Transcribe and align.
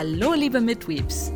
Hallo, 0.00 0.32
liebe 0.32 0.60
Midweeps. 0.60 1.32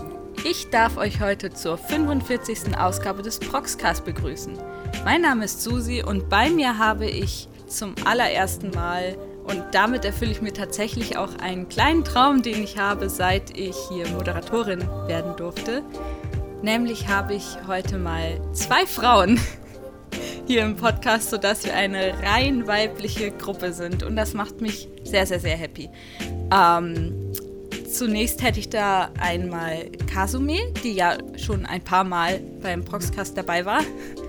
Ich 0.49 0.71
darf 0.71 0.97
euch 0.97 1.21
heute 1.21 1.51
zur 1.51 1.77
45. 1.77 2.79
Ausgabe 2.79 3.21
des 3.21 3.41
Proxcast 3.41 4.05
begrüßen. 4.05 4.57
Mein 5.05 5.23
Name 5.23 5.47
ist 5.47 5.65
Susi 5.65 6.01
und 6.01 6.29
bei 6.29 6.49
mir 6.49 6.79
habe 6.79 7.07
ich 7.07 7.49
zum 7.67 7.97
allerersten 8.05 8.71
Mal 8.71 9.19
und 9.43 9.65
damit 9.73 10.05
erfülle 10.05 10.31
ich 10.31 10.43
mir 10.43 10.53
tatsächlich 10.53 11.17
auch 11.17 11.35
einen 11.41 11.69
kleinen 11.69 12.05
Traum, 12.05 12.43
den 12.43 12.63
ich 12.63 12.79
habe, 12.79 13.11
seit 13.11 13.59
ich 13.59 13.75
hier 13.91 14.07
Moderatorin 14.11 14.87
werden 15.09 15.35
durfte. 15.35 15.83
Nämlich 16.63 17.09
habe 17.09 17.35
ich 17.35 17.57
heute 17.67 17.99
mal 17.99 18.41
zwei 18.53 18.87
Frauen 18.87 19.41
hier 20.47 20.63
im 20.63 20.77
Podcast, 20.77 21.31
sodass 21.31 21.65
wir 21.65 21.75
eine 21.75 22.15
rein 22.23 22.69
weibliche 22.69 23.33
Gruppe 23.33 23.73
sind. 23.73 24.05
Und 24.05 24.15
das 24.15 24.35
macht 24.35 24.61
mich 24.61 24.89
sehr, 25.03 25.27
sehr, 25.27 25.41
sehr 25.41 25.57
happy. 25.57 25.91
Ähm, 26.53 27.33
zunächst 27.93 28.43
hätte 28.43 28.61
ich 28.61 28.69
da 28.69 29.11
einmal 29.21 29.91
Kasumi, 30.13 30.61
die 30.83 30.93
ja 30.93 31.19
schon 31.37 31.67
ein 31.67 31.83
paar 31.83 32.05
Mal 32.05 32.41
beim 32.63 32.85
Proxcast 32.85 33.37
dabei 33.37 33.65
war. 33.65 33.81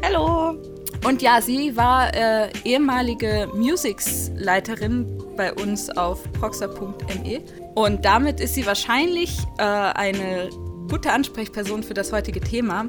Hallo! 0.04 0.58
Und 1.06 1.22
ja, 1.22 1.42
sie 1.42 1.76
war 1.76 2.14
äh, 2.14 2.50
ehemalige 2.64 3.50
Musics-Leiterin 3.54 5.06
bei 5.36 5.54
uns 5.54 5.90
auf 5.90 6.24
proxa.me. 6.34 7.42
Und 7.76 8.06
damit 8.06 8.40
ist 8.40 8.56
sie 8.56 8.66
wahrscheinlich 8.66 9.38
äh, 9.58 9.64
eine 9.64 10.50
gute 10.90 11.12
Ansprechperson 11.12 11.84
für 11.84 11.94
das 11.94 12.14
heutige 12.14 12.40
Thema. 12.40 12.86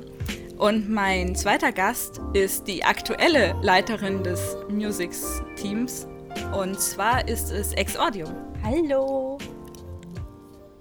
Und 0.59 0.89
mein 0.89 1.35
zweiter 1.35 1.73
Gast 1.73 2.21
ist 2.33 2.69
die 2.69 2.85
aktuelle 2.85 3.57
Leiterin 3.63 4.23
des 4.23 4.57
Musics-Teams. 4.69 6.07
Und 6.57 6.81
zwar 6.81 7.27
ist 7.27 7.51
es 7.51 7.73
Exordium. 7.73 8.33
Hallo! 8.63 9.39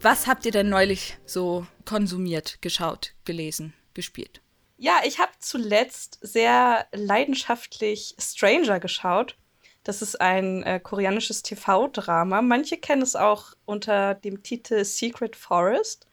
Was 0.03 0.27
habt 0.27 0.45
ihr 0.45 0.51
denn 0.51 0.67
neulich 0.67 1.17
so 1.25 1.65
konsumiert, 1.85 2.61
geschaut, 2.61 3.13
gelesen, 3.23 3.73
gespielt? 3.93 4.41
Ja, 4.75 4.99
ich 5.05 5.19
habe 5.19 5.31
zuletzt 5.39 6.19
sehr 6.21 6.85
leidenschaftlich 6.91 8.13
Stranger 8.19 8.81
geschaut. 8.81 9.37
Das 9.85 10.01
ist 10.01 10.19
ein 10.19 10.61
äh, 10.63 10.81
koreanisches 10.81 11.41
TV-Drama. 11.41 12.41
Manche 12.41 12.75
kennen 12.75 13.01
es 13.01 13.15
auch 13.15 13.53
unter 13.63 14.13
dem 14.13 14.43
Titel 14.43 14.83
Secret 14.83 15.37
Forest. 15.37 16.05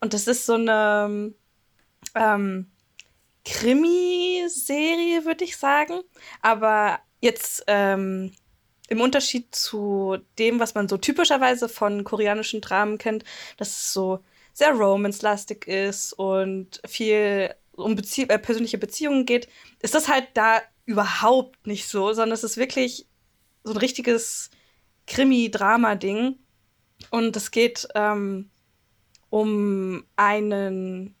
Und 0.00 0.14
das 0.14 0.26
ist 0.26 0.46
so 0.46 0.54
eine 0.54 1.34
ähm, 2.14 2.70
Krimi-Serie, 3.44 5.26
würde 5.26 5.44
ich 5.44 5.58
sagen. 5.58 6.00
Aber 6.40 7.00
jetzt 7.20 7.64
ähm, 7.66 8.32
im 8.90 9.00
Unterschied 9.00 9.54
zu 9.54 10.18
dem, 10.38 10.58
was 10.58 10.74
man 10.74 10.88
so 10.88 10.98
typischerweise 10.98 11.68
von 11.68 12.04
koreanischen 12.04 12.60
Dramen 12.60 12.98
kennt, 12.98 13.24
dass 13.56 13.68
es 13.68 13.92
so 13.92 14.18
sehr 14.52 14.72
romance-lastig 14.72 15.66
ist 15.66 16.12
und 16.12 16.82
viel 16.86 17.54
um 17.72 17.94
Bezie 17.94 18.28
äh, 18.28 18.38
persönliche 18.38 18.78
Beziehungen 18.78 19.24
geht, 19.24 19.48
ist 19.78 19.94
das 19.94 20.08
halt 20.08 20.26
da 20.34 20.60
überhaupt 20.86 21.66
nicht 21.66 21.86
so, 21.86 22.12
sondern 22.12 22.32
es 22.32 22.44
ist 22.44 22.56
wirklich 22.56 23.06
so 23.62 23.72
ein 23.72 23.78
richtiges 23.78 24.50
Krimi-Drama-Ding. 25.06 26.36
Und 27.10 27.36
es 27.36 27.52
geht 27.52 27.88
ähm, 27.94 28.50
um 29.30 30.04
einen 30.16 31.14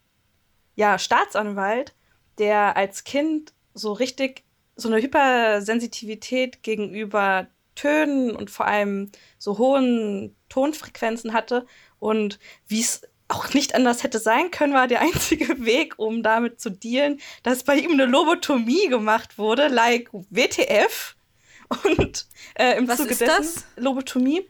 ja, 0.74 0.98
Staatsanwalt, 0.98 1.94
der 2.38 2.76
als 2.76 3.04
Kind 3.04 3.54
so 3.74 3.92
richtig 3.92 4.44
so 4.76 4.88
eine 4.88 5.00
Hypersensitivität 5.00 6.62
gegenüber 6.62 7.46
Tönen 7.80 8.36
und 8.36 8.50
vor 8.50 8.66
allem 8.66 9.10
so 9.38 9.56
hohen 9.58 10.36
Tonfrequenzen 10.48 11.32
hatte 11.32 11.66
und 11.98 12.38
wie 12.66 12.80
es 12.80 13.02
auch 13.28 13.54
nicht 13.54 13.74
anders 13.74 14.02
hätte 14.02 14.18
sein 14.18 14.50
können, 14.50 14.74
war 14.74 14.86
der 14.88 15.00
einzige 15.08 15.64
Weg, 15.64 15.94
um 15.98 16.22
damit 16.22 16.60
zu 16.60 16.70
dealen, 16.70 17.20
dass 17.42 17.64
bei 17.64 17.76
ihm 17.76 17.92
eine 17.92 18.04
Lobotomie 18.06 18.88
gemacht 18.88 19.38
wurde, 19.38 19.68
like 19.68 20.10
WTF. 20.12 21.16
Und 21.84 22.26
äh, 22.54 22.76
im 22.76 22.88
Was 22.88 22.98
Zuge 22.98 23.10
ist 23.10 23.20
dessen 23.20 23.36
das? 23.36 23.64
Lobotomie. 23.76 24.48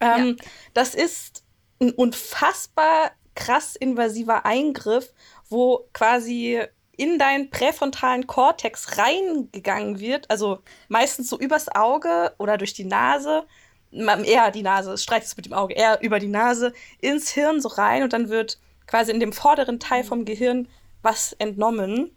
Ähm, 0.00 0.36
Das 0.74 0.94
ist 0.94 1.44
ein 1.80 1.92
unfassbar 1.92 3.12
krass 3.34 3.74
invasiver 3.76 4.44
Eingriff, 4.44 5.12
wo 5.48 5.88
quasi 5.94 6.62
in 6.96 7.18
deinen 7.18 7.50
präfrontalen 7.50 8.26
Kortex 8.26 8.98
reingegangen 8.98 10.00
wird, 10.00 10.30
also 10.30 10.60
meistens 10.88 11.28
so 11.28 11.38
übers 11.38 11.68
Auge 11.74 12.34
oder 12.38 12.56
durch 12.56 12.74
die 12.74 12.84
Nase, 12.84 13.46
eher 13.90 14.50
die 14.50 14.62
Nase, 14.62 14.92
es 14.92 15.02
streicht 15.02 15.26
es 15.26 15.36
mit 15.36 15.46
dem 15.46 15.52
Auge, 15.52 15.74
eher 15.74 16.00
über 16.02 16.18
die 16.18 16.28
Nase 16.28 16.72
ins 17.00 17.30
Hirn 17.30 17.60
so 17.60 17.68
rein 17.68 18.02
und 18.02 18.12
dann 18.12 18.28
wird 18.28 18.58
quasi 18.86 19.12
in 19.12 19.20
dem 19.20 19.32
vorderen 19.32 19.80
Teil 19.80 20.04
vom 20.04 20.24
Gehirn 20.24 20.68
was 21.02 21.32
entnommen. 21.34 22.10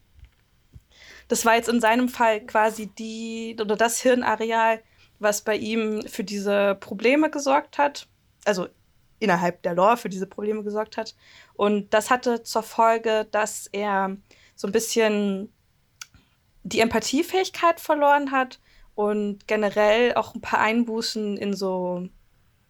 Das 1.28 1.46
war 1.46 1.56
jetzt 1.56 1.70
in 1.70 1.82
seinem 1.82 2.10
Fall 2.10 2.42
quasi 2.42 2.88
die 2.88 3.56
oder 3.60 3.76
das 3.76 4.00
Hirnareal, 4.00 4.82
was 5.20 5.42
bei 5.42 5.56
ihm 5.56 6.02
für 6.08 6.24
diese 6.24 6.76
Probleme 6.76 7.30
gesorgt 7.30 7.78
hat. 7.78 8.08
Also 8.46 8.68
innerhalb 9.20 9.62
der 9.64 9.76
Lore 9.76 9.98
für 9.98 10.10
diese 10.10 10.26
Probleme 10.26 10.64
gesorgt 10.64 10.98
hat. 10.98 11.16
Und 11.54 11.94
das 11.94 12.10
hatte 12.10 12.44
zur 12.44 12.64
Folge, 12.64 13.28
dass 13.32 13.68
er 13.72 14.16
so 14.60 14.68
ein 14.68 14.74
bisschen 14.74 15.54
die 16.64 16.82
Empathiefähigkeit 16.82 17.80
verloren 17.80 18.32
hat 18.32 18.60
und 18.94 19.48
generell 19.48 20.16
auch 20.16 20.36
ein 20.36 20.42
paar 20.42 20.60
Einbußen 20.60 21.38
in 21.38 21.54
so 21.54 22.10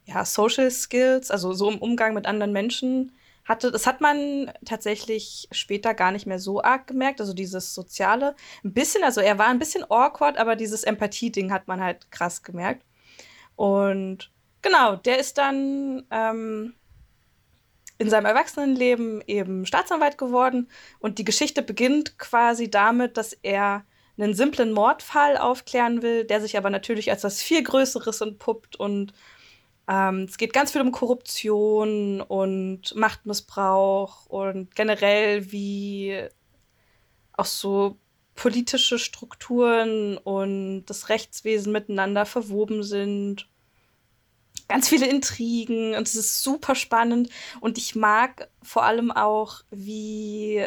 ja, 0.06 0.24
Social 0.24 0.70
Skills, 0.70 1.32
also 1.32 1.52
so 1.52 1.68
im 1.72 1.80
Umgang 1.80 2.14
mit 2.14 2.28
anderen 2.28 2.52
Menschen 2.52 3.18
hatte. 3.44 3.72
Das 3.72 3.88
hat 3.88 4.02
man 4.02 4.52
tatsächlich 4.66 5.48
später 5.52 5.96
gar 5.96 6.12
nicht 6.12 6.28
mehr 6.28 6.38
so 6.38 6.62
arg 6.62 6.86
gemerkt, 6.86 7.22
also 7.22 7.34
dieses 7.34 7.74
Soziale. 7.74 8.36
Ein 8.64 8.74
bisschen, 8.74 9.04
also 9.04 9.20
er 9.20 9.40
war 9.40 9.48
ein 9.48 9.58
bisschen 9.58 9.84
awkward, 9.90 10.38
aber 10.38 10.56
dieses 10.56 10.84
Empathie-Ding 10.84 11.52
hat 11.52 11.68
man 11.68 11.82
halt 11.82 12.12
krass 12.12 12.44
gemerkt. 12.44 12.86
Und 13.56 14.30
genau, 14.62 14.96
der 14.96 15.18
ist 15.18 15.40
dann 15.40 16.06
ähm, 16.12 16.76
in 18.00 18.10
seinem 18.10 18.26
Erwachsenenleben 18.26 19.22
eben 19.28 19.66
Staatsanwalt 19.66 20.18
geworden 20.18 20.70
und 21.00 21.20
die 21.20 21.26
Geschichte 21.26 21.62
beginnt 21.62 22.18
quasi 22.18 22.72
damit, 22.72 23.18
dass 23.18 23.34
er 23.34 23.86
einen 24.18 24.34
simplen 24.34 24.72
Mordfall 24.72 25.38
aufklären 25.38 26.02
will, 26.02 26.24
der 26.24 26.42
sich 26.42 26.58
aber 26.58 26.70
natürlich 26.70 27.12
als 27.12 27.24
was 27.24 27.42
viel 27.42 27.62
Größeres 27.62 28.22
entpuppt 28.22 28.78
und 28.78 29.14
ähm, 29.88 30.24
es 30.30 30.38
geht 30.38 30.54
ganz 30.54 30.72
viel 30.72 30.82
um 30.82 30.92
Korruption 30.92 32.22
und 32.22 32.96
Machtmissbrauch 32.96 34.28
und 34.28 34.76
generell 34.76 35.52
wie 35.52 36.28
auch 37.34 37.46
so 37.46 37.98
politische 38.36 39.00
Strukturen 39.00 40.18
und 40.18 40.86
das 40.86 41.10
Rechtswesen 41.10 41.74
miteinander 41.74 42.26
verwoben 42.26 42.84
sind. 42.84 43.50
Ganz 44.70 44.88
viele 44.88 45.08
Intrigen 45.08 45.96
und 45.96 46.08
es 46.08 46.16
ist 46.16 46.42
super 46.42 46.76
spannend 46.76 47.30
und 47.60 47.78
ich 47.78 47.96
mag 47.96 48.50
vor 48.62 48.84
allem 48.84 49.12
auch, 49.12 49.62
wie 49.72 50.66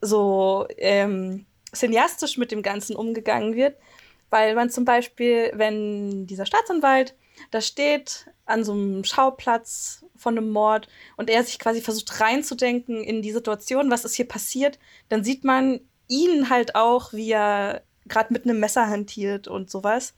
so 0.00 0.66
ähm, 0.76 1.46
cineastisch 1.74 2.36
mit 2.36 2.52
dem 2.52 2.62
Ganzen 2.62 2.94
umgegangen 2.94 3.56
wird, 3.56 3.78
weil 4.28 4.54
man 4.54 4.68
zum 4.68 4.84
Beispiel, 4.84 5.52
wenn 5.54 6.26
dieser 6.26 6.46
Staatsanwalt 6.46 7.16
da 7.50 7.60
steht 7.60 8.26
an 8.44 8.62
so 8.62 8.72
einem 8.72 9.04
Schauplatz 9.04 10.04
von 10.14 10.36
einem 10.36 10.50
Mord 10.50 10.88
und 11.16 11.30
er 11.30 11.42
sich 11.44 11.58
quasi 11.58 11.80
versucht 11.80 12.20
reinzudenken 12.20 13.02
in 13.02 13.22
die 13.22 13.32
Situation, 13.32 13.90
was 13.90 14.04
ist 14.04 14.14
hier 14.14 14.28
passiert, 14.28 14.78
dann 15.08 15.24
sieht 15.24 15.44
man 15.44 15.80
ihn 16.08 16.50
halt 16.50 16.74
auch, 16.74 17.12
wie 17.12 17.30
er 17.30 17.82
gerade 18.06 18.32
mit 18.32 18.44
einem 18.44 18.60
Messer 18.60 18.88
hantiert 18.88 19.48
und 19.48 19.70
sowas. 19.70 20.14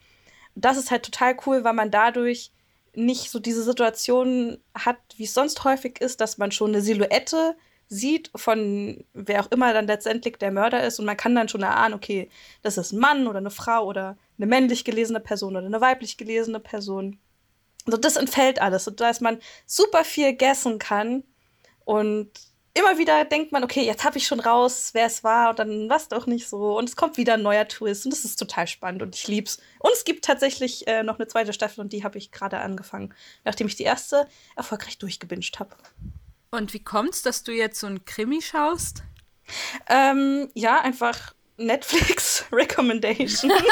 Das 0.54 0.76
ist 0.76 0.90
halt 0.90 1.04
total 1.04 1.36
cool, 1.46 1.64
weil 1.64 1.72
man 1.72 1.90
dadurch 1.90 2.52
nicht 2.94 3.30
so 3.30 3.38
diese 3.38 3.62
Situation 3.62 4.58
hat, 4.74 4.98
wie 5.16 5.24
es 5.24 5.34
sonst 5.34 5.64
häufig 5.64 6.00
ist, 6.00 6.20
dass 6.20 6.38
man 6.38 6.52
schon 6.52 6.70
eine 6.70 6.80
Silhouette 6.80 7.56
sieht 7.88 8.30
von 8.34 9.04
wer 9.12 9.42
auch 9.42 9.50
immer 9.50 9.72
dann 9.72 9.86
letztendlich 9.86 10.36
der 10.38 10.50
Mörder 10.50 10.84
ist 10.84 10.98
und 10.98 11.06
man 11.06 11.16
kann 11.16 11.34
dann 11.34 11.48
schon 11.48 11.62
erahnen, 11.62 11.94
okay, 11.94 12.30
das 12.62 12.78
ist 12.78 12.92
ein 12.92 12.98
Mann 12.98 13.26
oder 13.26 13.38
eine 13.38 13.50
Frau 13.50 13.84
oder 13.84 14.16
eine 14.38 14.46
männlich 14.46 14.84
gelesene 14.84 15.20
Person 15.20 15.56
oder 15.56 15.66
eine 15.66 15.80
weiblich 15.80 16.16
gelesene 16.16 16.60
Person. 16.60 17.18
Also 17.86 17.98
das 17.98 18.16
entfällt 18.16 18.60
alles, 18.60 18.84
sodass 18.84 19.20
man 19.20 19.38
super 19.66 20.04
viel 20.04 20.34
guessen 20.34 20.78
kann 20.78 21.24
und 21.84 22.30
immer 22.74 22.98
wieder 22.98 23.24
denkt 23.24 23.52
man, 23.52 23.62
okay, 23.64 23.84
jetzt 23.84 24.04
habe 24.04 24.18
ich 24.18 24.26
schon 24.26 24.40
raus, 24.40 24.90
wer 24.92 25.06
es 25.06 25.22
war 25.22 25.50
und 25.50 25.58
dann 25.60 25.88
war 25.88 25.96
es 25.96 26.08
doch 26.08 26.26
nicht 26.26 26.48
so 26.48 26.76
und 26.76 26.88
es 26.88 26.96
kommt 26.96 27.16
wieder 27.16 27.34
ein 27.34 27.42
neuer 27.42 27.66
Twist 27.68 28.04
und 28.04 28.12
das 28.12 28.24
ist 28.24 28.36
total 28.36 28.66
spannend 28.66 29.02
und 29.02 29.14
ich 29.14 29.28
lieb's. 29.28 29.58
Und 29.78 29.92
es 29.92 30.04
gibt 30.04 30.24
tatsächlich 30.24 30.86
äh, 30.88 31.02
noch 31.04 31.18
eine 31.18 31.28
zweite 31.28 31.52
Staffel 31.52 31.80
und 31.80 31.92
die 31.92 32.04
habe 32.04 32.18
ich 32.18 32.32
gerade 32.32 32.58
angefangen, 32.58 33.14
nachdem 33.44 33.68
ich 33.68 33.76
die 33.76 33.84
erste 33.84 34.26
erfolgreich 34.56 34.98
durchgebinged 34.98 35.58
habe. 35.60 35.76
Und 36.50 36.74
wie 36.74 36.82
kommt's, 36.82 37.22
dass 37.22 37.44
du 37.44 37.52
jetzt 37.52 37.80
so 37.80 37.86
ein 37.86 38.04
Krimi 38.04 38.42
schaust? 38.42 39.02
Ähm, 39.88 40.50
ja, 40.54 40.80
einfach 40.80 41.34
Netflix 41.56 42.44
Recommendation. 42.52 43.52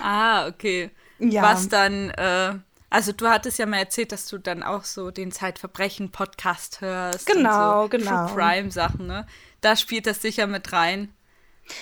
Ah, 0.00 0.46
okay. 0.46 0.90
ja. 1.18 1.42
Was 1.42 1.68
dann, 1.68 2.10
äh, 2.10 2.54
Also 2.92 3.12
du 3.12 3.26
hattest 3.26 3.58
ja 3.58 3.64
mal 3.64 3.78
erzählt, 3.78 4.12
dass 4.12 4.26
du 4.26 4.36
dann 4.36 4.62
auch 4.62 4.84
so 4.84 5.10
den 5.10 5.32
Zeitverbrechen-Podcast 5.32 6.82
hörst. 6.82 7.24
Genau, 7.24 7.84
und 7.84 7.90
so 7.90 7.98
genau. 7.98 8.26
True 8.26 8.36
Crime-Sachen, 8.36 9.06
ne? 9.06 9.26
Da 9.62 9.76
spielt 9.76 10.06
das 10.06 10.20
sicher 10.20 10.46
mit 10.46 10.74
rein. 10.74 11.10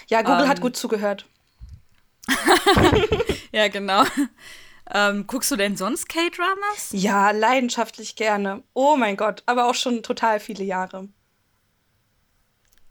Ja, 0.07 0.23
Google 0.23 0.45
ähm, 0.45 0.49
hat 0.49 0.61
gut 0.61 0.77
zugehört. 0.77 1.27
ja, 3.51 3.67
genau. 3.67 4.05
Ähm, 4.89 5.27
guckst 5.27 5.51
du 5.51 5.57
denn 5.57 5.77
sonst 5.77 6.09
K-Dramas? 6.09 6.91
Ja, 6.93 7.33
leidenschaftlich 7.33 8.15
gerne. 8.15 8.63
Oh 8.73 8.95
mein 8.95 9.17
Gott, 9.17 9.43
aber 9.47 9.69
auch 9.69 9.75
schon 9.75 10.05
total 10.05 10.39
viele 10.39 10.63
Jahre. 10.63 11.09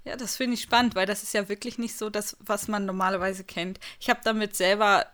Ja, 0.03 0.17
das 0.17 0.35
finde 0.35 0.55
ich 0.55 0.61
spannend, 0.61 0.93
weil 0.93 1.05
das 1.05 1.23
ist 1.23 1.33
ja 1.33 1.47
wirklich 1.47 1.77
nicht 1.77 1.97
so 1.97 2.09
das, 2.09 2.35
was 2.41 2.67
man 2.67 2.85
normalerweise 2.85 3.45
kennt. 3.45 3.79
Ich 3.97 4.09
habe 4.09 4.19
damit 4.25 4.57
selber 4.57 5.05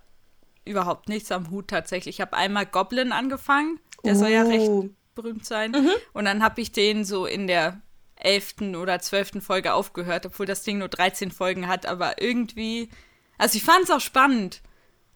überhaupt 0.65 1.09
nichts 1.09 1.31
am 1.31 1.49
Hut 1.51 1.67
tatsächlich. 1.67 2.15
Ich 2.15 2.21
habe 2.21 2.35
einmal 2.35 2.65
Goblin 2.65 3.11
angefangen, 3.11 3.79
der 4.03 4.15
uh. 4.15 4.19
soll 4.19 4.29
ja 4.29 4.43
recht 4.43 4.67
oh. 4.67 4.89
berühmt 5.13 5.45
sein. 5.45 5.71
Mhm. 5.71 5.91
Und 6.13 6.25
dann 6.25 6.43
habe 6.43 6.61
ich 6.61 6.71
den 6.71 7.05
so 7.05 7.25
in 7.25 7.47
der 7.47 7.81
elften 8.15 8.75
oder 8.75 8.99
zwölften 8.99 9.41
Folge 9.41 9.73
aufgehört, 9.73 10.25
obwohl 10.25 10.45
das 10.45 10.63
Ding 10.63 10.79
nur 10.79 10.87
13 10.87 11.31
Folgen 11.31 11.67
hat. 11.67 11.85
Aber 11.85 12.21
irgendwie, 12.21 12.89
also 13.37 13.57
ich 13.57 13.63
fand 13.63 13.83
es 13.85 13.91
auch 13.91 14.01
spannend 14.01 14.61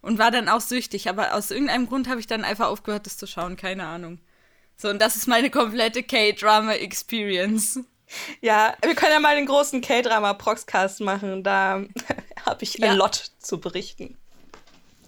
und 0.00 0.18
war 0.18 0.30
dann 0.30 0.48
auch 0.48 0.60
süchtig. 0.60 1.08
Aber 1.08 1.34
aus 1.34 1.50
irgendeinem 1.50 1.88
Grund 1.88 2.08
habe 2.08 2.20
ich 2.20 2.26
dann 2.26 2.44
einfach 2.44 2.68
aufgehört, 2.68 3.06
das 3.06 3.16
zu 3.16 3.26
schauen. 3.26 3.56
Keine 3.56 3.86
Ahnung. 3.86 4.20
So, 4.76 4.88
und 4.88 5.00
das 5.00 5.16
ist 5.16 5.26
meine 5.26 5.50
komplette 5.50 6.02
K-Drama-Experience. 6.02 7.80
Ja, 8.40 8.74
wir 8.82 8.94
können 8.94 9.12
ja 9.12 9.20
mal 9.20 9.36
den 9.36 9.46
großen 9.46 9.80
K-Drama-Proxcast 9.80 11.00
machen. 11.00 11.42
Da 11.42 11.84
habe 12.46 12.62
ich 12.62 12.78
ja. 12.78 12.90
ein 12.90 12.96
Lot 12.96 13.30
zu 13.38 13.60
berichten. 13.60 14.16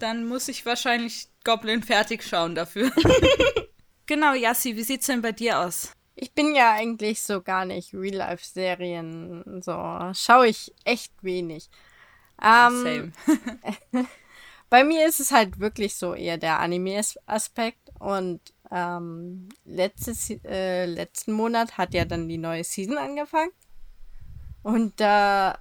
Dann 0.03 0.25
muss 0.25 0.49
ich 0.49 0.65
wahrscheinlich 0.65 1.29
Goblin 1.45 1.81
fertig 1.81 2.23
schauen 2.23 2.55
dafür. 2.55 2.91
genau, 4.05 4.33
Yassi, 4.33 4.75
wie 4.75 4.83
sieht's 4.83 5.05
denn 5.05 5.21
bei 5.21 5.31
dir 5.31 5.59
aus? 5.59 5.93
Ich 6.15 6.33
bin 6.33 6.53
ja 6.55 6.73
eigentlich 6.73 7.23
so 7.23 7.41
gar 7.41 7.63
nicht 7.63 7.93
Real-Life-Serien. 7.93 9.61
So 9.61 9.71
schaue 10.13 10.47
ich 10.47 10.73
echt 10.83 11.13
wenig. 11.23 11.69
Ähm, 12.41 12.83
Same. 12.83 13.11
bei 14.69 14.83
mir 14.83 15.07
ist 15.07 15.21
es 15.21 15.31
halt 15.31 15.61
wirklich 15.61 15.95
so 15.95 16.13
eher 16.13 16.37
der 16.37 16.59
Anime-Aspekt 16.59 17.89
und 17.97 18.41
ähm, 18.71 19.47
letztes, 19.63 20.31
äh, 20.43 20.83
letzten 20.83 21.31
Monat 21.31 21.77
hat 21.77 21.93
ja 21.93 22.03
dann 22.03 22.27
die 22.27 22.37
neue 22.37 22.65
Season 22.65 22.97
angefangen. 22.97 23.51
Und 24.63 24.99
da 24.99 25.59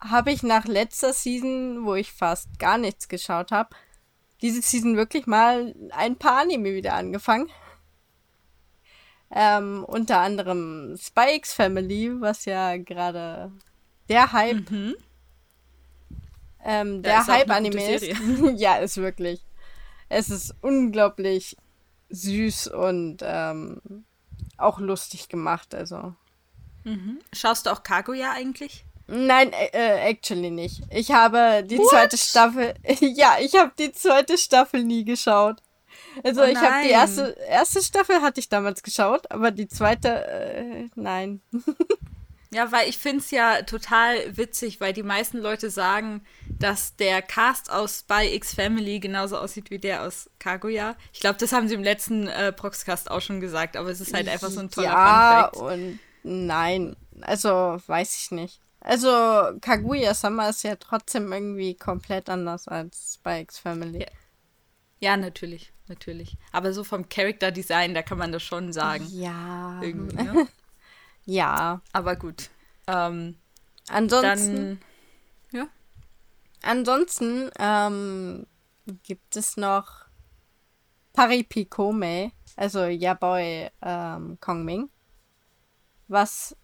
habe 0.00 0.32
ich 0.32 0.42
nach 0.42 0.64
letzter 0.64 1.12
Season, 1.12 1.84
wo 1.84 1.94
ich 1.94 2.12
fast 2.12 2.58
gar 2.58 2.78
nichts 2.78 3.08
geschaut 3.08 3.50
habe, 3.50 3.70
diese 4.42 4.62
Season 4.62 4.96
wirklich 4.96 5.26
mal 5.26 5.74
ein 5.90 6.16
paar 6.16 6.40
Anime 6.40 6.74
wieder 6.74 6.94
angefangen. 6.94 7.50
Ähm, 9.30 9.84
unter 9.84 10.20
anderem 10.20 10.96
X 11.16 11.52
Family, 11.52 12.20
was 12.20 12.44
ja 12.46 12.76
gerade 12.78 13.52
der 14.08 14.32
Hype, 14.32 14.70
mhm. 14.70 14.94
ähm, 16.64 17.02
der 17.02 17.26
Hype-Anime 17.26 17.94
ist. 17.94 18.06
ja, 18.56 18.76
ist 18.76 18.96
wirklich. 18.96 19.44
Es 20.08 20.30
ist 20.30 20.54
unglaublich 20.62 21.56
süß 22.08 22.68
und 22.68 23.18
ähm, 23.22 24.04
auch 24.56 24.78
lustig 24.78 25.28
gemacht, 25.28 25.74
also. 25.74 26.14
Mhm. 26.84 27.18
Schaust 27.34 27.66
du 27.66 27.70
auch 27.70 27.82
Kaguya 27.82 28.32
eigentlich? 28.32 28.86
Nein, 29.10 29.52
äh, 29.54 29.70
äh, 29.72 30.10
actually 30.10 30.50
nicht. 30.50 30.82
Ich 30.90 31.10
habe 31.10 31.64
die 31.64 31.78
What? 31.78 31.88
zweite 31.88 32.18
Staffel. 32.18 32.74
ja, 33.00 33.36
ich 33.40 33.56
habe 33.56 33.72
die 33.78 33.90
zweite 33.90 34.36
Staffel 34.36 34.84
nie 34.84 35.04
geschaut. 35.04 35.62
Also 36.22 36.42
oh 36.42 36.44
ich 36.44 36.56
habe 36.56 36.84
die 36.84 36.90
erste 36.90 37.36
erste 37.48 37.82
Staffel 37.82 38.20
hatte 38.20 38.40
ich 38.40 38.48
damals 38.48 38.82
geschaut, 38.82 39.30
aber 39.30 39.50
die 39.50 39.66
zweite 39.66 40.26
äh, 40.26 40.88
nein. 40.94 41.40
ja, 42.52 42.70
weil 42.70 42.88
ich 42.88 42.98
finde 42.98 43.20
es 43.20 43.30
ja 43.30 43.62
total 43.62 44.36
witzig, 44.36 44.80
weil 44.80 44.92
die 44.92 45.02
meisten 45.02 45.38
Leute 45.38 45.70
sagen, 45.70 46.22
dass 46.46 46.96
der 46.96 47.22
Cast 47.22 47.70
aus 47.70 48.00
Spy 48.00 48.34
X 48.34 48.54
Family 48.54 49.00
genauso 49.00 49.38
aussieht 49.38 49.70
wie 49.70 49.78
der 49.78 50.02
aus 50.02 50.28
Kaguya. 50.38 50.96
Ich 51.14 51.20
glaube, 51.20 51.38
das 51.38 51.52
haben 51.52 51.68
sie 51.68 51.74
im 51.74 51.82
letzten 51.82 52.28
äh, 52.28 52.52
Proxcast 52.52 53.10
auch 53.10 53.22
schon 53.22 53.40
gesagt, 53.40 53.76
aber 53.76 53.88
es 53.88 54.02
ist 54.02 54.12
halt 54.12 54.28
einfach 54.28 54.50
so 54.50 54.60
ein 54.60 54.70
toller 54.70 54.88
ja, 54.88 55.50
Funfact. 55.54 55.72
und 55.72 55.98
nein, 56.24 56.96
also 57.22 57.78
weiß 57.86 58.16
ich 58.16 58.30
nicht. 58.32 58.60
Also, 58.80 59.08
Kaguya 59.60 60.14
Sama 60.14 60.48
ist 60.48 60.62
ja 60.62 60.76
trotzdem 60.76 61.32
irgendwie 61.32 61.74
komplett 61.74 62.30
anders 62.30 62.68
als 62.68 63.14
Spikes 63.14 63.58
Family. 63.58 64.00
Ja. 64.00 64.08
ja, 65.00 65.16
natürlich, 65.16 65.72
natürlich. 65.88 66.36
Aber 66.52 66.72
so 66.72 66.84
vom 66.84 67.08
Character 67.08 67.50
Design, 67.50 67.94
da 67.94 68.02
kann 68.02 68.18
man 68.18 68.32
das 68.32 68.42
schon 68.42 68.72
sagen. 68.72 69.06
Ja. 69.10 69.80
Irgendwie, 69.82 70.16
ne? 70.16 70.48
ja. 71.24 71.80
Aber 71.92 72.16
gut. 72.16 72.50
Ähm, 72.86 73.36
ansonsten. 73.88 74.80
Dann, 75.50 75.60
ja. 75.60 75.68
Ansonsten 76.62 77.50
ähm, 77.58 78.46
gibt 79.02 79.36
es 79.36 79.56
noch 79.56 80.06
Paripikome, 81.12 82.32
also 82.56 82.84
Yaboy 82.84 83.70
ähm, 83.82 84.38
Kongming, 84.40 84.88
was 86.06 86.56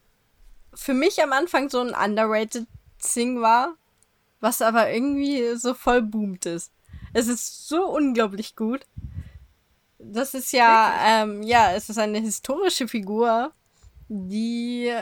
für 0.75 0.95
mich 0.95 1.23
am 1.23 1.33
Anfang 1.33 1.69
so 1.69 1.81
ein 1.81 1.95
underrated 1.95 2.67
Thing 2.99 3.41
war, 3.41 3.75
was 4.41 4.63
aber 4.63 4.91
irgendwie 4.91 5.55
so 5.57 5.75
voll 5.75 6.03
boomt 6.03 6.47
ist. 6.47 6.73
Es 7.13 7.29
ist 7.29 7.69
so 7.69 7.87
unglaublich 7.87 8.57
gut. 8.57 8.87
Das 9.99 10.35
ist 10.35 10.53
ja, 10.53 10.95
ähm, 11.05 11.43
ja, 11.43 11.73
es 11.73 11.89
ist 11.89 11.99
eine 11.99 12.19
historische 12.19 12.89
Figur, 12.89 13.53
die 14.09 14.93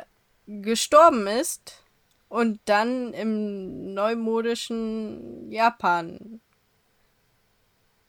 gestorben 0.46 1.26
ist 1.26 1.82
und 2.28 2.60
dann 2.66 3.12
im 3.14 3.94
neumodischen 3.94 5.50
Japan 5.50 6.40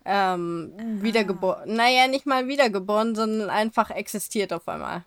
ähm, 0.06 0.74
ah. 0.77 0.83
wiedergeboren. 1.04 1.75
Naja, 1.75 2.07
nicht 2.07 2.25
mal 2.25 2.48
wiedergeboren, 2.48 3.15
sondern 3.15 3.50
einfach 3.50 3.89
existiert 3.89 4.54
auf 4.54 4.68
einmal. 4.68 5.04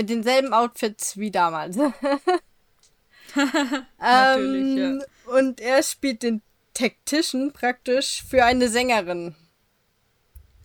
Mit 0.00 0.08
denselben 0.08 0.54
Outfits 0.54 1.18
wie 1.18 1.30
damals. 1.30 1.76
Natürlich, 3.36 4.78
ähm, 4.78 5.02
ja. 5.26 5.36
Und 5.36 5.60
er 5.60 5.82
spielt 5.82 6.22
den 6.22 6.40
Tactician 6.72 7.52
praktisch 7.52 8.24
für 8.26 8.42
eine 8.42 8.70
Sängerin. 8.70 9.34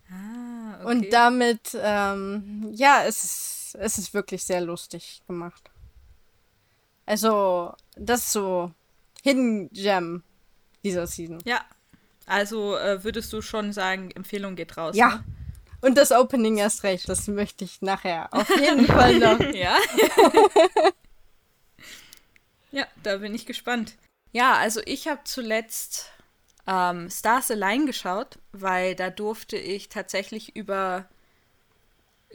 Ah, 0.09 0.75
okay. 0.75 0.85
Und 0.85 1.11
damit, 1.11 1.77
ähm, 1.77 2.69
ja, 2.71 3.03
es 3.03 3.25
ist, 3.25 3.75
es 3.77 3.97
ist 3.97 4.13
wirklich 4.13 4.41
sehr 4.45 4.61
lustig 4.61 5.21
gemacht. 5.27 5.69
Also, 7.05 7.73
das 7.97 8.21
ist 8.21 8.31
so 8.31 8.71
Hidden 9.21 9.69
Gem 9.73 10.23
dieser 10.85 11.07
Season. 11.07 11.39
Ja. 11.43 11.59
Also 12.25 12.77
äh, 12.77 13.03
würdest 13.03 13.33
du 13.33 13.41
schon 13.41 13.73
sagen, 13.73 14.11
Empfehlung 14.11 14.55
geht 14.55 14.77
raus. 14.77 14.95
Ja, 14.95 15.09
ne? 15.09 15.23
Und 15.81 15.97
das 15.97 16.11
Opening 16.11 16.57
erst 16.57 16.83
recht, 16.83 17.07
das 17.09 17.27
möchte 17.27 17.63
ich 17.63 17.81
nachher 17.81 18.33
auf 18.33 18.49
jeden 18.49 18.85
Fall 18.87 19.19
noch. 19.19 19.39
ja. 19.53 19.77
ja, 22.71 22.87
da 23.03 23.17
bin 23.17 23.35
ich 23.35 23.45
gespannt. 23.45 23.95
Ja, 24.31 24.55
also 24.55 24.81
ich 24.85 25.07
habe 25.07 25.21
zuletzt 25.23 26.11
ähm, 26.67 27.09
Stars 27.09 27.51
Align 27.51 27.85
geschaut, 27.85 28.39
weil 28.51 28.95
da 28.95 29.09
durfte 29.09 29.57
ich 29.57 29.89
tatsächlich 29.89 30.55
über 30.55 31.07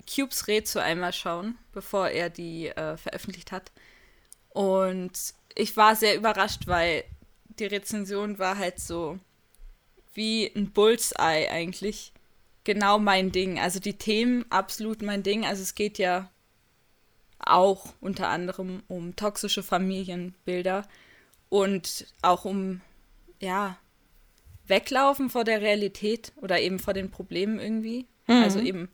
Cubes 0.08 0.46
Rätsel 0.46 0.82
einmal 0.82 1.12
schauen, 1.12 1.58
bevor 1.72 2.08
er 2.08 2.30
die 2.30 2.68
äh, 2.68 2.96
veröffentlicht 2.96 3.52
hat. 3.52 3.70
Und 4.50 5.12
ich 5.54 5.76
war 5.76 5.96
sehr 5.96 6.16
überrascht, 6.16 6.66
weil 6.66 7.04
die 7.58 7.66
Rezension 7.66 8.38
war 8.38 8.56
halt 8.56 8.80
so 8.80 9.18
wie 10.14 10.50
ein 10.54 10.72
Bullseye 10.72 11.48
eigentlich 11.50 12.12
genau 12.64 12.98
mein 12.98 13.32
Ding. 13.32 13.58
Also 13.58 13.80
die 13.80 13.94
Themen 13.94 14.44
absolut 14.50 15.02
mein 15.02 15.22
Ding. 15.22 15.44
Also 15.44 15.62
es 15.62 15.74
geht 15.74 15.98
ja 15.98 16.30
auch 17.38 17.94
unter 18.00 18.28
anderem 18.28 18.82
um 18.88 19.16
toxische 19.16 19.62
Familienbilder 19.62 20.86
und 21.48 22.06
auch 22.22 22.44
um, 22.44 22.80
ja, 23.40 23.76
Weglaufen 24.66 25.30
vor 25.30 25.44
der 25.44 25.60
Realität 25.62 26.32
oder 26.36 26.60
eben 26.60 26.78
vor 26.78 26.94
den 26.94 27.10
Problemen 27.10 27.58
irgendwie. 27.58 28.06
Mhm. 28.26 28.42
Also 28.42 28.60
eben 28.60 28.88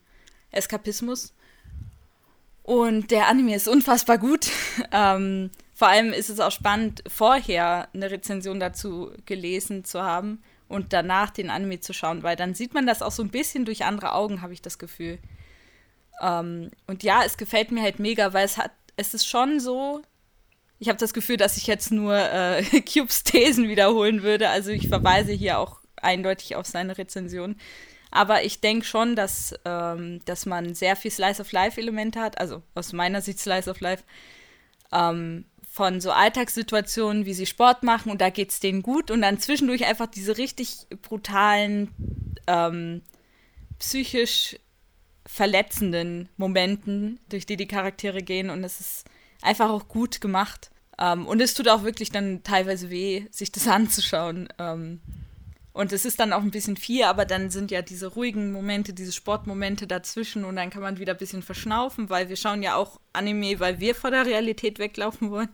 Eskapismus. 0.51 1.33
Und 2.63 3.11
der 3.11 3.27
Anime 3.27 3.55
ist 3.55 3.67
unfassbar 3.67 4.17
gut. 4.17 4.49
ähm, 4.91 5.51
vor 5.73 5.87
allem 5.89 6.11
ist 6.11 6.29
es 6.29 6.39
auch 6.39 6.51
spannend, 6.51 7.03
vorher 7.07 7.87
eine 7.93 8.09
Rezension 8.09 8.59
dazu 8.59 9.11
gelesen 9.25 9.85
zu 9.85 10.01
haben 10.01 10.41
und 10.67 10.93
danach 10.93 11.29
den 11.29 11.49
Anime 11.49 11.79
zu 11.79 11.93
schauen, 11.93 12.23
weil 12.23 12.35
dann 12.35 12.53
sieht 12.53 12.73
man 12.73 12.85
das 12.85 13.01
auch 13.01 13.11
so 13.11 13.23
ein 13.23 13.29
bisschen 13.29 13.65
durch 13.65 13.85
andere 13.85 14.13
Augen, 14.13 14.41
habe 14.41 14.53
ich 14.53 14.61
das 14.61 14.79
Gefühl. 14.79 15.19
Ähm, 16.21 16.71
und 16.87 17.03
ja, 17.03 17.23
es 17.23 17.37
gefällt 17.37 17.71
mir 17.71 17.81
halt 17.81 17.99
mega, 17.99 18.33
weil 18.33 18.45
es 18.45 18.57
hat, 18.57 18.71
es 18.95 19.13
ist 19.13 19.27
schon 19.27 19.59
so, 19.59 20.01
ich 20.79 20.89
habe 20.89 20.99
das 20.99 21.13
Gefühl, 21.13 21.37
dass 21.37 21.57
ich 21.57 21.67
jetzt 21.67 21.91
nur 21.91 22.15
äh, 22.15 22.63
Cubes 22.81 23.23
Thesen 23.23 23.67
wiederholen 23.67 24.23
würde. 24.23 24.49
Also 24.49 24.71
ich 24.71 24.87
verweise 24.87 25.31
hier 25.31 25.59
auch 25.59 25.79
eindeutig 25.95 26.55
auf 26.55 26.65
seine 26.65 26.97
Rezension. 26.97 27.55
Aber 28.11 28.43
ich 28.43 28.61
denke 28.61 28.85
schon, 28.85 29.15
dass, 29.15 29.53
ähm, 29.65 30.21
dass 30.25 30.45
man 30.45 30.73
sehr 30.75 30.95
viel 30.95 31.11
Slice 31.11 31.41
of 31.41 31.51
Life-Elemente 31.51 32.19
hat, 32.19 32.39
also 32.39 32.63
aus 32.73 32.93
meiner 32.93 33.21
Sicht 33.21 33.39
Slice 33.39 33.69
of 33.69 33.79
Life, 33.81 34.03
ähm, 34.93 35.45
von 35.77 36.01
so 36.01 36.11
Alltagssituationen, 36.11 37.27
wie 37.27 37.35
sie 37.35 37.45
Sport 37.45 37.83
machen 37.83 38.11
und 38.11 38.19
da 38.19 38.31
geht 38.31 38.49
es 38.49 38.59
denen 38.59 38.81
gut 38.81 39.11
und 39.11 39.21
dann 39.21 39.39
zwischendurch 39.39 39.85
einfach 39.85 40.07
diese 40.07 40.39
richtig 40.39 40.87
brutalen, 41.03 41.91
ähm, 42.47 43.03
psychisch 43.77 44.57
verletzenden 45.27 46.29
Momenten, 46.35 47.19
durch 47.29 47.45
die 47.45 47.57
die 47.57 47.67
Charaktere 47.67 48.23
gehen 48.23 48.49
und 48.49 48.63
es 48.63 48.79
ist 48.79 49.05
einfach 49.43 49.69
auch 49.69 49.87
gut 49.87 50.19
gemacht. 50.19 50.71
Ähm, 50.97 51.27
und 51.27 51.39
es 51.41 51.53
tut 51.53 51.67
auch 51.67 51.83
wirklich 51.83 52.09
dann 52.09 52.41
teilweise 52.41 52.89
weh, 52.89 53.25
sich 53.29 53.51
das 53.51 53.67
anzuschauen. 53.67 54.49
Ähm, 54.57 54.99
und 55.77 55.93
es 55.93 56.05
ist 56.05 56.19
dann 56.19 56.33
auch 56.33 56.41
ein 56.41 56.49
bisschen 56.49 56.75
viel, 56.75 57.03
aber 57.03 57.23
dann 57.23 57.51
sind 57.51 57.69
ja 57.69 57.83
diese 57.83 58.07
ruhigen 58.07 58.51
Momente, 58.51 58.93
diese 58.93 59.11
Sportmomente 59.11 59.85
dazwischen 59.85 60.43
und 60.43 60.55
dann 60.55 60.71
kann 60.71 60.81
man 60.81 60.97
wieder 60.97 61.13
ein 61.13 61.19
bisschen 61.19 61.43
verschnaufen, 61.43 62.09
weil 62.09 62.29
wir 62.29 62.35
schauen 62.35 62.63
ja 62.63 62.75
auch 62.75 62.99
Anime, 63.13 63.59
weil 63.59 63.79
wir 63.79 63.93
vor 63.93 64.09
der 64.09 64.25
Realität 64.25 64.79
weglaufen 64.79 65.29
wollen. 65.29 65.49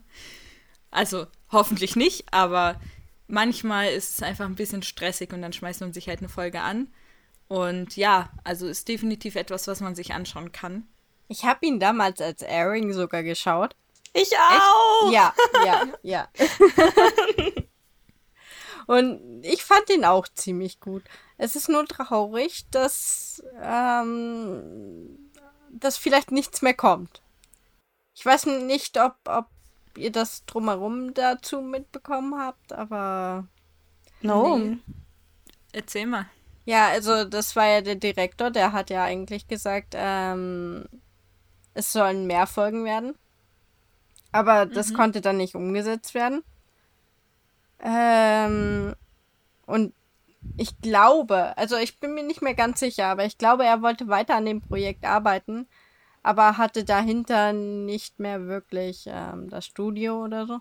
Also 0.92 1.28
hoffentlich 1.52 1.98
nicht, 1.98 2.24
aber 2.32 2.80
manchmal 3.28 3.92
ist 3.92 4.12
es 4.12 4.24
einfach 4.24 4.46
ein 4.46 4.56
bisschen 4.56 4.82
stressig 4.82 5.34
und 5.34 5.42
dann 5.42 5.52
schmeißt 5.52 5.82
man 5.82 5.92
sich 5.92 6.08
halt 6.08 6.20
eine 6.20 6.30
Folge 6.30 6.62
an. 6.62 6.88
Und 7.50 7.98
ja, 7.98 8.30
also 8.46 8.66
ist 8.66 8.88
definitiv 8.88 9.36
etwas, 9.36 9.68
was 9.68 9.82
man 9.82 9.94
sich 9.94 10.14
anschauen 10.14 10.54
kann. 10.54 10.88
Ich 11.28 11.44
habe 11.44 11.66
ihn 11.66 11.82
damals 11.82 12.22
als 12.22 12.44
Airing 12.44 12.94
sogar 12.94 13.24
geschaut. 13.24 13.76
Ich 14.14 14.32
auch! 14.38 15.08
Echt? 15.08 15.14
Ja, 15.14 15.34
ja, 15.66 15.88
ja. 16.02 16.30
Und 18.88 19.44
ich 19.44 19.64
fand 19.64 19.90
ihn 19.90 20.06
auch 20.06 20.28
ziemlich 20.28 20.80
gut. 20.80 21.04
Es 21.38 21.56
ist 21.56 21.70
nur 21.70 21.86
traurig, 21.86 22.66
dass, 22.72 23.44
ähm, 23.62 25.32
dass 25.72 25.98
vielleicht 25.98 26.32
nichts 26.32 26.62
mehr 26.62 26.74
kommt. 26.74 27.22
Ich 28.16 28.26
weiß 28.26 28.46
nicht, 28.46 29.00
ob, 29.00 29.16
ob 29.28 29.48
ihr 29.98 30.12
das 30.12 30.46
drumherum 30.46 31.14
dazu 31.14 31.62
mitbekommen 31.62 32.40
habt, 32.40 32.74
aber. 32.74 33.48
No. 34.22 34.58
Nee. 34.58 34.78
Erzähl 35.72 36.06
mal. 36.06 36.28
Ja, 36.66 36.88
also 36.88 37.26
das 37.26 37.56
war 37.56 37.66
ja 37.66 37.82
der 37.82 37.96
Direktor, 37.96 38.50
der 38.50 38.72
hat 38.72 38.90
ja 38.90 39.04
eigentlich 39.04 39.48
gesagt, 39.48 39.96
ähm, 39.98 40.86
es 41.74 41.92
sollen 41.92 42.26
mehr 42.26 42.48
Folgen 42.48 42.86
werden. 42.86 43.16
Aber 44.32 44.66
das 44.66 44.90
mhm. 44.90 44.96
konnte 44.96 45.22
dann 45.22 45.38
nicht 45.38 45.56
umgesetzt 45.56 46.14
werden. 46.14 46.44
Ähm, 47.84 48.96
und 49.66 49.94
ich 50.58 50.80
glaube, 50.82 51.58
also 51.58 51.78
ich 51.78 52.00
bin 52.00 52.14
mir 52.14 52.24
nicht 52.24 52.42
mehr 52.42 52.56
ganz 52.56 52.80
sicher, 52.80 53.08
aber 53.08 53.26
ich 53.26 53.38
glaube, 53.38 53.66
er 53.66 53.82
wollte 53.82 54.08
weiter 54.08 54.36
an 54.36 54.46
dem 54.46 54.62
Projekt 54.62 55.06
arbeiten, 55.06 55.68
aber 56.22 56.58
hatte 56.58 56.84
dahinter 56.84 57.54
nicht 57.54 58.20
mehr 58.20 58.48
wirklich 58.48 59.06
ähm, 59.08 59.50
das 59.50 59.66
Studio 59.66 60.24
oder 60.24 60.48
so. 60.48 60.60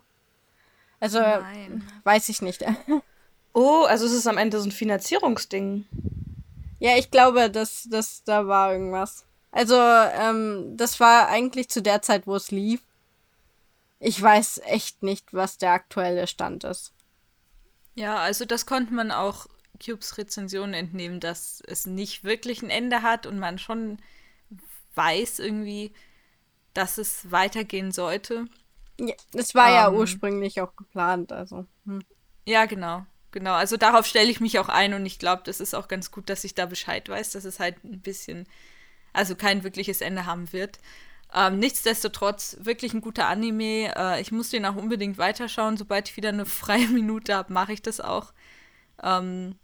Also 1.00 1.20
Nein. 1.20 1.82
weiß 2.04 2.28
ich 2.28 2.42
nicht. 2.42 2.64
oh, 3.54 3.84
also 3.88 4.06
es 4.06 4.12
ist 4.12 4.26
am 4.26 4.38
Ende 4.38 4.60
so 4.60 4.68
ein 4.68 4.72
Finanzierungsding. 4.72 5.86
Ja, 6.78 6.96
ich 6.96 7.10
glaube, 7.10 7.50
dass, 7.50 7.88
dass 7.88 8.24
da 8.24 8.46
war 8.46 8.72
irgendwas. 8.72 9.24
Also, 9.52 9.76
ähm, 9.76 10.76
das 10.76 10.98
war 10.98 11.28
eigentlich 11.28 11.68
zu 11.68 11.82
der 11.82 12.02
Zeit, 12.02 12.26
wo 12.26 12.34
es 12.34 12.50
lief. 12.50 12.82
Ich 14.00 14.20
weiß 14.20 14.62
echt 14.64 15.02
nicht, 15.02 15.32
was 15.34 15.58
der 15.58 15.72
aktuelle 15.72 16.26
Stand 16.26 16.64
ist. 16.64 16.92
Ja, 17.94 18.16
also 18.16 18.44
das 18.44 18.66
konnte 18.66 18.94
man 18.94 19.10
auch 19.10 19.46
Cubes 19.84 20.16
Rezensionen 20.18 20.74
entnehmen, 20.74 21.20
dass 21.20 21.62
es 21.66 21.86
nicht 21.86 22.24
wirklich 22.24 22.62
ein 22.62 22.70
Ende 22.70 23.02
hat 23.02 23.26
und 23.26 23.38
man 23.38 23.58
schon 23.58 23.98
weiß 24.94 25.38
irgendwie, 25.38 25.92
dass 26.74 26.98
es 26.98 27.30
weitergehen 27.30 27.92
sollte. 27.92 28.46
Ja, 29.00 29.14
es 29.34 29.54
war 29.54 29.68
um, 29.68 29.74
ja 29.74 29.88
ähm. 29.88 29.94
ursprünglich 29.94 30.60
auch 30.60 30.74
geplant, 30.76 31.32
also. 31.32 31.66
Hm. 31.86 32.02
Ja, 32.46 32.66
genau. 32.66 33.04
Genau, 33.32 33.52
also 33.54 33.78
darauf 33.78 34.06
stelle 34.06 34.30
ich 34.30 34.40
mich 34.40 34.58
auch 34.58 34.68
ein 34.68 34.92
und 34.92 35.06
ich 35.06 35.18
glaube, 35.18 35.42
das 35.46 35.60
ist 35.60 35.74
auch 35.74 35.88
ganz 35.88 36.10
gut, 36.10 36.28
dass 36.28 36.44
ich 36.44 36.54
da 36.54 36.66
Bescheid 36.66 37.08
weiß, 37.08 37.30
dass 37.32 37.46
es 37.46 37.60
halt 37.60 37.82
ein 37.82 38.00
bisschen, 38.00 38.46
also 39.14 39.34
kein 39.34 39.64
wirkliches 39.64 40.02
Ende 40.02 40.26
haben 40.26 40.52
wird. 40.52 40.78
Ähm, 41.34 41.58
nichtsdestotrotz, 41.58 42.58
wirklich 42.60 42.92
ein 42.92 43.00
guter 43.00 43.26
Anime. 43.26 43.94
Äh, 43.96 44.20
ich 44.20 44.32
muss 44.32 44.50
den 44.50 44.66
auch 44.66 44.76
unbedingt 44.76 45.16
weiterschauen. 45.16 45.76
Sobald 45.76 46.08
ich 46.08 46.16
wieder 46.16 46.28
eine 46.28 46.46
freie 46.46 46.88
Minute 46.88 47.34
habe, 47.34 47.52
mache 47.52 47.72
ich 47.72 47.82
das 47.82 48.00
auch. 48.00 48.32
Ähm, 49.02 49.56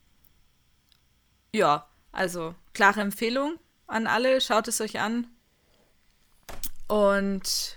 ja, 1.55 1.87
also 2.13 2.55
klare 2.73 3.01
Empfehlung 3.01 3.59
an 3.87 4.07
alle. 4.07 4.41
Schaut 4.41 4.69
es 4.69 4.81
euch 4.81 4.99
an. 4.99 5.27
Und 6.87 7.77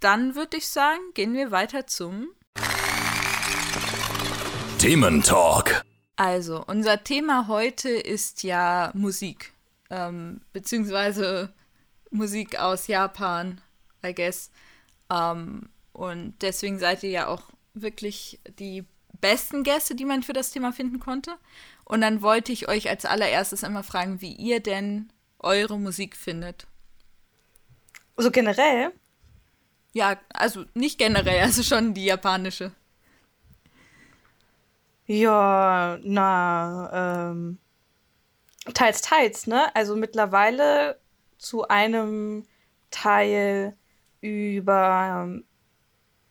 dann 0.00 0.34
würde 0.34 0.56
ich 0.56 0.68
sagen, 0.68 1.00
gehen 1.14 1.34
wir 1.34 1.52
weiter 1.52 1.86
zum 1.86 2.28
Thementalk. 4.78 5.82
Also, 6.16 6.64
unser 6.66 7.04
Thema 7.04 7.46
heute 7.46 7.90
ist 7.90 8.42
ja 8.42 8.90
Musik. 8.94 9.52
Ähm, 9.88 10.40
beziehungsweise 10.52 11.52
Musik 12.10 12.58
aus 12.58 12.86
Japan, 12.86 13.60
I 14.04 14.14
guess. 14.14 14.50
Ähm, 15.10 15.68
und 15.92 16.34
deswegen 16.42 16.78
seid 16.78 17.02
ihr 17.02 17.10
ja 17.10 17.26
auch 17.26 17.42
wirklich 17.74 18.40
die 18.58 18.84
besten 19.20 19.62
Gäste, 19.62 19.94
die 19.94 20.04
man 20.04 20.22
für 20.22 20.32
das 20.32 20.50
Thema 20.50 20.72
finden 20.72 21.00
konnte. 21.00 21.36
Und 21.84 22.00
dann 22.00 22.22
wollte 22.22 22.52
ich 22.52 22.68
euch 22.68 22.88
als 22.88 23.04
allererstes 23.04 23.64
einmal 23.64 23.82
fragen, 23.82 24.20
wie 24.20 24.32
ihr 24.32 24.60
denn 24.60 25.12
eure 25.38 25.78
Musik 25.78 26.16
findet. 26.16 26.62
So 28.16 28.22
also 28.22 28.30
generell? 28.30 28.92
Ja, 29.92 30.18
also 30.30 30.64
nicht 30.74 30.98
generell, 30.98 31.40
also 31.40 31.62
schon 31.62 31.94
die 31.94 32.04
japanische. 32.04 32.72
Ja, 35.06 35.98
na, 36.02 37.30
ähm, 37.30 37.58
teils, 38.74 39.00
teils, 39.00 39.46
ne? 39.46 39.74
Also 39.74 39.96
mittlerweile 39.96 41.00
zu 41.38 41.66
einem 41.68 42.44
Teil 42.90 43.76
über 44.20 45.24
ähm, 45.26 45.44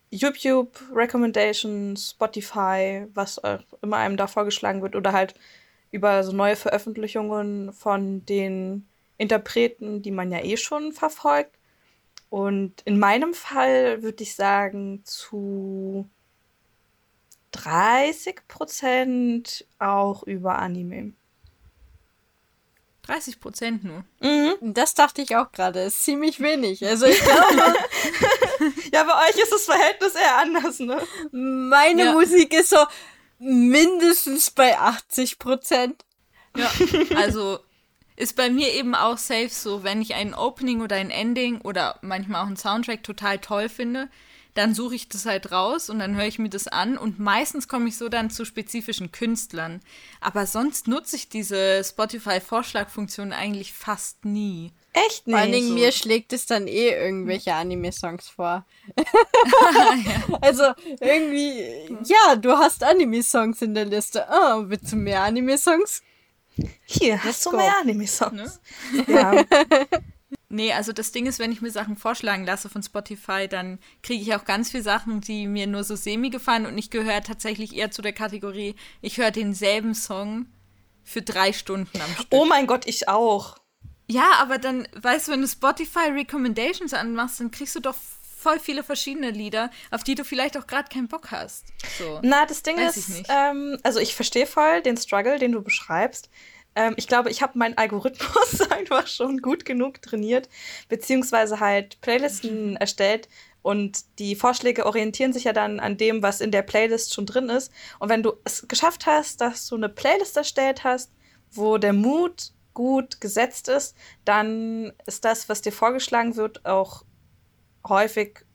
YouTube 0.09 0.79
Recommendations, 0.93 2.11
Spotify, 2.11 3.07
was 3.13 3.43
auch 3.43 3.59
immer 3.81 3.97
einem 3.97 4.17
da 4.17 4.27
vorgeschlagen 4.27 4.81
wird, 4.81 4.95
oder 4.95 5.13
halt 5.13 5.35
über 5.91 6.23
so 6.23 6.31
neue 6.31 6.55
Veröffentlichungen 6.55 7.73
von 7.73 8.25
den 8.25 8.87
Interpreten, 9.17 10.01
die 10.01 10.11
man 10.11 10.31
ja 10.31 10.43
eh 10.43 10.57
schon 10.57 10.91
verfolgt. 10.91 11.57
Und 12.29 12.81
in 12.85 12.99
meinem 12.99 13.33
Fall 13.33 14.03
würde 14.03 14.23
ich 14.23 14.35
sagen, 14.35 15.01
zu 15.05 16.09
30 17.51 18.47
Prozent 18.47 19.65
auch 19.79 20.23
über 20.23 20.59
Anime. 20.59 21.13
30 23.07 23.39
Prozent 23.39 23.83
nur. 23.83 24.03
Mhm. 24.19 24.73
Das 24.73 24.93
dachte 24.93 25.21
ich 25.21 25.35
auch 25.35 25.51
gerade. 25.51 25.81
Ist 25.81 26.03
ziemlich 26.03 26.39
wenig. 26.39 26.85
Also 26.85 27.05
ich 27.05 27.19
glaube. 27.19 27.75
ja, 28.91 29.03
bei 29.03 29.29
euch 29.29 29.41
ist 29.41 29.51
das 29.51 29.65
Verhältnis 29.65 30.15
eher 30.15 30.37
anders, 30.37 30.79
ne? 30.79 31.01
Meine 31.31 32.05
ja. 32.05 32.11
Musik 32.11 32.53
ist 32.53 32.69
so 32.69 32.85
mindestens 33.39 34.51
bei 34.51 34.77
80 34.77 35.39
Prozent. 35.39 36.05
Ja, 36.55 36.71
also 37.15 37.59
ist 38.15 38.35
bei 38.35 38.49
mir 38.49 38.73
eben 38.73 38.95
auch 38.95 39.17
safe 39.17 39.49
so, 39.49 39.83
wenn 39.83 40.01
ich 40.01 40.15
ein 40.15 40.33
Opening 40.33 40.81
oder 40.81 40.95
ein 40.95 41.11
Ending 41.11 41.61
oder 41.61 41.99
manchmal 42.01 42.41
auch 42.41 42.47
einen 42.47 42.57
Soundtrack 42.57 43.03
total 43.03 43.37
toll 43.37 43.69
finde, 43.69 44.09
dann 44.57 44.73
suche 44.73 44.95
ich 44.95 45.07
das 45.07 45.25
halt 45.25 45.51
raus 45.51 45.89
und 45.89 45.99
dann 45.99 46.15
höre 46.15 46.25
ich 46.25 46.39
mir 46.39 46.49
das 46.49 46.67
an 46.67 46.97
und 46.97 47.19
meistens 47.19 47.67
komme 47.67 47.87
ich 47.89 47.97
so 47.97 48.09
dann 48.09 48.29
zu 48.29 48.43
spezifischen 48.43 49.11
Künstlern. 49.11 49.81
Aber 50.19 50.47
sonst 50.47 50.87
nutze 50.87 51.15
ich 51.15 51.29
diese 51.29 51.83
Spotify-Vorschlagfunktion 51.83 53.33
eigentlich 53.33 53.73
fast 53.73 54.25
nie. 54.25 54.71
Echt 54.93 55.27
nicht? 55.27 55.35
Vor 55.35 55.41
allen 55.41 55.51
Dingen 55.51 55.67
so. 55.67 55.73
mir 55.75 55.91
schlägt 55.91 56.33
es 56.33 56.47
dann 56.47 56.67
eh 56.67 56.89
irgendwelche 56.89 57.53
Anime-Songs 57.53 58.29
vor. 58.29 58.65
Also 60.41 60.63
irgendwie, 60.99 61.97
ja, 62.05 62.35
du 62.35 62.51
hast 62.51 62.83
Anime-Songs 62.83 63.61
in 63.61 63.73
der 63.73 63.85
Liste. 63.85 64.25
Oh, 64.29 64.63
willst 64.67 64.91
du 64.91 64.95
mehr 64.95 65.23
Anime-Songs? 65.23 66.01
Hier 66.85 67.23
hast 67.23 67.45
du 67.45 67.51
mehr 67.51 67.73
Anime-Songs. 67.81 68.59
Ne? 68.91 69.05
Ja. 69.07 69.43
Nee, 70.49 70.71
also 70.71 70.93
das 70.93 71.11
Ding 71.11 71.25
ist, 71.25 71.39
wenn 71.39 71.51
ich 71.51 71.61
mir 71.61 71.71
Sachen 71.71 71.97
vorschlagen 71.97 72.45
lasse 72.45 72.69
von 72.69 72.81
Spotify, 72.81 73.47
dann 73.49 73.79
kriege 74.01 74.21
ich 74.21 74.33
auch 74.33 74.45
ganz 74.45 74.71
viele 74.71 74.83
Sachen, 74.83 75.19
die 75.19 75.45
mir 75.45 75.67
nur 75.67 75.83
so 75.83 75.95
semi 75.97 76.29
gefallen 76.29 76.65
und 76.65 76.77
ich 76.77 76.89
gehöre 76.89 77.21
tatsächlich 77.21 77.75
eher 77.75 77.91
zu 77.91 78.01
der 78.01 78.13
Kategorie, 78.13 78.75
ich 79.01 79.17
höre 79.17 79.31
denselben 79.31 79.93
Song 79.93 80.45
für 81.03 81.21
drei 81.21 81.51
Stunden 81.51 81.99
am 81.99 82.11
Stück. 82.13 82.27
Oh 82.31 82.45
mein 82.45 82.65
Gott, 82.65 82.87
ich 82.87 83.09
auch. 83.09 83.57
Ja, 84.09 84.31
aber 84.39 84.57
dann, 84.57 84.87
weißt 84.95 85.27
du, 85.27 85.33
wenn 85.33 85.41
du 85.41 85.47
Spotify 85.47 86.11
Recommendations 86.11 86.93
anmachst, 86.93 87.41
dann 87.41 87.51
kriegst 87.51 87.75
du 87.75 87.81
doch 87.81 87.95
voll 88.37 88.59
viele 88.59 88.83
verschiedene 88.83 89.31
Lieder, 89.31 89.69
auf 89.91 90.03
die 90.03 90.15
du 90.15 90.23
vielleicht 90.23 90.57
auch 90.57 90.67
gerade 90.67 90.87
keinen 90.87 91.09
Bock 91.09 91.31
hast. 91.31 91.65
So. 91.97 92.19
Na, 92.23 92.45
das 92.45 92.63
Ding 92.63 92.77
Weiß 92.77 92.95
ist, 92.95 93.25
ähm, 93.27 93.77
also 93.83 93.99
ich 93.99 94.15
verstehe 94.15 94.45
voll 94.45 94.81
den 94.81 94.95
Struggle, 94.95 95.39
den 95.39 95.51
du 95.51 95.61
beschreibst. 95.61 96.29
Ähm, 96.77 96.93
ich 96.95 97.07
glaube, 97.07 97.31
ich 97.31 97.41
habe 97.41 97.57
meinen 97.57 97.75
Algorithmus 97.75 98.61
einfach 98.69 99.07
schon 99.07 99.41
gut 99.41 99.65
genug 99.65 99.99
trainiert, 100.01 100.47
beziehungsweise 100.87 101.59
halt 101.59 101.99
Playlisten 102.01 102.77
erstellt. 102.77 103.27
Und 103.63 104.05
die 104.19 104.35
Vorschläge 104.35 104.85
orientieren 104.85 105.33
sich 105.33 105.45
ja 105.45 105.53
dann 105.53 105.79
an 105.79 105.97
dem, 105.97 106.21
was 106.21 106.39
in 106.39 106.51
der 106.51 106.61
Playlist 106.61 107.13
schon 107.13 107.25
drin 107.25 107.49
ist. 107.49 107.73
Und 107.99 108.09
wenn 108.09 108.21
du 108.21 108.33
es 108.45 108.67
geschafft 108.67 109.07
hast, 109.07 109.41
dass 109.41 109.67
du 109.67 109.75
eine 109.75 109.89
Playlist 109.89 110.37
erstellt 110.37 110.83
hast, 110.83 111.11
wo 111.51 111.79
der 111.79 111.93
Mood 111.93 112.53
gut 112.75 113.19
gesetzt 113.19 113.69
ist, 113.69 113.97
dann 114.23 114.93
ist 115.07 115.25
das, 115.25 115.49
was 115.49 115.63
dir 115.63 115.71
vorgeschlagen 115.71 116.35
wird, 116.35 116.63
auch 116.65 117.03
häufig 117.87 118.45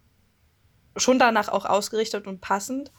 schon 0.97 1.19
danach 1.19 1.49
auch 1.49 1.64
ausgerichtet 1.64 2.29
und 2.29 2.41
passend. 2.41 2.93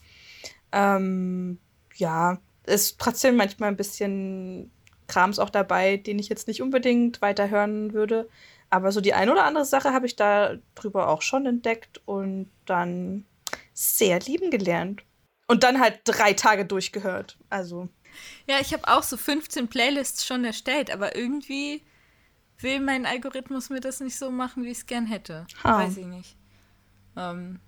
Ähm, 0.73 1.59
ja, 1.95 2.39
ist 2.65 2.99
trotzdem 2.99 3.37
manchmal 3.37 3.69
ein 3.69 3.77
bisschen 3.77 4.71
Krams 5.13 5.37
auch 5.37 5.51
dabei, 5.51 5.97
den 5.97 6.17
ich 6.17 6.27
jetzt 6.27 6.47
nicht 6.47 6.61
unbedingt 6.61 7.21
weiterhören 7.21 7.93
würde. 7.93 8.27
Aber 8.71 8.91
so 8.91 8.99
die 8.99 9.13
eine 9.13 9.31
oder 9.31 9.45
andere 9.45 9.65
Sache 9.65 9.93
habe 9.93 10.07
ich 10.07 10.15
da 10.15 10.55
drüber 10.73 11.09
auch 11.09 11.21
schon 11.21 11.45
entdeckt 11.45 12.01
und 12.05 12.49
dann 12.65 13.25
sehr 13.73 14.19
lieben 14.19 14.49
gelernt. 14.49 15.03
Und 15.47 15.63
dann 15.63 15.79
halt 15.79 15.99
drei 16.05 16.33
Tage 16.33 16.65
durchgehört. 16.65 17.37
Also. 17.51 17.89
Ja, 18.47 18.59
ich 18.59 18.73
habe 18.73 18.87
auch 18.87 19.03
so 19.03 19.17
15 19.17 19.67
Playlists 19.67 20.25
schon 20.25 20.43
erstellt, 20.45 20.89
aber 20.89 21.15
irgendwie 21.15 21.83
will 22.57 22.79
mein 22.79 23.05
Algorithmus 23.05 23.69
mir 23.69 23.81
das 23.81 23.99
nicht 23.99 24.17
so 24.17 24.31
machen, 24.31 24.63
wie 24.63 24.71
ich 24.71 24.79
es 24.79 24.85
gern 24.87 25.05
hätte. 25.05 25.45
Ha. 25.63 25.83
Weiß 25.83 25.97
ich 25.97 26.05
nicht. 26.05 26.35
Ähm, 27.15 27.59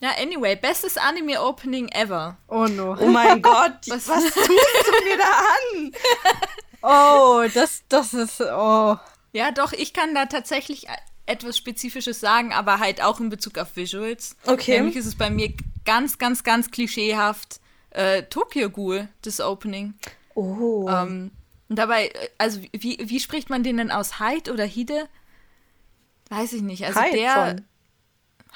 ja, 0.00 0.10
anyway, 0.20 0.54
bestes 0.54 0.98
Anime-Opening 0.98 1.88
ever. 1.88 2.36
Oh 2.46 2.66
no. 2.66 2.96
Oh 3.00 3.06
mein 3.06 3.42
Gott, 3.42 3.88
was, 3.88 4.06
was 4.06 4.24
tust 4.24 4.46
du 4.46 5.04
mir 5.04 5.18
da 5.18 5.24
an? 5.24 5.92
Oh, 6.86 7.44
das, 7.54 7.82
das 7.88 8.12
ist, 8.12 8.40
oh. 8.42 8.96
Ja, 9.32 9.50
doch, 9.52 9.72
ich 9.72 9.94
kann 9.94 10.14
da 10.14 10.26
tatsächlich 10.26 10.86
etwas 11.26 11.56
Spezifisches 11.56 12.20
sagen, 12.20 12.52
aber 12.52 12.78
halt 12.78 13.02
auch 13.02 13.20
in 13.20 13.30
Bezug 13.30 13.56
auf 13.56 13.74
Visuals. 13.76 14.36
Okay. 14.44 14.76
Nämlich 14.76 14.96
ist 14.96 15.06
es 15.06 15.16
bei 15.16 15.30
mir 15.30 15.54
ganz, 15.86 16.18
ganz, 16.18 16.44
ganz 16.44 16.70
klischeehaft 16.70 17.60
äh, 17.90 18.24
Tokyo 18.24 18.68
Ghoul, 18.68 19.08
das 19.22 19.40
Opening. 19.40 19.94
Oh. 20.34 20.86
Ähm, 20.90 21.30
und 21.70 21.76
dabei, 21.76 22.12
also 22.36 22.60
wie, 22.72 22.98
wie 23.00 23.20
spricht 23.20 23.48
man 23.48 23.62
den 23.62 23.78
denn 23.78 23.90
aus? 23.90 24.20
Hyde 24.20 24.52
oder 24.52 24.64
Hide? 24.64 25.08
Weiß 26.28 26.52
ich 26.52 26.62
nicht. 26.62 26.84
Also 26.84 27.00
Hyde 27.00 27.16
der. 27.16 27.32
Schon. 27.32 27.64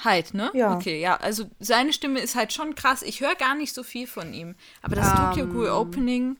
Hyde, 0.03 0.37
ne? 0.37 0.51
Ja. 0.53 0.75
Okay, 0.75 1.01
ja. 1.01 1.15
Also 1.17 1.49
seine 1.59 1.93
Stimme 1.93 2.19
ist 2.19 2.35
halt 2.35 2.53
schon 2.53 2.75
krass. 2.75 3.01
Ich 3.01 3.21
höre 3.21 3.35
gar 3.35 3.55
nicht 3.55 3.73
so 3.73 3.83
viel 3.83 4.05
von 4.05 4.33
ihm. 4.33 4.55
Aber 4.83 4.95
das 4.95 5.11
um. 5.11 5.17
Tokyo 5.17 5.47
Ghoul 5.47 5.69
Opening 5.69 6.37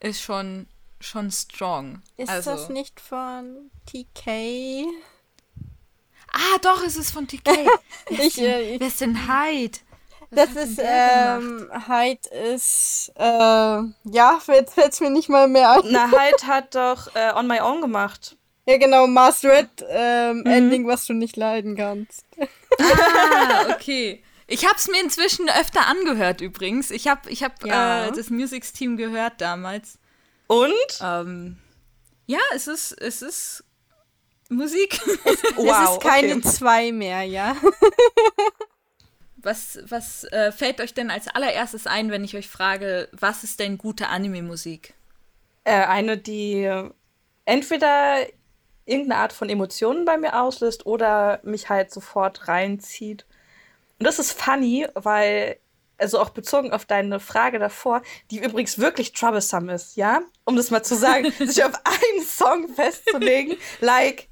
ist 0.00 0.22
schon, 0.22 0.66
schon 1.00 1.30
strong. 1.30 2.02
Ist 2.16 2.28
also, 2.28 2.50
das 2.52 2.68
nicht 2.68 3.00
von 3.00 3.70
TK? 3.86 4.86
Ah, 6.32 6.58
doch, 6.62 6.82
es 6.84 6.96
ist 6.96 7.10
von 7.10 7.26
TK. 7.26 7.46
wer, 8.08 8.24
ist 8.24 8.36
denn, 8.36 8.44
äh, 8.44 8.80
wer 8.80 8.86
ist 8.86 9.00
denn 9.00 9.28
Hyde? 9.28 9.78
Was 10.30 10.52
das 10.52 10.64
ist, 10.64 10.80
ähm, 10.82 11.70
Hyde 11.86 12.28
ist, 12.54 13.12
äh, 13.16 13.22
ja, 13.22 14.38
jetzt 14.48 14.74
fällt 14.74 14.92
es 14.92 15.00
mir 15.00 15.10
nicht 15.10 15.30
mal 15.30 15.48
mehr 15.48 15.70
ein. 15.70 15.80
Na, 15.84 16.10
Hyde 16.10 16.46
hat 16.46 16.74
doch 16.74 17.14
äh, 17.14 17.32
On 17.34 17.46
My 17.46 17.60
Own 17.60 17.80
gemacht. 17.80 18.36
Ja, 18.66 18.76
genau, 18.76 19.06
Mars 19.06 19.42
Red 19.44 19.70
ähm, 19.88 20.40
mhm. 20.40 20.46
Ending, 20.46 20.86
was 20.86 21.06
du 21.06 21.14
nicht 21.14 21.36
leiden 21.36 21.76
kannst. 21.76 22.26
Ah, 22.78 23.70
okay. 23.70 24.22
Ich 24.46 24.66
habe 24.66 24.76
es 24.76 24.88
mir 24.88 25.00
inzwischen 25.00 25.48
öfter 25.48 25.86
angehört 25.86 26.42
übrigens. 26.42 26.90
Ich 26.90 27.08
habe 27.08 27.30
ich 27.30 27.42
hab, 27.42 27.64
ja. 27.64 28.06
äh, 28.06 28.12
das 28.12 28.28
Musics 28.28 28.72
Team 28.74 28.98
gehört 28.98 29.40
damals. 29.40 29.98
Und? 30.48 30.72
Ähm, 31.00 31.58
ja, 32.26 32.40
es 32.52 32.66
ist, 32.66 32.92
es 32.92 33.22
ist 33.22 33.64
Musik. 34.48 35.00
Es, 35.24 35.42
wow, 35.56 35.84
es 35.84 35.90
ist 35.92 36.00
keine 36.00 36.34
okay. 36.34 36.48
zwei 36.48 36.92
mehr, 36.92 37.22
ja. 37.22 37.56
Was, 39.36 39.78
was 39.84 40.24
äh, 40.24 40.50
fällt 40.50 40.80
euch 40.80 40.94
denn 40.94 41.10
als 41.10 41.28
allererstes 41.28 41.86
ein, 41.86 42.10
wenn 42.10 42.24
ich 42.24 42.36
euch 42.36 42.48
frage, 42.48 43.08
was 43.12 43.44
ist 43.44 43.60
denn 43.60 43.78
gute 43.78 44.08
Anime-Musik? 44.08 44.94
Äh, 45.64 45.84
eine, 45.84 46.18
die 46.18 46.68
entweder 47.44 48.26
irgendeine 48.84 49.20
Art 49.20 49.32
von 49.32 49.48
Emotionen 49.48 50.04
bei 50.04 50.16
mir 50.16 50.40
auslöst 50.40 50.86
oder 50.86 51.40
mich 51.44 51.68
halt 51.68 51.92
sofort 51.92 52.48
reinzieht. 52.48 53.26
Und 53.98 54.06
das 54.06 54.18
ist 54.18 54.32
funny, 54.32 54.86
weil, 54.94 55.58
also 55.98 56.18
auch 56.20 56.30
bezogen 56.30 56.72
auf 56.72 56.84
deine 56.84 57.20
Frage 57.20 57.58
davor, 57.58 58.02
die 58.30 58.38
übrigens 58.38 58.78
wirklich 58.78 59.12
troublesome 59.12 59.74
ist, 59.74 59.96
ja? 59.96 60.20
Um 60.44 60.56
das 60.56 60.70
mal 60.70 60.82
zu 60.82 60.96
sagen, 60.96 61.32
sich 61.38 61.62
auf 61.62 61.74
einen 61.84 62.24
Song 62.24 62.68
festzulegen, 62.74 63.56
like, 63.80 64.28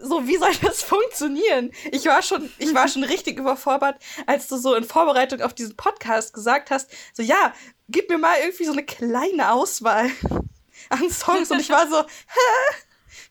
so, 0.00 0.26
wie 0.28 0.36
soll 0.36 0.54
das 0.62 0.82
funktionieren? 0.82 1.72
Ich 1.90 2.06
war 2.06 2.22
schon, 2.22 2.50
ich 2.58 2.72
war 2.72 2.86
schon 2.86 3.02
richtig 3.02 3.38
überfordert, 3.38 4.00
als 4.26 4.46
du 4.46 4.56
so 4.56 4.74
in 4.74 4.84
Vorbereitung 4.84 5.42
auf 5.42 5.54
diesen 5.54 5.76
Podcast 5.76 6.32
gesagt 6.32 6.70
hast, 6.70 6.90
so, 7.12 7.22
ja, 7.22 7.52
gib 7.88 8.08
mir 8.08 8.18
mal 8.18 8.36
irgendwie 8.40 8.64
so 8.64 8.72
eine 8.72 8.84
kleine 8.84 9.52
Auswahl 9.52 10.10
an 10.88 11.10
Songs. 11.10 11.50
Und 11.50 11.60
ich 11.60 11.70
war 11.70 11.88
so, 11.88 12.00
hä? 12.00 12.76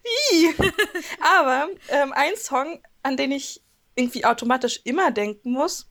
Wie? 0.03 0.55
Aber 1.37 1.69
ähm, 1.89 2.13
ein 2.13 2.35
Song, 2.35 2.81
an 3.03 3.17
den 3.17 3.31
ich 3.31 3.63
irgendwie 3.95 4.25
automatisch 4.25 4.81
immer 4.83 5.11
denken 5.11 5.51
muss, 5.51 5.87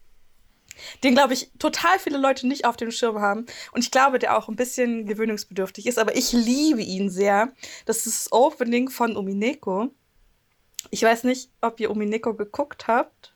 den, 1.02 1.14
glaube 1.14 1.34
ich, 1.34 1.50
total 1.58 1.98
viele 1.98 2.18
Leute 2.18 2.46
nicht 2.46 2.64
auf 2.64 2.76
dem 2.76 2.90
Schirm 2.90 3.20
haben. 3.20 3.46
Und 3.72 3.82
ich 3.82 3.90
glaube, 3.90 4.18
der 4.18 4.36
auch 4.36 4.48
ein 4.48 4.56
bisschen 4.56 5.06
gewöhnungsbedürftig 5.06 5.86
ist, 5.86 5.98
aber 5.98 6.16
ich 6.16 6.32
liebe 6.32 6.82
ihn 6.82 7.10
sehr. 7.10 7.52
Das 7.84 8.06
ist 8.06 8.26
das 8.26 8.32
Opening 8.32 8.88
von 8.88 9.16
Umineko. 9.16 9.90
Ich 10.90 11.02
weiß 11.02 11.24
nicht, 11.24 11.50
ob 11.60 11.80
ihr 11.80 11.90
Umineko 11.90 12.34
geguckt 12.34 12.86
habt. 12.86 13.32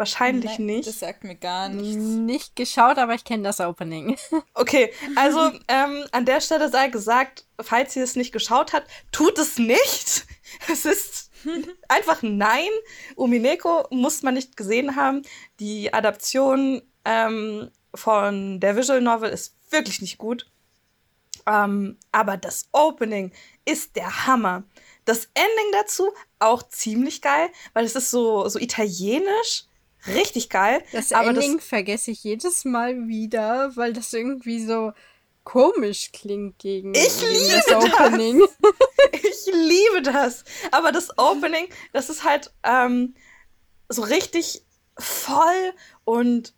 Wahrscheinlich 0.00 0.52
Nein, 0.52 0.64
nicht. 0.64 0.88
Das 0.88 0.98
sagt 0.98 1.24
mir 1.24 1.34
gar 1.34 1.68
nichts. 1.68 2.02
Nicht 2.02 2.56
geschaut, 2.56 2.96
aber 2.96 3.12
ich 3.14 3.24
kenne 3.24 3.42
das 3.42 3.60
Opening. 3.60 4.16
Okay, 4.54 4.90
also 5.14 5.50
ähm, 5.68 6.04
an 6.12 6.24
der 6.24 6.40
Stelle 6.40 6.70
sei 6.70 6.88
gesagt, 6.88 7.44
falls 7.60 7.96
ihr 7.96 8.04
es 8.04 8.16
nicht 8.16 8.32
geschaut 8.32 8.72
habt, 8.72 8.88
tut 9.12 9.38
es 9.38 9.58
nicht. 9.58 10.26
Es 10.70 10.84
ist 10.84 11.29
einfach 11.88 12.22
nein. 12.22 12.68
Umineko 13.16 13.86
muss 13.90 14.22
man 14.22 14.34
nicht 14.34 14.56
gesehen 14.56 14.96
haben. 14.96 15.22
Die 15.58 15.92
Adaption 15.92 16.82
ähm, 17.04 17.70
von 17.94 18.60
der 18.60 18.76
Visual 18.76 19.00
Novel 19.00 19.30
ist 19.30 19.56
wirklich 19.70 20.00
nicht 20.00 20.18
gut. 20.18 20.50
Ähm, 21.46 21.96
aber 22.12 22.36
das 22.36 22.68
Opening 22.72 23.32
ist 23.64 23.96
der 23.96 24.26
Hammer. 24.26 24.64
Das 25.04 25.30
Ending 25.34 25.72
dazu 25.72 26.12
auch 26.38 26.62
ziemlich 26.68 27.22
geil, 27.22 27.48
weil 27.72 27.84
es 27.84 27.96
ist 27.96 28.10
so, 28.10 28.48
so 28.48 28.58
italienisch 28.58 29.64
richtig 30.06 30.48
geil. 30.50 30.82
Das 30.92 31.12
aber 31.12 31.28
Ending 31.28 31.56
das 31.56 31.66
vergesse 31.66 32.10
ich 32.10 32.22
jedes 32.24 32.64
Mal 32.64 33.08
wieder, 33.08 33.74
weil 33.76 33.92
das 33.92 34.12
irgendwie 34.12 34.64
so 34.64 34.92
komisch 35.50 36.12
klingt 36.12 36.60
gegen, 36.60 36.94
ich 36.94 37.18
gegen 37.18 37.50
das 37.50 37.68
Opening. 37.72 38.40
Das. 38.40 38.50
Ich 39.12 39.52
liebe 39.52 40.02
das. 40.02 40.44
Aber 40.70 40.92
das 40.92 41.16
Opening, 41.18 41.68
das 41.92 42.10
ist 42.10 42.22
halt 42.22 42.52
ähm, 42.62 43.14
so 43.88 44.02
richtig 44.02 44.62
voll 44.98 45.72
und 46.04 46.52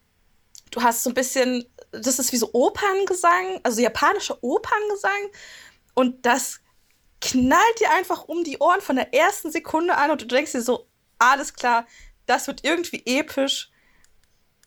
du 0.73 0.83
hast 0.83 1.05
so 1.05 1.11
ein 1.11 1.15
bisschen, 1.15 1.65
das 1.93 2.19
ist 2.19 2.33
wie 2.33 2.37
so 2.37 2.51
Operngesang, 2.53 3.61
also 3.63 3.81
japanischer 3.81 4.43
Operngesang 4.43 5.31
und 5.95 6.27
das 6.27 6.61
knallt 7.21 7.81
dir 7.81 7.91
einfach 7.93 8.25
um 8.25 8.45
die 8.45 8.59
Ohren 8.59 8.81
von 8.81 8.97
der 8.97 9.15
ersten 9.15 9.51
Sekunde 9.51 9.97
an 9.97 10.11
und 10.11 10.21
du 10.21 10.27
denkst 10.27 10.53
dir 10.53 10.63
so, 10.63 10.87
alles 11.19 11.55
klar, 11.55 11.87
das 12.27 12.47
wird 12.49 12.65
irgendwie 12.65 13.03
episch. 13.07 13.71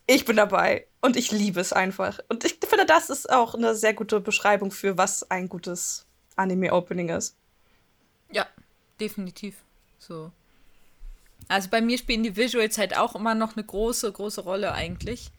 Ich 0.08 0.26
bin 0.26 0.38
dabei 0.38 0.88
und 1.06 1.16
ich 1.16 1.32
liebe 1.32 1.60
es 1.60 1.72
einfach. 1.72 2.20
Und 2.30 2.44
ich 2.44 2.58
finde, 2.68 2.88
das 2.88 3.12
ist 3.12 3.30
auch 3.30 3.54
eine 3.54 3.76
sehr 3.76 3.94
gute 3.94 4.20
Beschreibung 4.20 4.72
für, 4.72 4.98
was 4.98 5.30
ein 5.30 5.48
gutes 5.48 6.08
Anime-Opening 6.36 7.10
ist. 7.10 7.38
Ja, 8.32 8.48
definitiv. 9.00 9.64
So. 10.00 10.32
Also 11.48 11.70
bei 11.70 11.80
mir 11.80 12.00
spielen 12.00 12.24
die 12.24 12.36
Visuals 12.36 12.80
halt 12.80 12.98
auch 12.98 13.16
immer 13.16 13.36
noch 13.36 13.56
eine 13.56 13.64
große, 13.64 14.12
große 14.12 14.42
Rolle 14.42 14.72
eigentlich. 14.72 15.32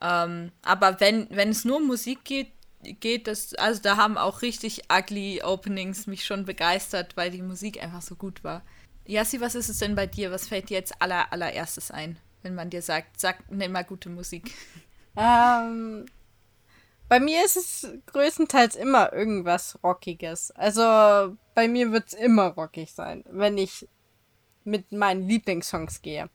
Ähm, 0.00 0.52
aber 0.62 1.00
wenn, 1.00 1.28
wenn 1.30 1.48
es 1.48 1.64
nur 1.64 1.78
um 1.78 1.88
Musik 1.88 2.24
geht, 2.24 2.52
geht 2.82 3.26
das, 3.26 3.54
also 3.54 3.82
da 3.82 3.96
haben 3.96 4.16
auch 4.16 4.42
richtig 4.42 4.82
ugly 4.88 5.42
Openings 5.42 6.06
mich 6.06 6.24
schon 6.24 6.44
begeistert, 6.44 7.16
weil 7.16 7.32
die 7.32 7.42
Musik 7.42 7.82
einfach 7.82 8.02
so 8.02 8.14
gut 8.14 8.44
war. 8.44 8.62
Jassi, 9.04 9.40
was 9.40 9.56
ist 9.56 9.68
es 9.68 9.78
denn 9.78 9.96
bei 9.96 10.06
dir? 10.06 10.30
Was 10.30 10.46
fällt 10.46 10.70
dir 10.70 10.74
jetzt 10.74 11.02
aller, 11.02 11.32
allererstes 11.32 11.90
ein, 11.90 12.18
wenn 12.42 12.54
man 12.54 12.70
dir 12.70 12.82
sagt, 12.82 13.20
sag, 13.20 13.50
nenn 13.50 13.72
mal 13.72 13.82
gute 13.82 14.08
Musik? 14.08 14.52
Ähm, 15.16 16.06
bei 17.08 17.20
mir 17.20 17.44
ist 17.44 17.56
es 17.56 17.92
größtenteils 18.06 18.74
immer 18.74 19.12
irgendwas 19.12 19.78
Rockiges. 19.82 20.50
Also 20.52 21.36
bei 21.54 21.68
mir 21.68 21.92
wird 21.92 22.08
es 22.08 22.14
immer 22.14 22.48
rockig 22.48 22.92
sein, 22.92 23.22
wenn 23.28 23.58
ich 23.58 23.86
mit 24.64 24.92
meinen 24.92 25.28
Lieblingssongs 25.28 26.00
gehe. 26.02 26.30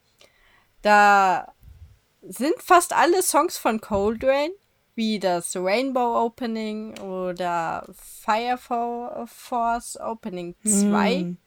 Da 0.84 1.52
sind 2.22 2.54
fast 2.60 2.94
alle 2.94 3.24
Songs 3.24 3.58
von 3.58 3.82
Cold 3.82 4.24
Rain. 4.24 4.52
wie 4.94 5.20
das 5.20 5.56
Rainbow 5.56 6.26
Opening 6.26 6.98
oder 7.00 7.86
Fire 7.94 8.58
Force 8.58 10.00
Opening 10.00 10.56
2. 10.66 11.18
Mm. 11.24 11.38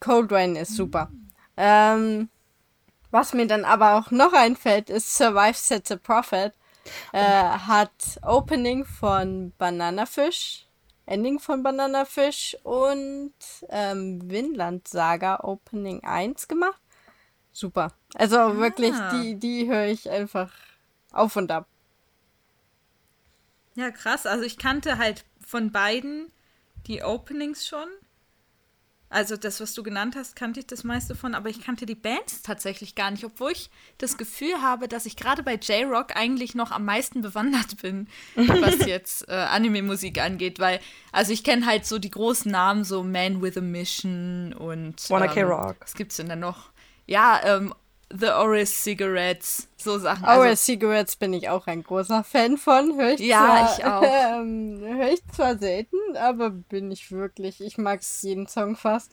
Cold 0.00 0.32
Rain 0.32 0.56
ist 0.56 0.74
super. 0.74 1.10
Ähm, 1.56 2.28
was 3.10 3.32
mir 3.32 3.46
dann 3.46 3.64
aber 3.64 3.96
auch 3.96 4.10
noch 4.10 4.32
einfällt, 4.32 4.90
ist 4.90 5.16
Survive 5.16 5.56
Set 5.56 5.88
the 5.88 5.96
Prophet. 5.96 6.54
Äh, 7.12 7.20
hat 7.20 8.18
Opening 8.22 8.84
von 8.86 9.52
Banana 9.58 10.06
Fish, 10.06 10.66
Ending 11.04 11.38
von 11.38 11.62
Banana 11.62 12.04
Fish 12.06 12.56
und 12.62 13.34
ähm, 13.68 14.30
Vinland 14.30 14.88
Saga 14.88 15.40
Opening 15.42 16.02
1 16.04 16.48
gemacht. 16.48 16.80
Super. 17.52 17.92
Also 18.14 18.38
ah. 18.38 18.56
wirklich, 18.56 18.94
die, 19.12 19.34
die 19.36 19.68
höre 19.68 19.86
ich 19.86 20.08
einfach 20.08 20.52
auf 21.12 21.36
und 21.36 21.50
ab. 21.50 21.66
Ja, 23.74 23.90
krass. 23.90 24.26
Also 24.26 24.44
ich 24.44 24.58
kannte 24.58 24.98
halt 24.98 25.24
von 25.46 25.72
beiden 25.72 26.32
die 26.86 27.02
Openings 27.02 27.66
schon. 27.66 27.88
Also 29.10 29.36
das, 29.36 29.60
was 29.60 29.72
du 29.72 29.82
genannt 29.82 30.16
hast, 30.16 30.36
kannte 30.36 30.60
ich 30.60 30.66
das 30.66 30.84
meiste 30.84 31.14
von, 31.14 31.34
aber 31.34 31.48
ich 31.48 31.62
kannte 31.62 31.86
die 31.86 31.94
Bands 31.94 32.42
tatsächlich 32.42 32.94
gar 32.94 33.10
nicht, 33.10 33.24
obwohl 33.24 33.52
ich 33.52 33.70
das 33.96 34.18
Gefühl 34.18 34.60
habe, 34.60 34.86
dass 34.86 35.06
ich 35.06 35.16
gerade 35.16 35.42
bei 35.42 35.54
J-Rock 35.54 36.14
eigentlich 36.14 36.54
noch 36.54 36.72
am 36.72 36.84
meisten 36.84 37.22
bewandert 37.22 37.80
bin, 37.80 38.08
was 38.36 38.86
jetzt 38.86 39.28
äh, 39.28 39.32
Anime-Musik 39.32 40.20
angeht, 40.20 40.58
weil, 40.58 40.80
also 41.10 41.32
ich 41.32 41.42
kenne 41.42 41.64
halt 41.64 41.86
so 41.86 41.98
die 41.98 42.10
großen 42.10 42.50
Namen, 42.50 42.84
so 42.84 43.02
Man 43.02 43.40
with 43.40 43.56
a 43.56 43.62
Mission 43.62 44.52
und 44.52 45.08
Wanna 45.08 45.34
ähm, 45.34 45.48
Rock. 45.48 45.76
Was 45.80 45.94
gibt's 45.94 46.16
denn 46.16 46.28
da 46.28 46.36
noch? 46.36 46.70
Ja, 47.06 47.40
ähm, 47.44 47.74
The 48.10 48.28
Oris 48.28 48.84
Cigarettes, 48.84 49.68
so 49.76 49.98
Sachen. 49.98 50.24
Oris 50.24 50.38
also, 50.38 50.62
Cigarettes 50.62 51.16
bin 51.16 51.34
ich 51.34 51.50
auch 51.50 51.66
ein 51.66 51.82
großer 51.82 52.24
Fan 52.24 52.56
von. 52.56 52.96
Hör 52.96 53.12
ich 53.12 53.20
ja, 53.20 53.68
zwar, 53.76 53.78
ich 53.78 53.84
auch. 53.84 54.02
Ähm, 54.38 54.80
Höre 54.80 55.12
ich 55.12 55.26
zwar 55.34 55.58
selten, 55.58 55.96
aber 56.16 56.50
bin 56.50 56.90
ich 56.90 57.10
wirklich. 57.12 57.60
Ich 57.60 57.76
mag 57.76 58.00
jeden 58.22 58.46
Song 58.46 58.76
fast. 58.76 59.12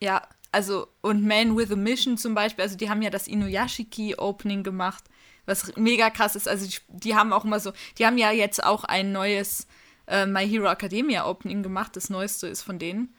Ja, 0.00 0.22
also, 0.52 0.86
und 1.00 1.24
Man 1.24 1.56
with 1.56 1.72
a 1.72 1.76
Mission 1.76 2.16
zum 2.16 2.34
Beispiel, 2.34 2.62
also 2.62 2.76
die 2.76 2.88
haben 2.88 3.02
ja 3.02 3.10
das 3.10 3.26
Inuyashiki-Opening 3.26 4.62
gemacht, 4.62 5.02
was 5.46 5.74
mega 5.76 6.10
krass 6.10 6.36
ist. 6.36 6.46
Also, 6.46 6.66
die, 6.66 6.78
die, 6.88 7.16
haben 7.16 7.32
auch 7.32 7.44
immer 7.44 7.58
so, 7.58 7.72
die 7.98 8.06
haben 8.06 8.18
ja 8.18 8.30
jetzt 8.30 8.62
auch 8.62 8.84
ein 8.84 9.10
neues 9.10 9.66
äh, 10.06 10.26
My 10.26 10.48
Hero 10.48 10.70
Academia 10.70 11.26
Opening 11.26 11.64
gemacht. 11.64 11.96
Das 11.96 12.08
neueste 12.08 12.46
ist 12.46 12.62
von 12.62 12.78
denen. 12.78 13.14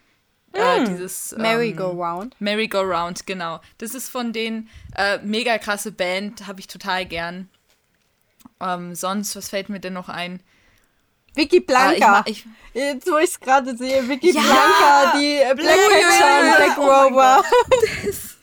Äh, 0.56 0.80
hm. 0.80 0.86
dieses 0.86 1.34
ähm, 1.34 1.42
Merry-Go-Round. 1.42 2.36
Merry-Go-Round, 2.40 3.28
genau. 3.28 3.60
Das 3.78 3.94
ist 3.94 4.10
von 4.10 4.32
den 4.34 4.70
äh, 4.96 5.20
mega 5.20 5.58
krasse 5.58 5.92
Band, 5.92 6.48
habe 6.48 6.60
ich 6.62 6.68
total 6.68 7.06
gern. 7.06 7.50
Ähm, 8.62 8.96
sonst, 8.96 9.36
was 9.36 9.50
fällt 9.50 9.70
mir 9.70 9.80
denn 9.80 9.94
noch 9.94 10.08
ein? 10.08 10.42
Vicky 11.36 11.60
Blanca. 11.60 12.24
Äh, 12.26 12.32
ich, 12.32 12.46
ich, 12.46 12.82
Jetzt, 12.82 13.12
wo 13.12 13.18
ich 13.18 13.30
es 13.30 13.40
gerade 13.40 13.76
sehe, 13.78 14.08
Vicky 14.08 14.34
ja, 14.34 14.42
Blanca, 14.42 15.18
die 15.18 15.36
äh, 15.38 15.54
Black 15.56 15.78
und 15.78 16.56
Black 16.56 16.78
oh 16.78 16.82
Rover. 16.84 17.44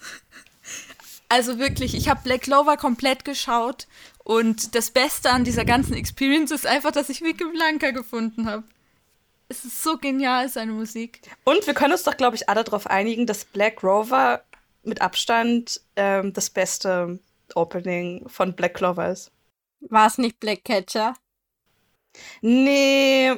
also 1.28 1.58
wirklich, 1.58 1.94
ich 1.94 2.08
habe 2.08 2.20
Black 2.24 2.42
Clover 2.42 2.76
komplett 2.76 3.24
geschaut 3.24 3.86
und 4.24 4.74
das 4.74 4.90
Beste 4.90 5.30
an 5.30 5.44
dieser 5.44 5.64
ganzen 5.64 5.94
Experience 5.94 6.50
ist 6.50 6.66
einfach, 6.66 6.92
dass 6.92 7.08
ich 7.08 7.22
Vicky 7.22 7.44
Blanca 7.44 7.90
gefunden 7.90 8.46
habe. 8.46 8.64
Es 9.52 9.66
ist 9.66 9.82
so 9.82 9.98
genial, 9.98 10.48
seine 10.48 10.72
Musik. 10.72 11.20
Und 11.44 11.66
wir 11.66 11.74
können 11.74 11.92
uns 11.92 12.04
doch, 12.04 12.16
glaube 12.16 12.36
ich, 12.36 12.48
alle 12.48 12.64
darauf 12.64 12.86
einigen, 12.86 13.26
dass 13.26 13.44
Black 13.44 13.84
Rover 13.84 14.42
mit 14.82 15.02
Abstand 15.02 15.78
ähm, 15.94 16.32
das 16.32 16.48
beste 16.48 17.18
Opening 17.54 18.26
von 18.30 18.54
Black 18.54 18.72
Clover 18.72 19.10
ist. 19.10 19.30
War 19.80 20.06
es 20.06 20.16
nicht 20.16 20.40
Black 20.40 20.64
Catcher? 20.64 21.16
Nee. 22.40 23.32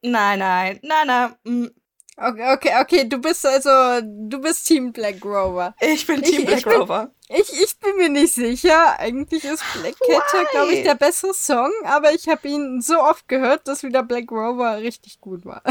Nein, 0.00 0.38
nein, 0.38 0.78
nein, 0.84 1.06
nein. 1.44 1.70
Okay, 2.18 2.52
okay, 2.54 2.70
okay, 2.80 3.08
du 3.08 3.18
bist 3.18 3.44
also, 3.44 4.00
du 4.02 4.40
bist 4.40 4.66
Team 4.66 4.90
Black 4.90 5.22
Rover. 5.22 5.74
Ich 5.80 6.06
bin 6.06 6.22
Team 6.22 6.40
ich, 6.40 6.46
Black 6.46 6.58
ich 6.60 6.66
Rover. 6.66 7.10
Bin, 7.28 7.36
ich, 7.36 7.52
ich 7.52 7.78
bin 7.78 7.96
mir 7.96 8.08
nicht 8.08 8.32
sicher. 8.32 8.98
Eigentlich 8.98 9.44
ist 9.44 9.62
Black 9.74 9.96
Catcher, 10.00 10.46
glaube 10.50 10.72
ich, 10.72 10.82
der 10.82 10.94
bessere 10.94 11.34
Song, 11.34 11.70
aber 11.84 12.14
ich 12.14 12.26
habe 12.26 12.48
ihn 12.48 12.80
so 12.80 12.98
oft 12.98 13.28
gehört, 13.28 13.68
dass 13.68 13.82
wieder 13.82 14.02
Black 14.02 14.32
Rover 14.32 14.78
richtig 14.78 15.20
gut 15.20 15.44
war. 15.44 15.62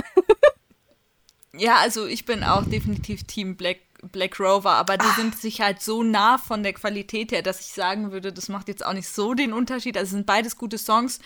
ja, 1.57 1.77
also 1.77 2.05
ich 2.05 2.25
bin 2.25 2.43
auch 2.43 2.63
definitiv 2.63 3.23
Team 3.23 3.57
Black, 3.57 3.79
Black 4.11 4.39
Rover, 4.39 4.73
aber 4.73 4.97
die 4.99 5.05
Ach. 5.07 5.15
sind 5.15 5.35
sich 5.35 5.61
halt 5.61 5.81
so 5.81 6.03
nah 6.03 6.37
von 6.37 6.61
der 6.61 6.73
Qualität 6.73 7.31
her, 7.31 7.41
dass 7.41 7.59
ich 7.59 7.67
sagen 7.67 8.11
würde, 8.11 8.31
das 8.31 8.49
macht 8.49 8.67
jetzt 8.67 8.85
auch 8.85 8.93
nicht 8.93 9.09
so 9.09 9.33
den 9.33 9.51
Unterschied. 9.51 9.97
Also 9.97 10.11
sind 10.11 10.27
beides 10.27 10.57
gute 10.57 10.77
Songs. 10.77 11.19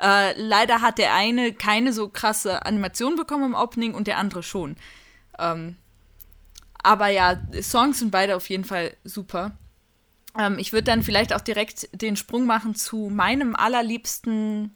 Äh, 0.00 0.40
leider 0.40 0.80
hat 0.80 0.98
der 0.98 1.14
eine 1.14 1.52
keine 1.52 1.92
so 1.92 2.08
krasse 2.08 2.64
Animation 2.64 3.16
bekommen 3.16 3.44
im 3.44 3.54
Opening 3.54 3.94
und 3.94 4.06
der 4.06 4.18
andere 4.18 4.42
schon. 4.42 4.76
Ähm, 5.38 5.76
aber 6.82 7.08
ja, 7.08 7.38
Songs 7.60 7.98
sind 7.98 8.10
beide 8.10 8.36
auf 8.36 8.48
jeden 8.48 8.64
Fall 8.64 8.96
super. 9.04 9.52
Ähm, 10.38 10.58
ich 10.58 10.72
würde 10.72 10.84
dann 10.84 11.02
vielleicht 11.02 11.34
auch 11.34 11.40
direkt 11.40 11.88
den 11.92 12.16
Sprung 12.16 12.46
machen 12.46 12.74
zu 12.74 13.10
meinem 13.10 13.54
allerliebsten 13.54 14.74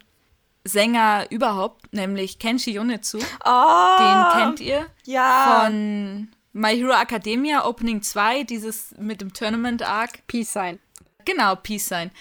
Sänger 0.63 1.27
überhaupt, 1.29 1.93
nämlich 1.93 2.39
Kenshi 2.39 2.71
Yonetsu. 2.71 3.19
Oh, 3.45 3.97
Den 3.99 4.39
kennt 4.39 4.59
ihr? 4.59 4.87
Ja. 5.05 5.61
Von 5.63 6.29
My 6.53 6.75
Hero 6.75 6.93
Academia 6.93 7.65
Opening 7.65 8.01
2, 8.01 8.43
dieses 8.43 8.95
mit 8.97 9.21
dem 9.21 9.33
Tournament 9.33 9.83
Arc. 9.83 10.25
Peace 10.27 10.53
Sign. 10.53 10.79
Genau, 11.23 11.55
Peace 11.55 11.87
Sign. 11.87 12.11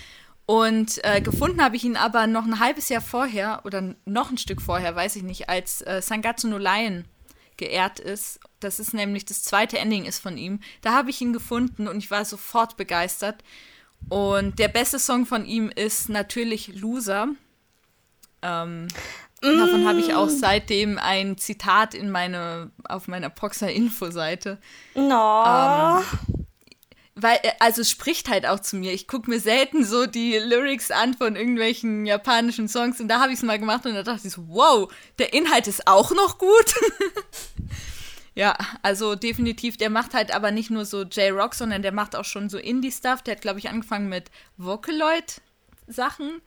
Und 0.47 1.03
äh, 1.05 1.23
gefunden 1.23 1.63
habe 1.63 1.77
ich 1.77 1.85
ihn 1.85 1.97
aber 1.97 2.27
noch 2.27 2.45
ein 2.45 2.61
halbes 2.61 2.91
Jahr 2.91 3.01
vorher 3.01 3.63
oder 3.65 3.95
noch 4.05 4.31
ein 4.31 4.39
Stück 4.39 4.61
vorher, 4.61 4.95
weiß 4.95 5.17
ich 5.17 5.23
nicht, 5.23 5.49
als 5.49 5.81
äh, 5.83 6.03
Sangatsu 6.03 6.49
no 6.49 6.59
Lion 6.59 7.07
geehrt 7.57 7.99
ist. 7.99 8.41
Das 8.61 8.79
ist 8.79 8.93
nämlich 8.93 9.25
das 9.25 9.43
zweite 9.43 9.79
Ending 9.79 10.05
ist 10.05 10.19
von 10.19 10.37
ihm. 10.37 10.61
Da 10.83 10.93
habe 10.93 11.11
ich 11.11 11.21
ihn 11.21 11.33
gefunden 11.33 11.89
und 11.89 11.99
ich 11.99 12.11
war 12.11 12.25
sofort 12.25 12.77
begeistert. 12.77 13.43
Und 14.11 14.59
der 14.59 14.69
beste 14.69 14.99
Song 14.99 15.25
von 15.25 15.47
ihm 15.47 15.71
ist 15.75 16.11
natürlich 16.11 16.75
Loser. 16.79 17.29
Ähm, 18.43 18.89
mm. 19.43 19.59
Davon 19.59 19.89
habe 19.89 20.01
ich 20.01 20.15
auch 20.15 20.29
seitdem 20.29 20.99
ein 20.99 21.39
Zitat 21.39 21.95
in 21.95 22.11
meine, 22.11 22.71
auf 22.87 23.09
meiner 23.09 23.31
Proxer-Info-Seite. 23.31 24.59
No. 24.95 25.45
Ähm, 25.47 26.44
weil, 27.15 27.39
äh, 27.43 27.53
also 27.61 27.83
es 27.83 27.91
spricht 27.91 28.29
halt 28.29 28.47
auch 28.47 28.61
zu 28.61 28.77
mir. 28.77 28.93
Ich 28.93 29.07
gucke 29.07 29.31
mir 29.31 29.41
selten 29.41 29.85
so 29.85 30.07
die 30.07 30.37
Lyrics 30.39 30.91
an 30.91 31.15
von 31.15 31.37
irgendwelchen 31.37 32.07
japanischen 32.07 32.69
Songs 32.69 33.01
und 33.01 33.09
da 33.09 33.21
habe 33.21 33.33
ich 33.33 33.39
es 33.39 33.45
mal 33.45 33.59
gemacht 33.59 33.87
und 33.87 33.95
da 33.95 34.03
dachte 34.03 34.27
ich 34.27 34.33
so, 34.33 34.49
wow, 34.49 34.93
der 35.19 35.33
Inhalt 35.33 35.67
ist 35.67 35.87
auch 35.87 36.11
noch 36.13 36.39
gut. 36.39 36.75
ja, 38.35 38.57
also 38.83 39.15
definitiv, 39.15 39.77
der 39.77 39.91
macht 39.91 40.15
halt 40.15 40.35
aber 40.35 40.51
nicht 40.51 40.71
nur 40.71 40.85
so 40.85 41.03
J-Rock, 41.03 41.55
sondern 41.55 41.83
der 41.83 41.93
macht 41.93 42.17
auch 42.17 42.25
schon 42.25 42.49
so 42.49 42.59
Indie-Stuff. 42.59 43.23
Der 43.23 43.37
hat, 43.37 43.43
glaube 43.43 43.61
ich, 43.61 43.69
angefangen 43.69 44.09
mit 44.09 44.31
Vocaloid-Sachen. 44.57 46.41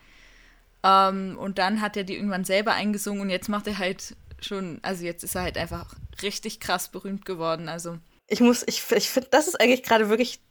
Ähm, 0.84 1.38
und 1.40 1.58
dann 1.58 1.82
hat 1.82 1.96
er 1.98 2.04
die 2.04 2.16
irgendwann 2.16 2.44
selber 2.44 2.74
eingesungen 2.74 3.22
und 3.22 3.30
jetzt 3.30 3.50
macht 3.50 3.68
er 3.68 3.78
halt 3.78 4.16
schon, 4.40 4.80
also 4.84 5.04
jetzt 5.04 5.24
ist 5.24 5.36
er 5.36 5.42
halt 5.44 5.58
einfach 5.58 5.96
richtig 6.22 6.60
krass 6.60 6.90
berühmt 6.90 7.26
geworden. 7.26 7.70
Also 7.70 7.98
ich 8.28 8.42
muss, 8.42 8.64
ich, 8.68 8.84
ich 8.92 9.10
finde, 9.10 9.30
das 9.32 9.48
ist 9.48 9.60
eigentlich 9.60 9.84
gerade 9.84 10.10
wirklich 10.10 10.42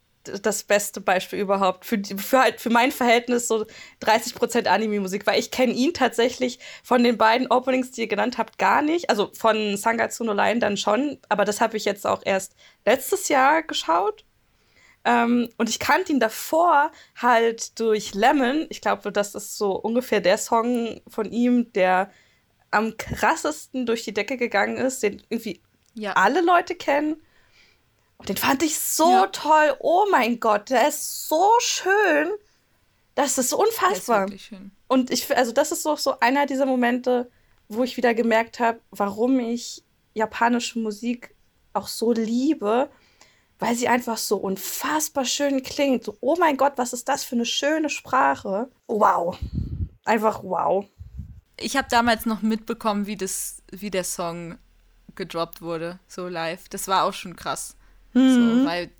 das 0.42 0.64
beste 0.64 1.00
Beispiel 1.00 1.38
überhaupt 1.38 1.84
für, 1.84 2.00
für, 2.16 2.40
halt, 2.40 2.60
für 2.60 2.70
mein 2.70 2.92
Verhältnis 2.92 3.48
so 3.48 3.66
30% 4.02 4.66
Anime-Musik, 4.66 5.26
weil 5.26 5.38
ich 5.38 5.50
kenne 5.50 5.72
ihn 5.72 5.94
tatsächlich 5.94 6.58
von 6.82 7.02
den 7.02 7.16
beiden 7.16 7.50
Openings, 7.50 7.90
die 7.90 8.02
ihr 8.02 8.06
genannt 8.06 8.38
habt, 8.38 8.58
gar 8.58 8.82
nicht. 8.82 9.10
Also 9.10 9.30
von 9.32 9.76
Sangatsu 9.76 10.24
no 10.24 10.32
Line 10.32 10.60
dann 10.60 10.76
schon, 10.76 11.18
aber 11.28 11.44
das 11.44 11.60
habe 11.60 11.76
ich 11.76 11.84
jetzt 11.84 12.06
auch 12.06 12.22
erst 12.24 12.54
letztes 12.84 13.28
Jahr 13.28 13.62
geschaut. 13.62 14.24
Ähm, 15.04 15.48
und 15.56 15.68
ich 15.68 15.78
kannte 15.78 16.12
ihn 16.12 16.20
davor 16.20 16.90
halt 17.14 17.78
durch 17.78 18.14
Lemon. 18.14 18.66
Ich 18.70 18.80
glaube, 18.80 19.12
das 19.12 19.36
ist 19.36 19.56
so 19.56 19.72
ungefähr 19.72 20.20
der 20.20 20.36
Song 20.36 21.00
von 21.06 21.30
ihm, 21.30 21.72
der 21.72 22.10
am 22.72 22.96
krassesten 22.96 23.86
durch 23.86 24.02
die 24.02 24.12
Decke 24.12 24.36
gegangen 24.36 24.76
ist, 24.76 25.02
den 25.02 25.22
irgendwie 25.28 25.62
ja. 25.94 26.12
alle 26.14 26.40
Leute 26.40 26.74
kennen. 26.74 27.22
Und 28.18 28.28
den 28.28 28.36
fand 28.36 28.62
ich 28.62 28.78
so 28.78 29.10
ja. 29.10 29.26
toll. 29.28 29.76
Oh 29.80 30.06
mein 30.10 30.40
Gott, 30.40 30.70
der 30.70 30.88
ist 30.88 31.28
so 31.28 31.50
schön. 31.60 32.30
Das 33.14 33.38
ist 33.38 33.52
unfassbar. 33.52 34.30
ist 34.30 34.42
schön. 34.42 34.70
Und 34.88 35.10
ich, 35.10 35.34
also 35.36 35.52
das 35.52 35.72
ist 35.72 35.82
so, 35.82 35.96
so 35.96 36.18
einer 36.20 36.46
dieser 36.46 36.66
Momente, 36.66 37.30
wo 37.68 37.82
ich 37.82 37.96
wieder 37.96 38.14
gemerkt 38.14 38.60
habe, 38.60 38.80
warum 38.90 39.40
ich 39.40 39.84
japanische 40.14 40.78
Musik 40.78 41.34
auch 41.72 41.88
so 41.88 42.12
liebe, 42.12 42.88
weil 43.58 43.74
sie 43.74 43.88
einfach 43.88 44.18
so 44.18 44.36
unfassbar 44.36 45.24
schön 45.24 45.62
klingt. 45.62 46.04
So, 46.04 46.16
oh 46.20 46.36
mein 46.38 46.56
Gott, 46.56 46.74
was 46.76 46.92
ist 46.92 47.08
das 47.08 47.24
für 47.24 47.34
eine 47.34 47.46
schöne 47.46 47.88
Sprache. 47.88 48.70
Wow. 48.86 49.38
Einfach 50.04 50.42
wow. 50.42 50.86
Ich 51.58 51.76
habe 51.76 51.88
damals 51.90 52.26
noch 52.26 52.42
mitbekommen, 52.42 53.06
wie, 53.06 53.16
das, 53.16 53.62
wie 53.70 53.90
der 53.90 54.04
Song 54.04 54.58
gedroppt 55.14 55.62
wurde, 55.62 55.98
so 56.06 56.28
live. 56.28 56.68
Das 56.68 56.86
war 56.86 57.04
auch 57.04 57.14
schon 57.14 57.34
krass. 57.34 57.76
Mhm. 58.16 58.60
So, 58.60 58.64
weil, 58.66 58.90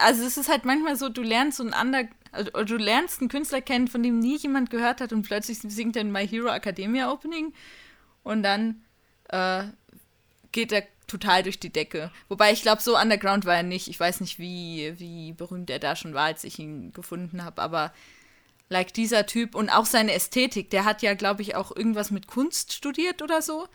also 0.00 0.24
es 0.24 0.36
ist 0.36 0.48
halt 0.48 0.64
manchmal 0.64 0.96
so, 0.96 1.08
du 1.08 1.22
lernst 1.22 1.58
so 1.58 1.64
ein 1.64 2.08
also, 2.30 2.64
du 2.64 2.76
lernst 2.76 3.20
einen 3.20 3.30
Künstler 3.30 3.62
kennen, 3.62 3.88
von 3.88 4.02
dem 4.02 4.18
nie 4.18 4.36
jemand 4.36 4.68
gehört 4.68 5.00
hat 5.00 5.12
und 5.12 5.22
plötzlich 5.22 5.58
singt 5.60 5.96
er 5.96 6.02
in 6.02 6.12
My 6.12 6.28
Hero 6.28 6.48
Academia 6.48 7.10
Opening 7.10 7.54
und 8.22 8.42
dann 8.42 8.82
äh, 9.30 9.64
geht 10.52 10.72
er 10.72 10.82
total 11.06 11.42
durch 11.42 11.58
die 11.58 11.72
Decke. 11.72 12.10
Wobei 12.28 12.52
ich 12.52 12.60
glaube, 12.60 12.82
so 12.82 12.98
underground 12.98 13.46
war 13.46 13.56
er 13.56 13.62
nicht. 13.62 13.88
Ich 13.88 13.98
weiß 13.98 14.20
nicht, 14.20 14.38
wie, 14.38 14.92
wie 14.98 15.32
berühmt 15.32 15.70
er 15.70 15.78
da 15.78 15.96
schon 15.96 16.12
war, 16.12 16.26
als 16.26 16.44
ich 16.44 16.58
ihn 16.58 16.92
gefunden 16.92 17.44
habe, 17.44 17.62
aber 17.62 17.94
like 18.68 18.92
dieser 18.92 19.24
Typ 19.24 19.54
und 19.54 19.70
auch 19.70 19.86
seine 19.86 20.12
Ästhetik, 20.12 20.68
der 20.68 20.84
hat 20.84 21.00
ja, 21.00 21.14
glaube 21.14 21.40
ich, 21.40 21.56
auch 21.56 21.74
irgendwas 21.74 22.10
mit 22.10 22.26
Kunst 22.26 22.74
studiert 22.74 23.22
oder 23.22 23.40
so. 23.40 23.66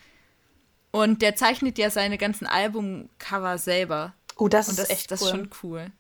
Und 0.92 1.24
der 1.24 1.36
zeichnet 1.36 1.80
ja 1.80 1.90
seine 1.90 2.20
ganzen 2.20 2.46
Albumcover 2.46 3.58
selber. 3.58 4.14
Oh, 4.38 4.48
das, 4.48 4.70
und 4.70 4.80
das 4.80 4.86
ist 4.86 4.92
echt 4.92 5.12
das 5.12 5.22
cool. 5.22 5.30
schon 5.30 5.50
cool. 5.64 5.92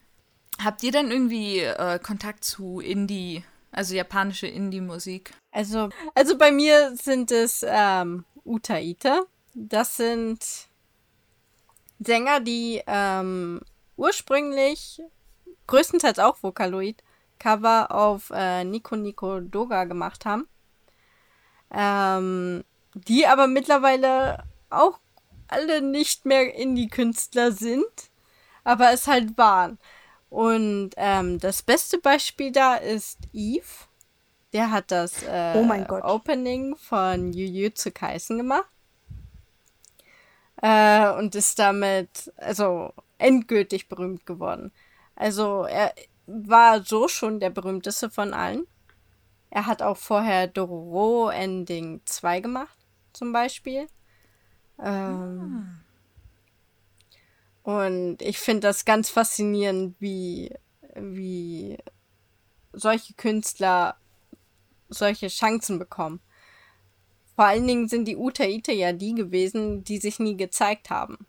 Habt 0.63 0.83
ihr 0.83 0.91
denn 0.91 1.11
irgendwie 1.11 1.59
äh, 1.59 1.99
Kontakt 1.99 2.43
zu 2.43 2.79
Indie, 2.79 3.43
also 3.71 3.95
japanische 3.95 4.47
Indie-Musik? 4.47 5.31
Also, 5.51 5.89
also 6.13 6.37
bei 6.37 6.51
mir 6.51 6.95
sind 6.95 7.31
es 7.31 7.65
ähm, 7.67 8.25
Utaita. 8.45 9.23
Das 9.55 9.97
sind 9.97 10.39
Sänger, 11.99 12.39
die 12.39 12.81
ähm, 12.85 13.61
ursprünglich 13.97 15.01
größtenteils 15.67 16.19
auch 16.19 16.41
Vocaloid 16.41 17.03
Cover 17.39 17.91
auf 17.91 18.31
äh, 18.33 18.63
Nico 18.63 18.95
Nico 18.95 19.39
Doga 19.39 19.85
gemacht 19.85 20.25
haben. 20.25 20.47
Ähm, 21.71 22.63
die 22.93 23.25
aber 23.25 23.47
mittlerweile 23.47 24.43
auch 24.69 24.99
alle 25.47 25.81
nicht 25.81 26.25
mehr 26.25 26.53
Indie-Künstler 26.55 27.51
sind, 27.51 27.85
aber 28.63 28.91
es 28.91 29.07
halt 29.07 29.37
waren. 29.37 29.77
Und 30.29 30.91
ähm, 30.97 31.39
das 31.39 31.61
beste 31.61 31.99
Beispiel 31.99 32.51
da 32.51 32.75
ist 32.75 33.19
Eve. 33.33 33.87
Der 34.51 34.71
hat 34.71 34.91
das 34.91 35.23
äh, 35.23 35.53
oh 35.55 35.93
Opening 36.03 36.75
von 36.75 37.33
Jujutsu 37.33 37.91
Kaisen 37.91 38.37
gemacht. 38.37 38.69
Äh, 40.61 41.11
und 41.11 41.35
ist 41.35 41.59
damit, 41.59 42.31
also, 42.37 42.93
endgültig 43.17 43.89
berühmt 43.89 44.25
geworden. 44.25 44.71
Also, 45.15 45.63
er 45.63 45.93
war 46.25 46.83
so 46.83 47.07
schon 47.07 47.39
der 47.39 47.49
berühmteste 47.49 48.09
von 48.09 48.33
allen. 48.33 48.65
Er 49.49 49.65
hat 49.67 49.81
auch 49.81 49.97
vorher 49.97 50.47
Dororo 50.47 51.29
Ending 51.29 52.01
2 52.05 52.39
gemacht, 52.39 52.75
zum 53.11 53.33
Beispiel. 53.33 53.87
Ähm, 54.79 55.67
ah. 55.79 55.82
Und 57.63 58.21
ich 58.21 58.39
finde 58.39 58.67
das 58.67 58.85
ganz 58.85 59.09
faszinierend, 59.09 59.95
wie, 59.99 60.53
wie 60.95 61.77
solche 62.73 63.13
Künstler 63.13 63.97
solche 64.89 65.27
Chancen 65.27 65.79
bekommen. 65.79 66.19
Vor 67.35 67.45
allen 67.45 67.65
Dingen 67.65 67.87
sind 67.87 68.05
die 68.05 68.17
Utaite 68.17 68.71
ja 68.71 68.93
die 68.93 69.15
gewesen, 69.15 69.83
die 69.83 69.97
sich 69.97 70.19
nie 70.19 70.37
gezeigt 70.37 70.89
haben. 70.89 71.25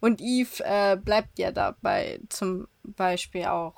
Und 0.00 0.20
Eve 0.20 0.64
äh, 0.64 0.96
bleibt 0.96 1.38
ja 1.38 1.52
dabei 1.52 2.20
zum 2.28 2.66
Beispiel 2.82 3.44
auch. 3.44 3.74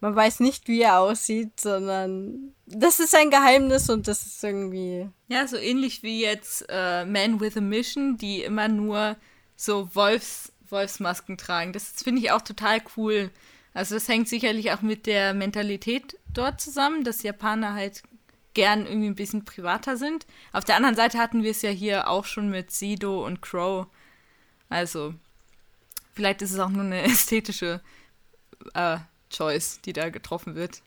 Man 0.00 0.16
weiß 0.16 0.40
nicht, 0.40 0.66
wie 0.66 0.80
er 0.80 0.98
aussieht, 0.98 1.60
sondern 1.60 2.54
das 2.66 2.98
ist 2.98 3.14
ein 3.14 3.30
Geheimnis 3.30 3.88
und 3.88 4.08
das 4.08 4.26
ist 4.26 4.42
irgendwie. 4.42 5.08
Ja, 5.28 5.46
so 5.46 5.56
ähnlich 5.56 6.02
wie 6.02 6.22
jetzt 6.22 6.64
äh, 6.68 7.04
Man 7.04 7.38
with 7.38 7.56
a 7.56 7.60
Mission, 7.60 8.16
die 8.16 8.42
immer 8.42 8.66
nur 8.66 9.16
so 9.54 9.94
Wolfs, 9.94 10.51
Wolfsmasken 10.72 11.36
tragen. 11.36 11.72
Das 11.72 11.92
finde 12.02 12.22
ich 12.22 12.30
auch 12.32 12.42
total 12.42 12.80
cool. 12.96 13.30
Also 13.74 13.94
das 13.94 14.08
hängt 14.08 14.28
sicherlich 14.28 14.72
auch 14.72 14.82
mit 14.82 15.06
der 15.06 15.34
Mentalität 15.34 16.18
dort 16.32 16.60
zusammen, 16.60 17.04
dass 17.04 17.22
Japaner 17.22 17.74
halt 17.74 18.02
gern 18.54 18.86
irgendwie 18.86 19.08
ein 19.08 19.14
bisschen 19.14 19.44
privater 19.44 19.96
sind. 19.96 20.26
Auf 20.52 20.64
der 20.64 20.76
anderen 20.76 20.96
Seite 20.96 21.18
hatten 21.18 21.42
wir 21.42 21.50
es 21.50 21.62
ja 21.62 21.70
hier 21.70 22.08
auch 22.08 22.24
schon 22.24 22.50
mit 22.50 22.70
Sido 22.70 23.24
und 23.24 23.40
Crow. 23.40 23.86
Also, 24.68 25.14
vielleicht 26.12 26.42
ist 26.42 26.52
es 26.52 26.58
auch 26.58 26.68
nur 26.68 26.84
eine 26.84 27.02
ästhetische 27.04 27.80
äh, 28.74 28.98
Choice, 29.30 29.80
die 29.84 29.92
da 29.92 30.10
getroffen 30.10 30.54
wird. 30.54 30.82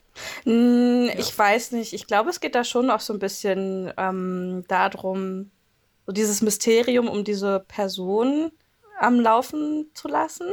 Mm, 0.46 1.10
ich 1.18 1.32
ja. 1.32 1.38
weiß 1.38 1.72
nicht. 1.72 1.94
Ich 1.94 2.08
glaube, 2.08 2.30
es 2.30 2.40
geht 2.40 2.56
da 2.56 2.64
schon 2.64 2.90
auch 2.90 3.00
so 3.00 3.14
ein 3.14 3.20
bisschen 3.20 3.92
ähm, 3.98 4.64
darum, 4.68 5.52
so 6.06 6.12
dieses 6.12 6.42
Mysterium 6.42 7.08
um 7.08 7.24
diese 7.24 7.66
Person 7.68 8.52
am 9.00 9.20
Laufen 9.20 9.92
zu 9.94 10.08
lassen. 10.08 10.50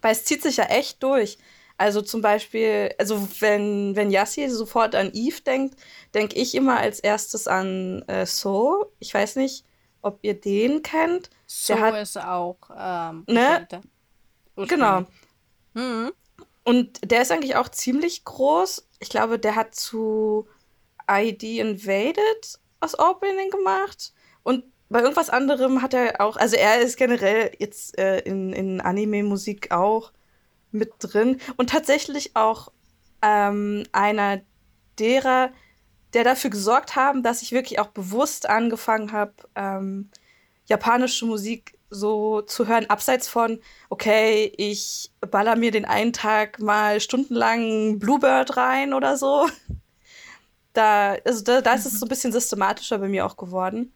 Weil 0.00 0.12
es 0.12 0.24
zieht 0.24 0.42
sich 0.42 0.58
ja 0.58 0.64
echt 0.64 1.02
durch. 1.02 1.38
Also 1.76 2.02
zum 2.02 2.20
Beispiel, 2.22 2.92
also 2.98 3.28
wenn, 3.38 3.94
wenn 3.94 4.10
Yassi 4.10 4.48
sofort 4.48 4.94
an 4.96 5.12
Eve 5.14 5.40
denkt, 5.42 5.78
denke 6.12 6.34
ich 6.36 6.54
immer 6.54 6.78
als 6.78 6.98
erstes 6.98 7.46
an 7.46 8.02
äh, 8.08 8.26
So. 8.26 8.92
Ich 8.98 9.14
weiß 9.14 9.36
nicht, 9.36 9.64
ob 10.02 10.18
ihr 10.22 10.38
den 10.38 10.82
kennt. 10.82 11.30
So 11.46 11.74
Der 11.74 11.82
hat, 11.82 12.02
ist 12.02 12.18
auch. 12.18 12.58
Ähm, 12.76 13.24
ne? 13.28 13.68
Genau. 14.56 15.04
Mhm. 15.74 16.12
Und 16.64 17.10
der 17.10 17.22
ist 17.22 17.30
eigentlich 17.30 17.56
auch 17.56 17.68
ziemlich 17.68 18.24
groß. 18.24 18.88
Ich 18.98 19.08
glaube, 19.08 19.38
der 19.38 19.54
hat 19.54 19.74
zu 19.74 20.48
ID 21.08 21.42
Invaded 21.44 22.58
das 22.80 22.98
Opening 22.98 23.50
gemacht. 23.50 24.12
Und 24.42 24.64
bei 24.88 25.00
irgendwas 25.00 25.30
anderem 25.30 25.82
hat 25.82 25.94
er 25.94 26.20
auch, 26.20 26.36
also 26.36 26.56
er 26.56 26.80
ist 26.80 26.96
generell 26.96 27.52
jetzt 27.58 27.98
äh, 27.98 28.20
in, 28.20 28.52
in 28.52 28.80
Anime-Musik 28.80 29.70
auch 29.70 30.12
mit 30.70 30.92
drin 30.98 31.40
und 31.56 31.70
tatsächlich 31.70 32.36
auch 32.36 32.72
ähm, 33.22 33.84
einer 33.92 34.40
derer, 34.98 35.50
der 36.14 36.24
dafür 36.24 36.50
gesorgt 36.50 36.96
haben, 36.96 37.22
dass 37.22 37.42
ich 37.42 37.52
wirklich 37.52 37.78
auch 37.80 37.88
bewusst 37.88 38.48
angefangen 38.48 39.12
habe, 39.12 39.34
ähm, 39.54 40.10
japanische 40.66 41.26
Musik 41.26 41.78
so 41.90 42.42
zu 42.42 42.66
hören, 42.66 42.86
abseits 42.90 43.28
von, 43.28 43.60
okay, 43.88 44.52
ich 44.56 45.10
baller 45.20 45.56
mir 45.56 45.70
den 45.70 45.84
einen 45.84 46.12
Tag 46.12 46.60
mal 46.60 47.00
stundenlang 47.00 47.98
Bluebird 47.98 48.56
rein 48.56 48.94
oder 48.94 49.16
so. 49.16 49.48
Da, 50.74 51.16
also 51.24 51.42
da, 51.42 51.60
da 51.60 51.72
ist 51.72 51.86
es 51.86 51.98
so 51.98 52.06
ein 52.06 52.08
bisschen 52.08 52.30
systematischer 52.30 52.98
bei 52.98 53.08
mir 53.08 53.26
auch 53.26 53.36
geworden. 53.36 53.92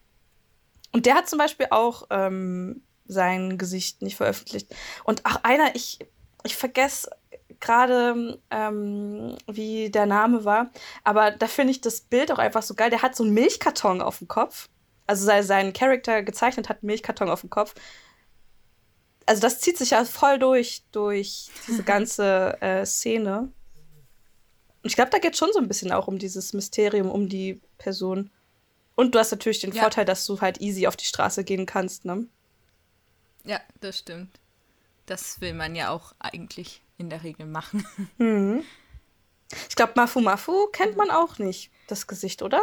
Und 0.93 1.07
der 1.07 1.15
hat 1.15 1.29
zum 1.29 1.39
Beispiel 1.39 1.67
auch 1.71 2.07
ähm, 2.11 2.83
sein 3.07 3.59
Gesicht 3.59 4.03
nicht 4.03 4.17
veröffentlicht. 4.17 4.75
Und 5.05 5.25
auch 5.25 5.43
einer, 5.43 5.75
ich 5.75 5.99
ich 6.45 6.57
vergesse 6.57 7.11
gerade, 7.61 8.41
ähm, 8.51 9.37
wie 9.47 9.91
der 9.91 10.07
Name 10.07 10.45
war, 10.45 10.71
aber 11.05 11.31
da 11.31 11.47
finde 11.47 11.71
ich 11.71 11.81
das 11.81 12.01
Bild 12.01 12.33
auch 12.33 12.39
einfach 12.39 12.63
so 12.63 12.75
geil. 12.75 12.91
Der 12.91 13.03
hat 13.03 13.15
so 13.15 13.25
einen 13.25 13.35
Milchkarton 13.35 14.03
auf 14.03 14.19
dem 14.19 14.29
Kopf. 14.29 14.69
Also 15.07 15.25
sein, 15.25 15.43
sein 15.45 15.73
Charakter 15.73 16.23
gezeichnet 16.23 16.69
hat 16.69 16.79
einen 16.79 16.89
Milchkarton 16.89 17.31
auf 17.31 17.41
dem 17.43 17.51
Kopf. 17.51 17.75
Also 19.27 19.41
das 19.41 19.61
zieht 19.61 19.79
sich 19.79 19.91
ja 19.91 20.05
voll 20.05 20.39
durch, 20.39 20.83
durch 20.91 21.51
diese 21.69 21.83
ganze 21.85 22.61
äh, 22.61 22.85
Szene. 22.85 23.53
Und 24.83 24.89
ich 24.91 24.97
glaube, 24.97 25.11
da 25.11 25.19
geht 25.19 25.35
es 25.35 25.39
schon 25.39 25.53
so 25.53 25.61
ein 25.61 25.69
bisschen 25.69 25.93
auch 25.93 26.09
um 26.09 26.19
dieses 26.19 26.53
Mysterium, 26.55 27.11
um 27.11 27.29
die 27.29 27.61
Person. 27.79 28.31
Und 28.95 29.15
du 29.15 29.19
hast 29.19 29.31
natürlich 29.31 29.61
den 29.61 29.73
ja. 29.73 29.83
Vorteil, 29.83 30.05
dass 30.05 30.27
du 30.27 30.41
halt 30.41 30.61
easy 30.61 30.87
auf 30.87 30.97
die 30.97 31.05
Straße 31.05 31.45
gehen 31.45 31.67
kannst, 31.67 32.05
ne? 32.05 32.27
Ja, 33.45 33.61
das 33.81 33.99
stimmt. 33.99 34.39
Das 35.07 35.41
will 35.41 35.55
man 35.55 35.75
ja 35.75 35.91
auch 35.91 36.15
eigentlich 36.19 36.83
in 36.99 37.11
der 37.11 37.23
Regel 37.23 37.47
machen. 37.47 37.87
Mhm. 38.19 38.65
Ich 39.69 39.77
glaube, 39.77 39.93
Mafu 39.97 40.21
Mafu 40.21 40.69
kennt 40.69 40.97
man 40.97 41.11
auch 41.11 41.39
nicht, 41.39 41.71
das 41.87 42.07
Gesicht, 42.07 42.41
oder? 42.41 42.63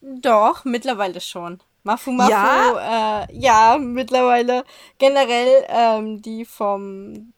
Doch, 0.00 0.64
mittlerweile 0.64 1.20
schon. 1.20 1.60
Mafu 1.82 2.12
Mafu, 2.12 2.30
ja, 2.30 3.24
äh, 3.24 3.36
ja 3.36 3.78
mittlerweile. 3.78 4.64
Generell 4.98 5.64
ähm, 5.68 6.22
die 6.22 6.44
vom. 6.44 7.32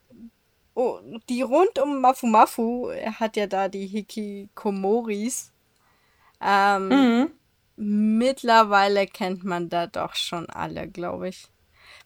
Oh, 0.74 0.98
die 1.30 1.40
rund 1.40 1.78
um 1.78 2.02
Mafu 2.02 2.26
Mafu, 2.26 2.88
er 2.88 3.18
hat 3.18 3.36
ja 3.36 3.46
da 3.46 3.68
die 3.68 3.86
Hikikomoris. 3.86 5.52
Ähm, 6.40 6.88
mhm. 6.88 7.30
Mittlerweile 7.76 9.06
kennt 9.06 9.44
man 9.44 9.68
da 9.68 9.86
doch 9.86 10.14
schon 10.14 10.48
alle, 10.48 10.88
glaube 10.88 11.28
ich. 11.28 11.48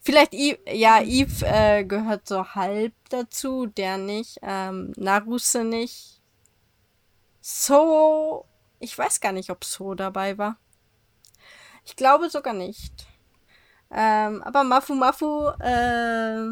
Vielleicht, 0.01 0.33
Eve, 0.33 0.59
ja, 0.69 1.01
Eve 1.01 1.45
äh, 1.45 1.85
gehört 1.85 2.27
so 2.27 2.45
halb 2.55 2.93
dazu, 3.09 3.67
der 3.67 3.97
nicht. 3.97 4.39
Ähm, 4.41 4.93
Naruse 4.97 5.63
nicht. 5.63 6.21
So, 7.39 8.45
ich 8.79 8.97
weiß 8.97 9.21
gar 9.21 9.31
nicht, 9.31 9.49
ob 9.49 9.63
So 9.63 9.95
dabei 9.95 10.37
war. 10.37 10.57
Ich 11.85 11.95
glaube 11.95 12.29
sogar 12.29 12.53
nicht. 12.53 13.07
Ähm, 13.91 14.41
aber 14.43 14.63
Mafu 14.63 14.93
Mafu 14.95 15.47
äh, 15.59 16.47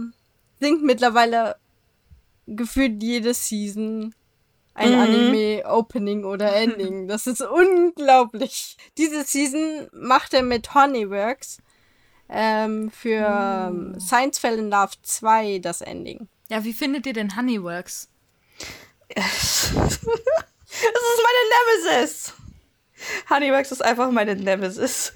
singt 0.59 0.83
mittlerweile 0.83 1.55
gefühlt 2.47 3.01
jede 3.01 3.33
Season 3.33 4.13
ein 4.73 4.93
mhm. 4.93 4.99
Anime-Opening 4.99 6.23
oder 6.25 6.55
Ending. 6.55 7.07
Das 7.07 7.27
ist 7.27 7.41
unglaublich. 7.41 8.77
Diese 8.97 9.23
Season 9.23 9.87
macht 9.91 10.33
er 10.33 10.43
mit 10.43 10.73
Honeyworks 10.73 11.57
ähm, 12.29 12.91
für 12.91 13.71
mm. 13.71 13.99
Science 13.99 14.39
Fell 14.39 14.59
in 14.59 14.69
Love 14.69 14.93
2 15.01 15.59
das 15.59 15.81
Ending. 15.81 16.29
Ja, 16.49 16.63
wie 16.63 16.73
findet 16.73 17.05
ihr 17.07 17.13
denn 17.13 17.35
Honeyworks? 17.35 18.09
es 19.15 19.71
ist 19.71 20.03
meine 20.03 21.43
Nemesis. 21.87 22.33
Honeyworks 23.29 23.71
ist 23.71 23.83
einfach 23.83 24.11
meine 24.11 24.35
Nemesis. 24.35 25.13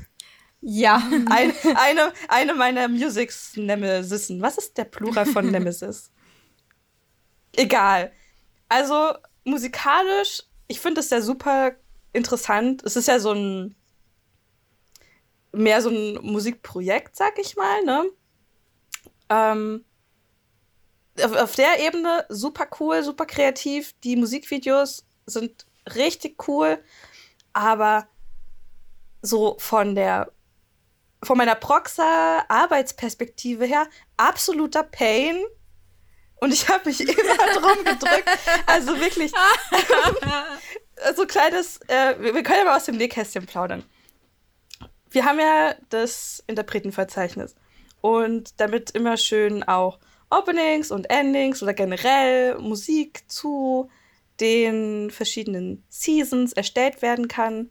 Ja. 0.62 0.98
Ein, 1.30 1.54
eine, 1.76 2.14
eine 2.30 2.54
meiner 2.56 2.88
Musics 2.88 3.58
Nemesissen. 3.58 4.42
Was 4.42 4.58
ist 4.58 4.78
der 4.78 4.86
Plural 4.86 5.26
von 5.26 5.52
Nemesis? 5.52 6.10
Egal. 7.56 8.14
Also 8.70 9.14
musikalisch, 9.44 10.44
ich 10.68 10.80
finde 10.80 11.02
es 11.02 11.10
ja 11.10 11.22
super 11.22 11.74
interessant. 12.14 12.84
Es 12.84 12.96
ist 12.96 13.08
ja 13.08 13.20
so 13.20 13.32
ein 13.32 13.76
mehr 15.52 15.82
so 15.82 15.90
ein 15.90 16.20
Musikprojekt, 16.22 17.16
sag 17.16 17.40
ich 17.40 17.56
mal, 17.56 17.84
ne? 17.84 18.06
Ähm, 19.30 19.86
auf, 21.22 21.36
auf 21.36 21.56
der 21.56 21.80
Ebene 21.80 22.26
super 22.30 22.68
cool, 22.80 23.04
super 23.04 23.26
kreativ. 23.26 23.94
Die 24.04 24.16
Musikvideos 24.16 25.06
sind 25.26 25.66
richtig 25.96 26.48
cool, 26.48 26.84
aber 27.54 28.08
so 29.22 29.56
von 29.60 29.96
der 29.96 30.32
von 31.24 31.38
meiner 31.38 31.56
Proxa-Arbeitsperspektive 31.56 33.66
her 33.66 33.88
absoluter 34.18 34.84
Pain. 34.84 35.42
Und 36.44 36.54
ich 36.54 36.68
habe 36.68 36.90
mich 36.90 37.00
immer 37.08 37.38
drum 37.54 37.86
gedrückt. 37.86 38.30
Also 38.66 39.00
wirklich. 39.00 39.32
so 41.16 41.26
kleines, 41.26 41.80
äh, 41.88 42.16
wir 42.20 42.44
können 42.44 42.60
ja 42.60 42.66
mal 42.66 42.76
aus 42.76 42.84
dem 42.84 42.98
Nähkästchen 42.98 43.46
plaudern. 43.46 43.86
Wir 45.10 45.24
haben 45.24 45.40
ja 45.40 45.74
das 45.88 46.44
Interpretenverzeichnis. 46.48 47.56
Und 48.02 48.60
damit 48.60 48.92
immer 48.92 49.16
schön 49.16 49.64
auch 49.64 50.00
Openings 50.30 50.92
und 50.92 51.10
Endings 51.10 51.64
oder 51.64 51.74
generell 51.74 52.60
Musik 52.60 53.24
zu 53.32 53.90
den 54.42 55.12
verschiedenen 55.12 55.86
Seasons 55.88 56.52
erstellt 56.52 57.02
werden 57.02 57.30
kann, 57.30 57.70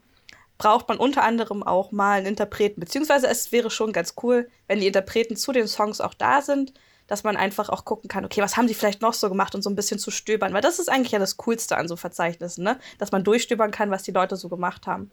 braucht 0.56 0.88
man 0.88 0.96
unter 0.96 1.24
anderem 1.24 1.62
auch 1.62 1.92
mal 1.92 2.18
einen 2.18 2.26
Interpreten. 2.26 2.80
Beziehungsweise 2.80 3.26
es 3.26 3.52
wäre 3.52 3.70
schon 3.70 3.92
ganz 3.92 4.14
cool, 4.22 4.48
wenn 4.66 4.80
die 4.80 4.86
Interpreten 4.86 5.36
zu 5.36 5.52
den 5.52 5.68
Songs 5.68 6.00
auch 6.00 6.14
da 6.14 6.40
sind, 6.40 6.72
dass 7.12 7.24
man 7.24 7.36
einfach 7.36 7.68
auch 7.68 7.84
gucken 7.84 8.08
kann, 8.08 8.24
okay, 8.24 8.40
was 8.40 8.56
haben 8.56 8.66
die 8.66 8.72
vielleicht 8.72 9.02
noch 9.02 9.12
so 9.12 9.28
gemacht 9.28 9.54
und 9.54 9.60
so 9.60 9.68
ein 9.68 9.76
bisschen 9.76 9.98
zu 9.98 10.10
stöbern. 10.10 10.54
Weil 10.54 10.62
das 10.62 10.78
ist 10.78 10.88
eigentlich 10.88 11.12
ja 11.12 11.18
das 11.18 11.36
Coolste 11.36 11.76
an 11.76 11.86
so 11.86 11.94
Verzeichnissen, 11.94 12.64
ne? 12.64 12.78
Dass 12.96 13.12
man 13.12 13.22
durchstöbern 13.22 13.70
kann, 13.70 13.90
was 13.90 14.02
die 14.02 14.12
Leute 14.12 14.36
so 14.36 14.48
gemacht 14.48 14.86
haben. 14.86 15.10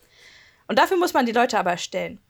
Und 0.70 0.80
dafür 0.80 0.96
muss 0.96 1.14
man 1.14 1.26
die 1.26 1.34
Leute 1.34 1.60
aber 1.60 1.72
erstellen. 1.72 2.22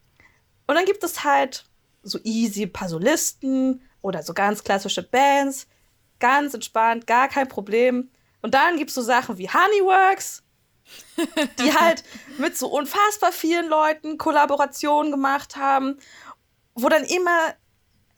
Und 0.66 0.74
dann 0.74 0.86
gibt 0.86 1.04
es 1.04 1.24
halt 1.24 1.66
so 2.02 2.18
easy 2.24 2.66
paar 2.66 2.90
Solisten 2.90 3.88
oder 4.02 4.24
so 4.24 4.34
ganz 4.34 4.64
klassische 4.64 5.04
Bands. 5.04 5.68
Ganz 6.18 6.56
entspannt, 6.56 7.06
gar 7.06 7.28
kein 7.28 7.48
Problem. 7.48 8.10
Und 8.42 8.56
dann 8.56 8.76
gibt 8.78 8.90
es 8.90 8.96
so 8.96 9.04
Sachen 9.04 9.38
wie 9.38 9.50
Honeyworks, 9.50 10.42
die 11.60 11.74
halt 11.80 12.04
mit 12.40 12.58
so 12.58 12.70
unfassbar 12.70 13.32
vielen 13.32 13.70
Leuten 13.70 14.18
Kollaborationen 14.18 15.12
gemacht 15.12 15.58
haben, 15.58 16.00
wo 16.74 16.90
dann 16.90 17.04
immer 17.04 17.54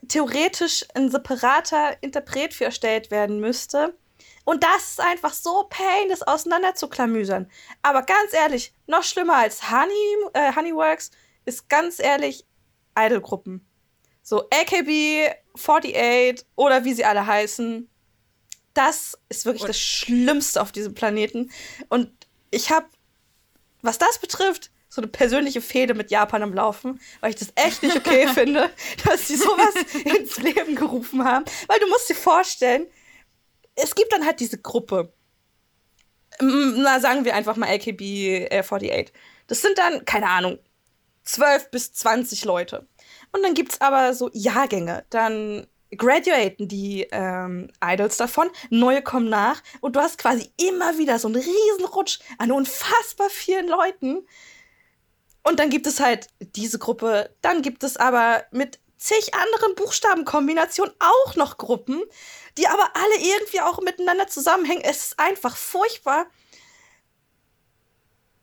theoretisch 0.07 0.85
ein 0.95 1.09
separater 1.09 2.01
Interpret 2.01 2.53
für 2.53 2.65
erstellt 2.65 3.11
werden 3.11 3.39
müsste. 3.39 3.95
Und 4.43 4.63
das 4.63 4.91
ist 4.91 5.01
einfach 5.01 5.33
so 5.33 5.67
pain, 5.69 6.09
das 6.09 6.23
auseinanderzuklamüsern. 6.23 7.49
Aber 7.81 8.01
ganz 8.03 8.33
ehrlich, 8.33 8.73
noch 8.87 9.03
schlimmer 9.03 9.35
als 9.35 9.71
Honey, 9.71 10.29
äh, 10.33 10.55
Honeyworks 10.55 11.11
ist 11.45 11.69
ganz 11.69 11.99
ehrlich 11.99 12.45
Idolgruppen. 12.97 13.65
So 14.23 14.47
AKB, 14.49 15.29
48 15.55 16.45
oder 16.55 16.83
wie 16.83 16.93
sie 16.93 17.05
alle 17.05 17.25
heißen. 17.25 17.89
Das 18.73 19.17
ist 19.29 19.45
wirklich 19.45 19.63
Und 19.63 19.69
das 19.69 19.79
Schlimmste 19.79 20.61
auf 20.61 20.71
diesem 20.71 20.93
Planeten. 20.93 21.51
Und 21.89 22.11
ich 22.51 22.71
habe, 22.71 22.87
was 23.81 23.97
das 23.97 24.19
betrifft, 24.19 24.71
so 24.91 25.01
eine 25.01 25.07
persönliche 25.07 25.61
Fehde 25.61 25.93
mit 25.93 26.11
Japan 26.11 26.43
am 26.43 26.53
Laufen, 26.53 26.99
weil 27.21 27.29
ich 27.29 27.37
das 27.37 27.53
echt 27.55 27.81
nicht 27.81 27.95
okay 27.95 28.27
finde, 28.33 28.69
dass 29.05 29.25
sie 29.25 29.37
sowas 29.37 29.73
ins 30.03 30.37
Leben 30.37 30.75
gerufen 30.75 31.23
haben. 31.23 31.45
Weil 31.67 31.79
du 31.79 31.87
musst 31.87 32.09
dir 32.09 32.15
vorstellen, 32.15 32.87
es 33.75 33.95
gibt 33.95 34.11
dann 34.11 34.25
halt 34.25 34.41
diese 34.41 34.57
Gruppe. 34.57 35.13
Na, 36.41 36.99
sagen 36.99 37.23
wir 37.23 37.35
einfach 37.35 37.55
mal 37.55 37.69
AKB 37.69 38.51
48. 38.51 39.13
Das 39.47 39.61
sind 39.61 39.77
dann, 39.77 40.03
keine 40.03 40.27
Ahnung, 40.27 40.59
12 41.23 41.71
bis 41.71 41.93
20 41.93 42.43
Leute. 42.43 42.85
Und 43.31 43.43
dann 43.43 43.53
gibt 43.53 43.71
es 43.71 43.81
aber 43.81 44.13
so 44.13 44.29
Jahrgänge. 44.33 45.05
Dann 45.09 45.67
graduaten 45.95 46.67
die 46.67 47.07
ähm, 47.11 47.69
Idols 47.81 48.17
davon, 48.17 48.49
neue 48.69 49.01
kommen 49.01 49.29
nach 49.29 49.61
und 49.79 49.95
du 49.95 50.01
hast 50.01 50.17
quasi 50.17 50.49
immer 50.57 50.97
wieder 50.97 51.17
so 51.19 51.27
einen 51.27 51.35
riesen 51.35 51.85
Rutsch 51.93 52.19
an 52.37 52.51
unfassbar 52.51 53.29
vielen 53.29 53.67
Leuten. 53.67 54.25
Und 55.43 55.59
dann 55.59 55.69
gibt 55.69 55.87
es 55.87 55.99
halt 55.99 56.27
diese 56.39 56.79
Gruppe, 56.79 57.33
dann 57.41 57.61
gibt 57.61 57.83
es 57.83 57.97
aber 57.97 58.43
mit 58.51 58.79
zig 58.97 59.33
anderen 59.33 59.75
Buchstabenkombinationen 59.75 60.93
auch 60.99 61.35
noch 61.35 61.57
Gruppen, 61.57 62.03
die 62.57 62.67
aber 62.67 62.89
alle 62.93 63.15
irgendwie 63.19 63.61
auch 63.61 63.81
miteinander 63.81 64.27
zusammenhängen. 64.27 64.83
Es 64.83 65.07
ist 65.07 65.19
einfach 65.19 65.57
furchtbar. 65.57 66.27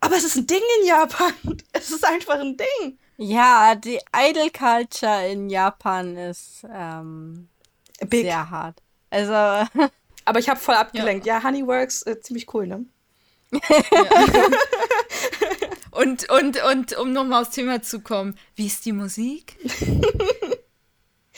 Aber 0.01 0.17
es 0.17 0.25
ist 0.25 0.37
ein 0.37 0.47
Ding 0.47 0.63
in 0.81 0.87
Japan. 0.87 1.33
Es 1.73 1.91
ist 1.91 2.05
einfach 2.05 2.41
ein 2.41 2.57
Ding. 2.57 2.99
Ja, 3.17 3.75
die 3.77 4.01
Idol 4.15 4.51
Culture 4.51 5.29
in 5.29 5.49
Japan 5.49 6.17
ist 6.17 6.65
ähm, 6.73 7.49
sehr 8.11 8.51
hart. 8.51 8.83
Also. 9.11 9.33
Aber 10.25 10.39
ich 10.39 10.49
habe 10.49 10.59
voll 10.61 10.75
abgelenkt. 10.75 11.25
Ja, 11.25 11.39
ja 11.39 11.45
Honeyworks, 11.45 12.03
äh, 12.03 12.21
ziemlich 12.21 12.53
cool, 12.53 12.67
ne? 12.67 12.85
und, 15.99 16.31
und, 16.31 16.63
und 16.63 16.97
um 16.99 17.13
nochmal 17.13 17.43
aufs 17.43 17.51
Thema 17.51 17.83
zu 17.83 18.01
kommen, 18.01 18.39
wie 18.55 18.67
ist 18.67 18.87
die 18.87 18.93
Musik? 18.93 19.57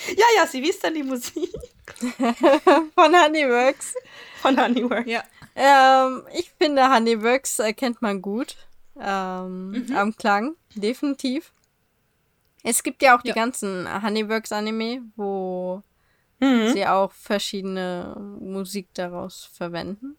ja, 0.06 0.26
ja, 0.36 0.46
sie, 0.46 0.62
wie 0.62 0.68
ist 0.68 0.84
denn 0.84 0.94
die 0.94 1.02
Musik? 1.02 1.50
Von 2.94 3.14
Honeyworks. 3.14 3.94
Von 4.42 4.60
Honeyworks. 4.60 5.08
Ja. 5.08 5.24
Ähm, 5.56 6.24
ich 6.34 6.52
finde, 6.58 6.92
Honeyworks 6.92 7.58
erkennt 7.58 8.02
man 8.02 8.20
gut 8.20 8.56
ähm, 9.00 9.70
mhm. 9.70 9.96
am 9.96 10.14
Klang, 10.14 10.56
definitiv. 10.74 11.52
Es 12.62 12.82
gibt 12.82 13.02
ja 13.02 13.16
auch 13.16 13.22
die 13.22 13.28
ja. 13.28 13.34
ganzen 13.34 13.88
Honeyworks 14.02 14.52
Anime, 14.52 15.00
wo 15.16 15.82
mhm. 16.38 16.72
sie 16.74 16.86
auch 16.86 17.12
verschiedene 17.12 18.14
Musik 18.38 18.88
daraus 18.92 19.48
verwenden. 19.54 20.18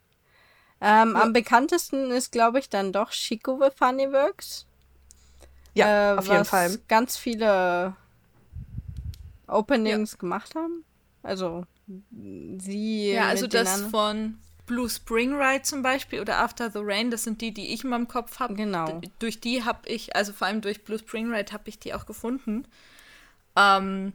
Ähm, 0.81 1.13
ja. 1.13 1.21
Am 1.21 1.33
bekanntesten 1.33 2.11
ist, 2.11 2.31
glaube 2.31 2.59
ich, 2.59 2.69
dann 2.69 2.91
doch 2.91 3.11
Chico 3.11 3.59
with 3.59 3.73
Honeyworks. 3.79 4.65
Ja, 5.73 6.15
äh, 6.15 6.17
auf 6.17 6.27
jeden 6.27 6.45
Fall. 6.45 6.79
Ganz 6.87 7.17
viele 7.17 7.95
Openings 9.47 10.13
ja. 10.13 10.17
gemacht 10.17 10.55
haben. 10.55 10.83
Also 11.23 11.65
sie. 12.57 13.11
Ja, 13.11 13.27
also 13.27 13.47
das 13.47 13.81
von 13.83 14.39
Blue 14.65 14.89
Spring 14.89 15.33
Ride 15.35 15.63
zum 15.63 15.81
Beispiel 15.81 16.19
oder 16.21 16.39
After 16.39 16.71
the 16.71 16.79
Rain, 16.81 17.11
das 17.11 17.23
sind 17.23 17.41
die, 17.41 17.53
die 17.53 17.73
ich 17.73 17.83
in 17.83 17.89
meinem 17.89 18.07
Kopf 18.07 18.39
habe. 18.39 18.55
Genau. 18.55 18.99
D 18.99 19.09
durch 19.19 19.39
die 19.39 19.63
habe 19.63 19.87
ich, 19.87 20.15
also 20.15 20.33
vor 20.33 20.47
allem 20.47 20.61
durch 20.61 20.83
Blue 20.83 20.97
Spring 20.97 21.31
Ride 21.31 21.51
habe 21.51 21.69
ich 21.69 21.79
die 21.79 21.93
auch 21.93 22.05
gefunden. 22.05 22.65
Ähm, 23.55 24.13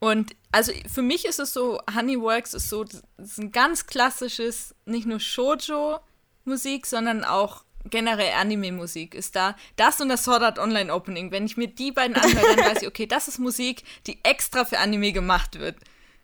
und 0.00 0.36
also 0.52 0.72
für 0.92 1.02
mich 1.02 1.24
ist 1.24 1.40
es 1.40 1.52
so, 1.52 1.80
Honeyworks 1.94 2.54
ist 2.54 2.68
so, 2.68 2.84
ist 3.16 3.38
ein 3.38 3.52
ganz 3.52 3.86
klassisches, 3.86 4.74
nicht 4.84 5.06
nur 5.06 5.20
Shoujo-Musik, 5.20 6.86
sondern 6.86 7.24
auch 7.24 7.64
generell 7.84 8.32
Anime-Musik 8.34 9.14
ist 9.14 9.34
da. 9.36 9.56
Das 9.76 10.00
und 10.00 10.08
das 10.08 10.24
Sword 10.24 10.42
Art 10.42 10.58
Online 10.58 10.92
Opening. 10.92 11.30
Wenn 11.30 11.46
ich 11.46 11.56
mir 11.56 11.68
die 11.68 11.92
beiden 11.92 12.16
anhöre, 12.16 12.56
dann 12.56 12.66
weiß 12.66 12.82
ich, 12.82 12.88
okay, 12.88 13.06
das 13.06 13.28
ist 13.28 13.38
Musik, 13.38 13.82
die 14.06 14.22
extra 14.24 14.64
für 14.64 14.78
Anime 14.78 15.12
gemacht 15.12 15.58
wird. 15.58 15.76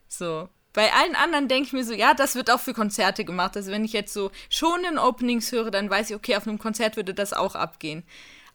So. 0.09 0.49
Bei 0.73 0.93
allen 0.93 1.15
anderen 1.15 1.47
denke 1.47 1.69
ich 1.69 1.73
mir 1.73 1.85
so, 1.85 1.95
ja, 1.95 2.15
das 2.15 2.35
wird 2.35 2.51
auch 2.51 2.59
für 2.59 2.75
Konzerte 2.75 3.25
gemacht. 3.25 3.57
Also 3.57 3.71
wenn 3.71 3.85
ich 3.85 3.93
jetzt 3.93 4.13
so 4.13 4.31
schon 4.51 4.85
in 4.85 4.99
Openings 4.99 5.53
höre, 5.53 5.71
dann 5.71 5.89
weiß 5.89 6.11
ich, 6.11 6.17
okay, 6.17 6.37
auf 6.37 6.49
einem 6.49 6.59
Konzert 6.59 6.97
würde 6.97 7.15
das 7.15 7.33
auch 7.33 7.55
abgehen. 7.55 8.05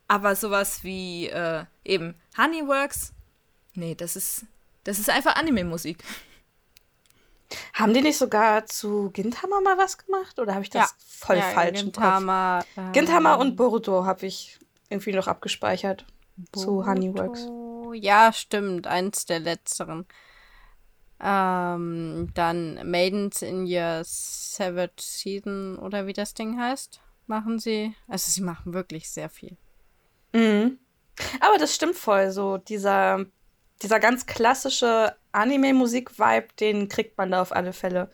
Aber 0.07 0.35
sowas 0.35 0.83
wie 0.83 1.27
äh, 1.27 1.63
eben 1.85 2.15
Honeyworks, 2.37 3.13
nee, 3.73 3.95
das 3.95 4.17
ist, 4.17 4.45
das 4.89 4.97
ist 4.97 5.09
einfach 5.09 5.35
Anime-Musik. 5.35 6.03
Haben 7.73 7.93
die 7.93 8.01
nicht 8.01 8.17
sogar 8.17 8.65
zu 8.65 9.11
Gintama 9.11 9.61
mal 9.61 9.77
was 9.77 9.99
gemacht? 9.99 10.39
Oder 10.39 10.53
habe 10.53 10.63
ich 10.63 10.71
das 10.71 10.89
ja. 10.89 10.95
voll 11.07 11.37
ja, 11.37 11.43
falsch 11.43 11.81
Gintama, 11.81 12.59
im 12.75 12.83
Kopf? 12.83 12.93
Gintama 12.93 13.35
und 13.35 13.55
Boruto 13.55 14.05
habe 14.05 14.25
ich 14.25 14.59
irgendwie 14.89 15.13
noch 15.13 15.27
abgespeichert. 15.27 16.05
Boruto, 16.51 16.81
zu 16.81 16.85
Honeyworks. 16.87 17.47
Ja, 17.93 18.33
stimmt. 18.33 18.87
Eins 18.87 19.25
der 19.25 19.39
letzteren. 19.39 20.07
Ähm, 21.21 22.29
dann 22.33 22.89
Maidens 22.89 23.43
in 23.43 23.65
Your 23.65 24.01
Seventh 24.03 24.99
Season 24.99 25.77
oder 25.77 26.07
wie 26.07 26.13
das 26.13 26.33
Ding 26.33 26.59
heißt, 26.59 26.99
machen 27.27 27.59
sie. 27.59 27.93
Also 28.07 28.31
sie 28.31 28.41
machen 28.41 28.73
wirklich 28.73 29.09
sehr 29.09 29.29
viel. 29.29 29.55
Mhm. 30.33 30.79
Aber 31.41 31.57
das 31.59 31.75
stimmt 31.75 31.95
voll. 31.95 32.31
So 32.31 32.57
dieser, 32.57 33.25
dieser 33.81 33.99
ganz 33.99 34.25
klassische 34.25 35.15
Anime-Musik-Vibe, 35.31 36.47
den 36.59 36.89
kriegt 36.89 37.17
man 37.17 37.31
da 37.31 37.41
auf 37.41 37.51
alle 37.51 37.73
Fälle. 37.73 38.09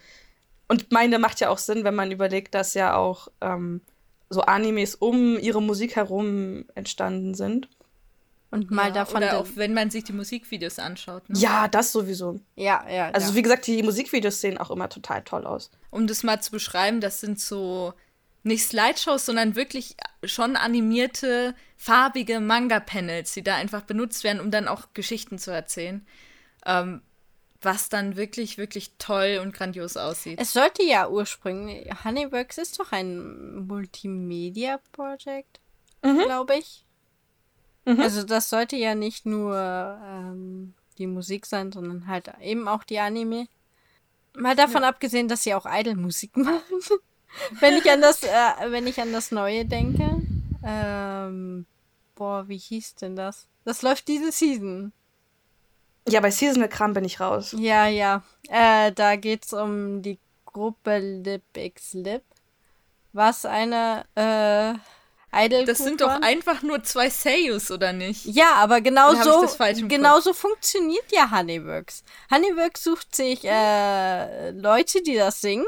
und 0.67 0.91
meine 0.91 1.19
macht 1.19 1.39
ja 1.39 1.49
auch 1.49 1.57
Sinn, 1.57 1.83
wenn 1.83 1.95
man 1.95 2.11
überlegt, 2.11 2.55
dass 2.55 2.73
ja 2.73 2.95
auch 2.95 3.27
ähm, 3.41 3.81
so 4.29 4.41
Animes 4.41 4.95
um 4.95 5.37
ihre 5.39 5.61
Musik 5.61 5.95
herum 5.95 6.65
entstanden 6.75 7.35
sind. 7.35 7.69
Und 8.51 8.71
mal 8.71 8.87
ja, 8.87 8.93
davon. 8.93 9.17
Oder 9.17 9.37
auch 9.37 9.47
wenn 9.55 9.73
man 9.73 9.89
sich 9.89 10.05
die 10.05 10.13
Musikvideos 10.13 10.79
anschaut. 10.79 11.29
Ne? 11.29 11.37
Ja, 11.37 11.67
das 11.67 11.91
sowieso. 11.91 12.39
Ja, 12.55 12.85
ja. 12.89 13.09
Also, 13.09 13.31
ja. 13.31 13.35
wie 13.35 13.41
gesagt, 13.41 13.67
die 13.67 13.83
Musikvideos 13.83 14.39
sehen 14.39 14.57
auch 14.57 14.71
immer 14.71 14.87
total 14.87 15.23
toll 15.23 15.45
aus. 15.45 15.71
Um 15.89 16.07
das 16.07 16.23
mal 16.23 16.41
zu 16.41 16.51
beschreiben, 16.51 17.01
das 17.01 17.19
sind 17.19 17.39
so 17.39 17.93
nicht 18.45 18.63
Slideshows, 18.65 19.25
sondern 19.25 19.55
wirklich 19.55 19.97
schon 20.23 20.55
animierte, 20.55 21.55
farbige 21.77 22.39
Manga-Panels, 22.39 23.33
die 23.33 23.43
da 23.43 23.55
einfach 23.55 23.81
benutzt 23.81 24.23
werden, 24.23 24.39
um 24.39 24.51
dann 24.51 24.67
auch 24.67 24.93
Geschichten 24.93 25.39
zu 25.39 25.51
erzählen. 25.51 26.05
Ähm, 26.65 27.01
was 27.61 27.89
dann 27.89 28.15
wirklich, 28.15 28.57
wirklich 28.57 28.91
toll 28.99 29.39
und 29.41 29.53
grandios 29.53 29.97
aussieht. 29.97 30.39
Es 30.39 30.53
sollte 30.53 30.83
ja 30.83 31.09
ursprünglich, 31.09 31.89
Honeyworks 32.03 32.59
ist 32.59 32.79
doch 32.79 32.91
ein 32.91 33.65
Multimedia-Projekt, 33.67 35.59
mhm. 36.03 36.19
glaube 36.19 36.57
ich. 36.57 36.85
Mhm. 37.85 37.99
Also 37.99 38.23
das 38.23 38.49
sollte 38.49 38.75
ja 38.75 38.93
nicht 38.93 39.25
nur 39.25 39.55
ähm, 39.57 40.75
die 40.97 41.07
Musik 41.07 41.45
sein, 41.45 41.71
sondern 41.71 42.07
halt 42.07 42.31
eben 42.41 42.67
auch 42.67 42.83
die 42.83 42.99
Anime. 42.99 43.47
Mal 44.37 44.55
davon 44.55 44.83
ja. 44.83 44.89
abgesehen, 44.89 45.27
dass 45.27 45.43
sie 45.43 45.55
auch 45.55 45.65
Idol-Musik 45.67 46.37
machen. 46.37 46.79
Wenn 47.59 47.75
ich 47.77 47.89
an 47.89 48.01
das, 48.01 48.23
äh, 48.23 48.29
wenn 48.69 48.87
ich 48.87 48.99
an 48.99 49.13
das 49.13 49.31
Neue 49.31 49.65
denke. 49.65 50.21
Ähm, 50.63 51.65
boah, 52.15 52.47
wie 52.47 52.57
hieß 52.57 52.95
denn 52.95 53.15
das? 53.15 53.47
Das 53.63 53.81
läuft 53.81 54.07
diese 54.07 54.31
Season. 54.31 54.93
Ja, 56.07 56.19
bei 56.19 56.31
Seasonal 56.31 56.69
Kram 56.69 56.93
bin 56.93 57.03
ich 57.03 57.19
raus. 57.19 57.55
Ja, 57.57 57.87
ja. 57.87 58.23
Äh, 58.49 58.91
da 58.91 59.15
geht's 59.15 59.53
um 59.53 60.01
die 60.01 60.19
Gruppe 60.45 60.99
Lip 60.99 61.43
X 61.55 61.93
Lip. 61.93 62.23
Was 63.11 63.45
eine 63.45 64.05
äh, 64.15 64.77
Idol 65.35 65.65
Das 65.65 65.79
sind 65.79 66.01
doch 66.01 66.21
einfach 66.21 66.61
nur 66.61 66.83
zwei 66.83 67.09
Seiyus, 67.09 67.71
oder 67.71 67.91
nicht? 67.91 68.25
Ja, 68.25 68.55
aber 68.55 68.81
genau 68.81 69.13
so, 69.15 69.47
genau 69.87 70.19
so 70.19 70.33
funktioniert 70.33 71.11
ja 71.11 71.31
Honeyworks. 71.31 72.03
Honeyworks 72.31 72.83
sucht 72.83 73.15
sich 73.15 73.43
äh, 73.43 74.51
Leute, 74.51 75.01
die 75.01 75.15
das 75.15 75.41
singen. 75.41 75.65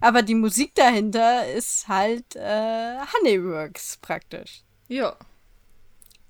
Aber 0.00 0.22
die 0.22 0.34
Musik 0.34 0.74
dahinter 0.74 1.50
ist 1.50 1.88
halt 1.88 2.36
äh, 2.36 2.98
Honeyworks 3.12 3.98
praktisch. 4.02 4.62
Ja. 4.88 5.16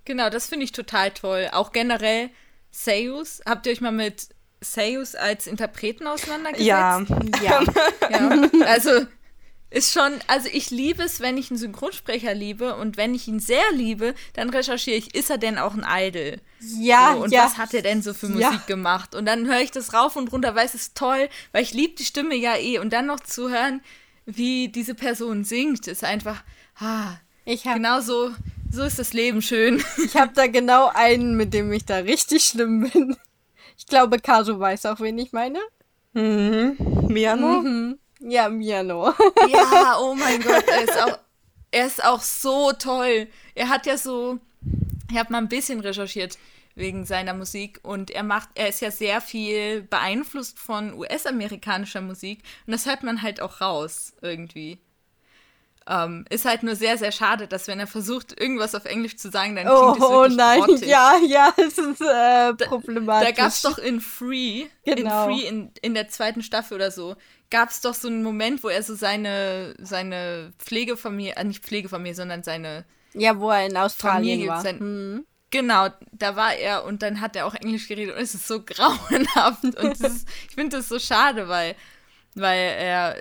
Genau, 0.05 0.31
das 0.31 0.47
finde 0.47 0.65
ich 0.65 0.73
total 0.73 1.11
toll. 1.11 1.49
Auch 1.53 1.73
generell 1.73 2.31
Seiyus. 2.71 3.41
Habt 3.47 3.67
ihr 3.67 3.73
euch 3.73 3.81
mal 3.81 3.93
mit 3.93 4.29
Seiyus 4.61 5.15
als 5.15 5.47
Interpreten 5.47 6.07
auseinandergesetzt? 6.07 6.67
Ja. 6.67 7.07
Ja. 7.43 7.63
ja. 8.11 8.49
Also 8.67 9.07
ist 9.75 9.93
schon, 9.93 10.13
also 10.29 10.49
ich 10.53 10.71
liebe 10.71 11.03
es, 11.03 11.21
wenn 11.21 11.37
ich 11.37 11.51
einen 11.51 11.59
Synchronsprecher 11.59 12.33
liebe 12.33 12.77
und 12.77 12.97
wenn 12.97 13.13
ich 13.13 13.27
ihn 13.27 13.41
sehr 13.41 13.65
liebe, 13.73 14.15
dann 14.33 14.51
recherchiere 14.51 14.97
ich, 14.97 15.15
ist 15.15 15.31
er 15.31 15.39
denn 15.39 15.59
auch 15.59 15.75
ein 15.75 15.85
Idol? 15.87 16.39
Ja, 16.79 17.15
so, 17.15 17.25
und 17.25 17.33
ja. 17.33 17.45
was 17.45 17.59
hat 17.59 17.75
er 17.75 17.83
denn 17.83 18.01
so 18.01 18.15
für 18.15 18.29
Musik 18.29 18.45
ja. 18.45 18.63
gemacht? 18.67 19.17
Und 19.17 19.27
dann 19.27 19.47
höre 19.47 19.61
ich 19.61 19.73
das 19.73 19.93
rauf 19.93 20.15
und 20.15 20.33
runter, 20.33 20.55
weil 20.55 20.65
es 20.65 20.77
ist 20.77 20.97
toll, 20.97 21.29
weil 21.51 21.65
ich 21.65 21.75
liebe 21.75 21.97
die 21.97 22.05
Stimme 22.05 22.37
ja 22.37 22.57
eh 22.57 22.79
und 22.79 22.93
dann 22.93 23.07
noch 23.07 23.19
zu 23.19 23.51
hören, 23.51 23.83
wie 24.27 24.69
diese 24.69 24.95
Person 24.95 25.43
singt, 25.43 25.89
ist 25.89 26.05
einfach, 26.05 26.45
ah, 26.79 27.17
ich 27.45 27.67
hab, 27.67 27.75
genau 27.75 28.01
so, 28.01 28.31
so 28.71 28.85
ist 28.85 29.01
das 29.01 29.13
Leben 29.13 29.43
schön. 29.43 29.83
Ich 30.05 30.17
habe 30.17 30.33
da 30.35 30.47
genau 30.47 30.91
einen, 30.95 31.37
mit 31.37 31.53
dem 31.53 31.73
ich 31.73 31.85
da 31.85 31.97
richtig 31.97 32.45
schlimm 32.45 32.89
bin. 32.91 33.17
Ich 33.77 33.87
glaube, 33.87 34.21
Kaso 34.21 34.61
weiß 34.61 34.87
auch, 34.87 35.01
wen 35.01 35.19
ich 35.19 35.33
meine. 35.33 35.59
Mhm. 36.13 36.77
Miano? 37.09 37.61
Mhm. 37.61 37.99
Ja, 38.27 38.49
Miano. 38.49 39.13
ja, 39.49 39.99
oh 40.01 40.15
mein 40.15 40.41
Gott, 40.41 40.65
er 40.67 40.83
ist 40.83 41.03
auch, 41.03 41.19
er 41.71 41.87
ist 41.87 42.05
auch 42.05 42.23
so 42.23 42.73
toll. 42.73 43.29
Er 43.55 43.69
hat 43.69 43.85
ja 43.85 43.99
so, 43.99 44.39
ich 45.11 45.19
habe 45.19 45.31
mal 45.31 45.39
ein 45.39 45.49
bisschen 45.49 45.81
recherchiert 45.81 46.39
wegen 46.75 47.05
seiner 47.05 47.35
Musik 47.35 47.81
und 47.83 48.11
er 48.11 48.23
macht, 48.23 48.49
er 48.55 48.69
ist 48.69 48.81
ja 48.81 48.91
sehr 48.91 49.21
viel 49.21 49.83
beeinflusst 49.83 50.59
von 50.59 50.95
US-amerikanischer 50.95 52.01
Musik 52.01 52.43
und 52.67 52.73
das 52.73 52.87
hört 52.87 53.03
man 53.03 53.23
halt 53.23 53.41
auch 53.41 53.61
raus 53.61 54.15
irgendwie. 54.23 54.79
Ähm, 55.87 56.25
ist 56.31 56.47
halt 56.47 56.63
nur 56.63 56.77
sehr, 56.77 56.97
sehr 56.97 57.13
schade, 57.13 57.47
dass 57.47 57.69
wenn 57.69 57.79
er 57.79 57.87
versucht, 57.87 58.41
irgendwas 58.41 58.75
auf 58.75 58.87
Englisch 58.87 59.17
zu 59.17 59.31
sagen, 59.31 59.55
dann 59.55 59.67
klingt 59.67 59.79
oh, 59.79 59.93
es 59.93 60.01
wirklich 60.01 60.33
Oh 60.33 60.35
nein, 60.35 60.61
grottig. 60.61 60.89
ja, 60.89 61.17
ja, 61.27 61.53
es 61.59 61.77
ist 61.77 62.01
äh, 62.01 62.55
problematisch. 62.55 63.29
Da, 63.29 63.33
da 63.33 63.43
gab 63.43 63.49
es 63.49 63.61
doch 63.61 63.77
in 63.77 64.01
Free, 64.01 64.65
genau. 64.85 65.29
in 65.29 65.35
Free 65.37 65.47
in, 65.47 65.71
in 65.83 65.93
der 65.93 66.09
zweiten 66.09 66.43
Staffel 66.43 66.77
oder 66.77 66.91
so, 66.91 67.17
gab 67.51 67.69
es 67.69 67.83
doch 67.83 67.93
so 67.93 68.09
einen 68.09 68.23
Moment, 68.23 68.65
wo 68.65 68.69
er 68.69 68.83
so 68.83 68.95
seine, 68.95 69.75
seine 69.79 70.55
Pflegefamilie, 70.59 71.37
äh, 71.37 71.45
nicht 71.45 71.63
Pflegefamilie, 71.63 72.15
sondern 72.15 72.43
seine 72.43 72.87
Ja, 73.13 73.39
wo 73.39 73.51
er 73.51 73.67
in 73.67 73.77
Australien 73.77 74.39
Familie, 74.39 74.49
war. 74.49 74.63
Sein, 74.63 74.79
hm. 74.79 75.27
Genau, 75.51 75.89
da 76.13 76.35
war 76.35 76.55
er 76.55 76.85
und 76.85 77.03
dann 77.03 77.21
hat 77.21 77.37
er 77.37 77.47
auch 77.47 77.55
Englisch 77.55 77.89
geredet 77.89 78.17
und 78.17 78.23
es 78.23 78.35
ist 78.35 78.49
so 78.49 78.63
grauenhaft 78.67 79.65
und 79.65 80.01
ist, 80.01 80.27
ich 80.49 80.55
finde 80.55 80.79
das 80.79 80.89
so 80.89 80.99
schade, 80.99 81.47
weil, 81.47 81.77
weil 82.35 82.59
er, 82.59 83.17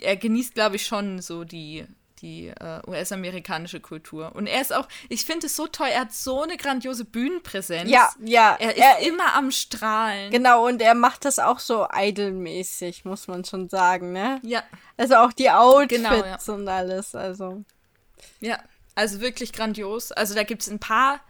er 0.00 0.16
genießt, 0.16 0.54
glaube 0.54 0.76
ich, 0.76 0.86
schon 0.86 1.20
so 1.20 1.44
die 1.44 1.86
die 2.22 2.48
äh, 2.48 2.80
US-amerikanische 2.86 3.80
Kultur. 3.80 4.34
Und 4.34 4.46
er 4.46 4.60
ist 4.60 4.74
auch, 4.74 4.88
ich 5.08 5.24
finde 5.24 5.46
es 5.46 5.56
so 5.56 5.66
toll, 5.66 5.88
er 5.88 6.00
hat 6.02 6.12
so 6.12 6.42
eine 6.42 6.56
grandiose 6.56 7.04
Bühnenpräsenz. 7.04 7.90
Ja, 7.90 8.10
ja. 8.22 8.56
Er 8.58 8.76
ist 8.76 8.82
er, 8.82 8.98
immer 9.06 9.34
am 9.34 9.50
Strahlen. 9.50 10.30
Genau, 10.30 10.66
und 10.66 10.80
er 10.82 10.94
macht 10.94 11.24
das 11.24 11.38
auch 11.38 11.58
so 11.58 11.86
idolmäßig, 11.94 13.04
muss 13.04 13.28
man 13.28 13.44
schon 13.44 13.68
sagen, 13.68 14.12
ne? 14.12 14.40
Ja. 14.42 14.62
Also 14.96 15.16
auch 15.16 15.32
die 15.32 15.50
Outfits 15.50 16.02
genau, 16.02 16.14
ja. 16.14 16.38
und 16.46 16.68
alles, 16.68 17.14
also. 17.14 17.64
Ja, 18.40 18.58
also 18.94 19.20
wirklich 19.20 19.52
grandios. 19.52 20.12
Also 20.12 20.34
da 20.34 20.42
gibt 20.42 20.62
es 20.62 20.68
ein 20.68 20.78
paar 20.78 21.20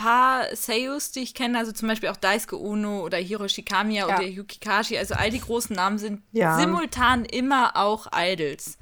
paar 0.00 0.56
Seiyus, 0.56 1.10
die 1.10 1.20
ich 1.20 1.34
kenne, 1.34 1.58
also 1.58 1.72
zum 1.72 1.86
Beispiel 1.86 2.08
auch 2.08 2.16
Daisuke 2.16 2.58
Ono 2.58 3.02
oder 3.02 3.18
Hiroshi 3.18 3.62
Kamiya 3.62 4.08
ja. 4.08 4.16
oder 4.16 4.26
Yuki 4.26 4.58
Kashi, 4.58 4.96
also 4.96 5.14
all 5.14 5.28
die 5.28 5.40
großen 5.40 5.76
Namen 5.76 5.98
sind 5.98 6.22
ja. 6.32 6.58
simultan 6.58 7.26
immer 7.26 7.76
auch 7.76 8.06
Idols. 8.16 8.78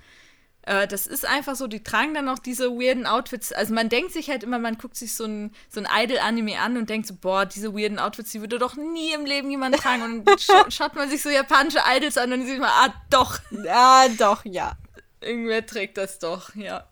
Äh, 0.69 0.87
das 0.87 1.07
ist 1.07 1.25
einfach 1.25 1.57
so, 1.57 1.67
die 1.67 1.83
tragen 1.83 2.13
dann 2.13 2.29
auch 2.29 2.39
diese 2.39 2.71
weirden 2.73 3.07
Outfits. 3.07 3.53
Also 3.53 3.73
man 3.73 3.89
denkt 3.89 4.13
sich 4.13 4.29
halt 4.29 4.43
immer, 4.43 4.59
man 4.59 4.77
guckt 4.77 4.97
sich 4.97 5.15
so 5.15 5.25
ein, 5.25 5.51
so 5.71 5.81
ein 5.81 5.89
Idol-Anime 5.91 6.61
an 6.61 6.77
und 6.77 6.91
denkt 6.91 7.07
so, 7.07 7.15
boah, 7.15 7.47
diese 7.47 7.75
weirden 7.75 7.99
Outfits, 7.99 8.33
die 8.33 8.43
würde 8.43 8.59
doch 8.59 8.77
nie 8.77 9.15
im 9.15 9.25
Leben 9.25 9.51
jemand 9.51 9.77
tragen. 9.77 10.03
Und 10.03 10.25
dann 10.27 10.39
scha 10.39 10.71
schaut 10.71 10.95
man 10.95 11.09
sich 11.09 11.23
so 11.23 11.31
japanische 11.31 11.81
Idols 11.89 12.19
an 12.19 12.35
und 12.35 12.45
sieht 12.45 12.59
man, 12.59 12.69
ah, 12.69 12.93
doch. 13.09 13.39
Ah, 13.67 14.09
doch, 14.19 14.45
ja. 14.45 14.77
Irgendwer 15.23 15.65
trägt 15.65 15.97
das 15.97 16.19
doch, 16.19 16.55
ja. 16.55 16.87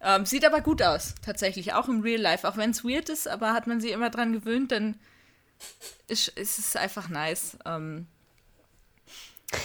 Ähm, 0.00 0.24
sieht 0.24 0.46
aber 0.46 0.62
gut 0.62 0.82
aus, 0.82 1.14
tatsächlich, 1.22 1.74
auch 1.74 1.88
im 1.88 2.00
Real 2.00 2.20
Life. 2.20 2.48
Auch 2.48 2.56
wenn 2.56 2.70
es 2.70 2.82
weird 2.82 3.10
ist, 3.10 3.28
aber 3.28 3.52
hat 3.52 3.66
man 3.66 3.82
sich 3.82 3.92
immer 3.92 4.08
dran 4.08 4.32
gewöhnt, 4.32 4.72
dann 4.72 4.98
ist, 6.08 6.28
ist 6.28 6.58
es 6.58 6.76
einfach 6.76 7.10
nice. 7.10 7.58
Ähm, 7.66 8.06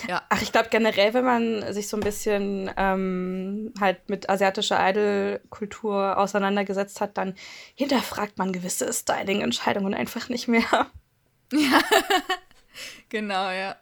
ja. 0.08 0.22
Ach, 0.30 0.42
ich 0.42 0.52
glaube 0.52 0.70
generell, 0.70 1.14
wenn 1.14 1.26
man 1.26 1.74
sich 1.74 1.88
so 1.88 1.98
ein 1.98 2.04
bisschen 2.04 2.72
ähm, 2.78 3.74
halt 3.80 4.10
mit 4.10 4.30
asiatischer 4.30 4.78
Idol-Kultur 4.90 6.18
auseinandergesetzt 6.18 7.02
hat, 7.02 7.18
dann 7.18 7.36
hinterfragt 7.76 8.38
man 8.38 8.54
gewisse 8.54 8.92
Styling-Entscheidungen 8.92 9.94
einfach 9.94 10.30
nicht 10.30 10.48
mehr. 10.48 10.88
Ja, 11.52 11.80
genau, 13.10 13.50
ja. 13.50 13.76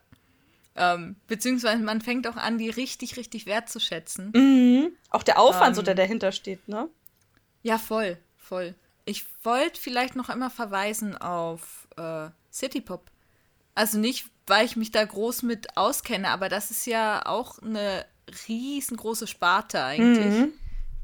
Ähm, 0.76 1.16
beziehungsweise 1.28 1.82
man 1.84 2.02
fängt 2.02 2.28
auch 2.28 2.36
an, 2.36 2.58
die 2.58 2.70
richtig, 2.70 3.18
richtig 3.18 3.46
wertzuschätzen. 3.46 4.32
Mhm. 4.36 4.92
Auch 5.10 5.24
der 5.24 5.40
Aufwand, 5.40 5.70
ähm, 5.70 5.76
so 5.76 5.82
der 5.82 5.96
dahinter 5.96 6.32
steht, 6.32 6.68
ne? 6.68 6.90
Ja, 7.64 7.78
voll, 7.78 8.18
voll. 8.38 8.76
Ich 9.06 9.26
wollte 9.44 9.80
vielleicht 9.80 10.16
noch 10.16 10.30
einmal 10.30 10.50
verweisen 10.50 11.16
auf 11.16 11.88
äh, 11.98 12.30
City 12.52 12.82
Pop. 12.82 13.10
Also 13.74 13.98
nicht, 13.98 14.26
weil 14.48 14.66
ich 14.66 14.76
mich 14.76 14.92
da 14.92 15.04
groß 15.04 15.44
mit 15.44 15.78
auskenne, 15.78 16.30
aber 16.30 16.50
das 16.50 16.72
ist 16.72 16.86
ja 16.86 17.26
auch 17.26 17.60
eine 17.60 18.06
riesengroße 18.48 19.28
Sparte 19.28 19.84
eigentlich, 19.84 20.26
mhm. 20.26 20.54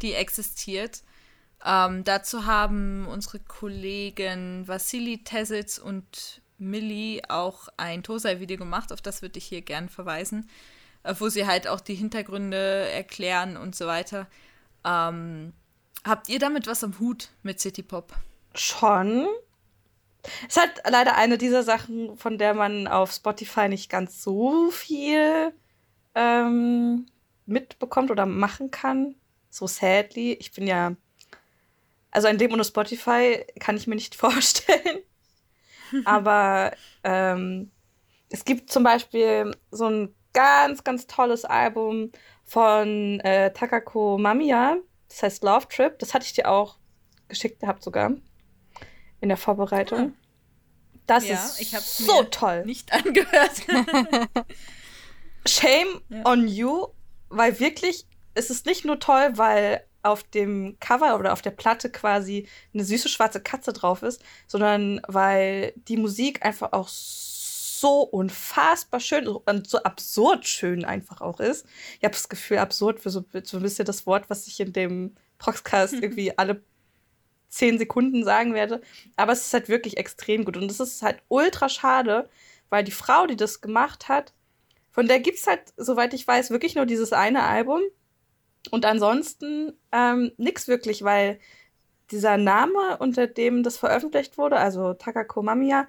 die 0.01 0.13
existiert. 0.13 1.01
Ähm, 1.63 2.03
dazu 2.03 2.45
haben 2.45 3.07
unsere 3.07 3.39
Kollegen 3.39 4.67
Vassili 4.67 5.23
Tesitz 5.23 5.77
und 5.77 6.41
Millie 6.57 7.21
auch 7.29 7.67
ein 7.77 8.03
Tosai-Video 8.03 8.57
gemacht, 8.57 8.91
auf 8.91 9.01
das 9.01 9.21
würde 9.21 9.39
ich 9.39 9.45
hier 9.45 9.61
gern 9.61 9.89
verweisen, 9.89 10.49
äh, 11.03 11.13
wo 11.17 11.29
sie 11.29 11.45
halt 11.45 11.67
auch 11.67 11.79
die 11.79 11.95
Hintergründe 11.95 12.89
erklären 12.89 13.57
und 13.57 13.75
so 13.75 13.87
weiter. 13.87 14.27
Ähm, 14.85 15.53
habt 16.03 16.29
ihr 16.29 16.39
damit 16.39 16.67
was 16.67 16.83
am 16.83 16.99
Hut 16.99 17.29
mit 17.43 17.59
City 17.59 17.83
Pop? 17.83 18.13
Schon. 18.55 19.27
Es 20.47 20.57
ist 20.57 20.61
halt 20.61 20.81
leider 20.89 21.15
eine 21.15 21.37
dieser 21.37 21.63
Sachen, 21.63 22.17
von 22.17 22.37
der 22.37 22.53
man 22.53 22.87
auf 22.87 23.11
Spotify 23.11 23.67
nicht 23.69 23.89
ganz 23.89 24.21
so 24.21 24.69
viel 24.71 25.53
ähm, 26.15 27.07
mitbekommt 27.45 28.11
oder 28.11 28.25
machen 28.25 28.71
kann. 28.71 29.15
So 29.49 29.67
sadly. 29.67 30.33
Ich 30.33 30.51
bin 30.51 30.67
ja. 30.67 30.95
Also 32.11 32.27
ein 32.27 32.37
Leben 32.37 32.53
ohne 32.53 32.63
Spotify 32.63 33.45
kann 33.59 33.77
ich 33.77 33.87
mir 33.87 33.95
nicht 33.95 34.15
vorstellen. 34.15 34.99
Aber 36.05 36.71
ähm, 37.03 37.71
es 38.29 38.45
gibt 38.45 38.71
zum 38.71 38.83
Beispiel 38.83 39.55
so 39.71 39.85
einen 39.85 40.15
ganz, 40.33 40.83
ganz 40.83 41.07
tolles 41.07 41.43
Album 41.45 42.11
von 42.45 43.19
äh, 43.21 43.51
Takako 43.51 44.17
Mamiya. 44.17 44.77
Das 45.09 45.23
heißt 45.23 45.43
Love 45.43 45.67
Trip. 45.67 45.97
Das 45.99 46.13
hatte 46.13 46.25
ich 46.25 46.33
dir 46.33 46.49
auch 46.49 46.77
geschickt 47.27 47.59
gehabt 47.59 47.83
sogar. 47.83 48.13
In 49.21 49.29
der 49.29 49.37
Vorbereitung. 49.37 50.13
Das 51.07 51.27
ja, 51.27 51.35
ist 51.35 51.61
ich 51.61 51.69
so 51.79 52.23
toll. 52.23 52.65
Nicht 52.65 52.91
angehört. 53.05 53.61
Shame 55.47 56.01
ja. 56.09 56.25
on 56.25 56.47
you, 56.47 56.87
weil 57.29 57.59
wirklich, 57.59 58.05
es 58.33 58.49
ist 58.49 58.65
nicht 58.65 58.85
nur 58.85 58.99
toll, 58.99 59.31
weil 59.35 59.83
auf 60.03 60.23
dem 60.23 60.77
Cover 60.79 61.17
oder 61.19 61.33
auf 61.33 61.41
der 61.41 61.51
Platte 61.51 61.89
quasi 61.89 62.47
eine 62.73 62.83
süße 62.83 63.09
schwarze 63.09 63.41
Katze 63.41 63.73
drauf 63.73 64.03
ist, 64.03 64.23
sondern 64.47 65.01
weil 65.07 65.73
die 65.87 65.97
Musik 65.97 66.43
einfach 66.43 66.73
auch 66.73 66.87
so 66.87 68.01
unfassbar 68.01 68.99
schön 68.99 69.27
und 69.27 69.67
so 69.67 69.79
absurd 69.83 70.47
schön 70.47 70.85
einfach 70.85 71.21
auch 71.21 71.39
ist. 71.39 71.65
Ich 71.97 72.03
habe 72.03 72.13
das 72.13 72.29
Gefühl, 72.29 72.59
absurd 72.59 72.99
für 72.99 73.09
so, 73.09 73.23
so 73.43 73.57
ein 73.57 73.63
bisschen 73.63 73.85
das 73.85 74.05
Wort, 74.05 74.29
was 74.29 74.47
ich 74.47 74.59
in 74.59 74.73
dem 74.73 75.15
Proxcast 75.39 75.93
irgendwie 76.01 76.37
alle 76.37 76.61
zehn 77.51 77.77
Sekunden 77.77 78.23
sagen 78.23 78.53
werde. 78.55 78.81
Aber 79.15 79.33
es 79.33 79.45
ist 79.45 79.53
halt 79.53 79.69
wirklich 79.69 79.97
extrem 79.97 80.45
gut. 80.45 80.57
Und 80.57 80.71
es 80.71 80.79
ist 80.79 81.03
halt 81.03 81.21
ultra 81.27 81.69
schade, 81.69 82.29
weil 82.69 82.83
die 82.83 82.91
Frau, 82.91 83.27
die 83.27 83.35
das 83.35 83.61
gemacht 83.61 84.09
hat, 84.09 84.33
von 84.91 85.07
der 85.07 85.19
gibt 85.19 85.37
es 85.37 85.47
halt, 85.47 85.61
soweit 85.77 86.13
ich 86.13 86.27
weiß, 86.27 86.49
wirklich 86.49 86.75
nur 86.75 86.85
dieses 86.85 87.13
eine 87.13 87.43
Album. 87.43 87.81
Und 88.71 88.85
ansonsten 88.85 89.73
ähm, 89.91 90.31
nichts 90.37 90.67
wirklich, 90.67 91.03
weil 91.03 91.39
dieser 92.11 92.37
Name, 92.37 92.97
unter 92.99 93.27
dem 93.27 93.63
das 93.63 93.77
veröffentlicht 93.77 94.37
wurde, 94.37 94.57
also 94.57 94.93
Takako 94.93 95.43
Mamiya, 95.43 95.87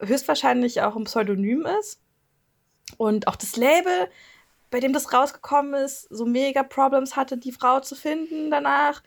höchstwahrscheinlich 0.00 0.82
auch 0.82 0.96
ein 0.96 1.04
Pseudonym 1.04 1.66
ist. 1.80 2.00
Und 2.98 3.26
auch 3.28 3.36
das 3.36 3.56
Label, 3.56 4.08
bei 4.70 4.80
dem 4.80 4.92
das 4.92 5.12
rausgekommen 5.12 5.74
ist, 5.74 6.02
so 6.10 6.24
mega 6.24 6.62
Problems 6.62 7.16
hatte, 7.16 7.36
die 7.38 7.52
Frau 7.52 7.80
zu 7.80 7.94
finden 7.94 8.50
danach, 8.50 9.02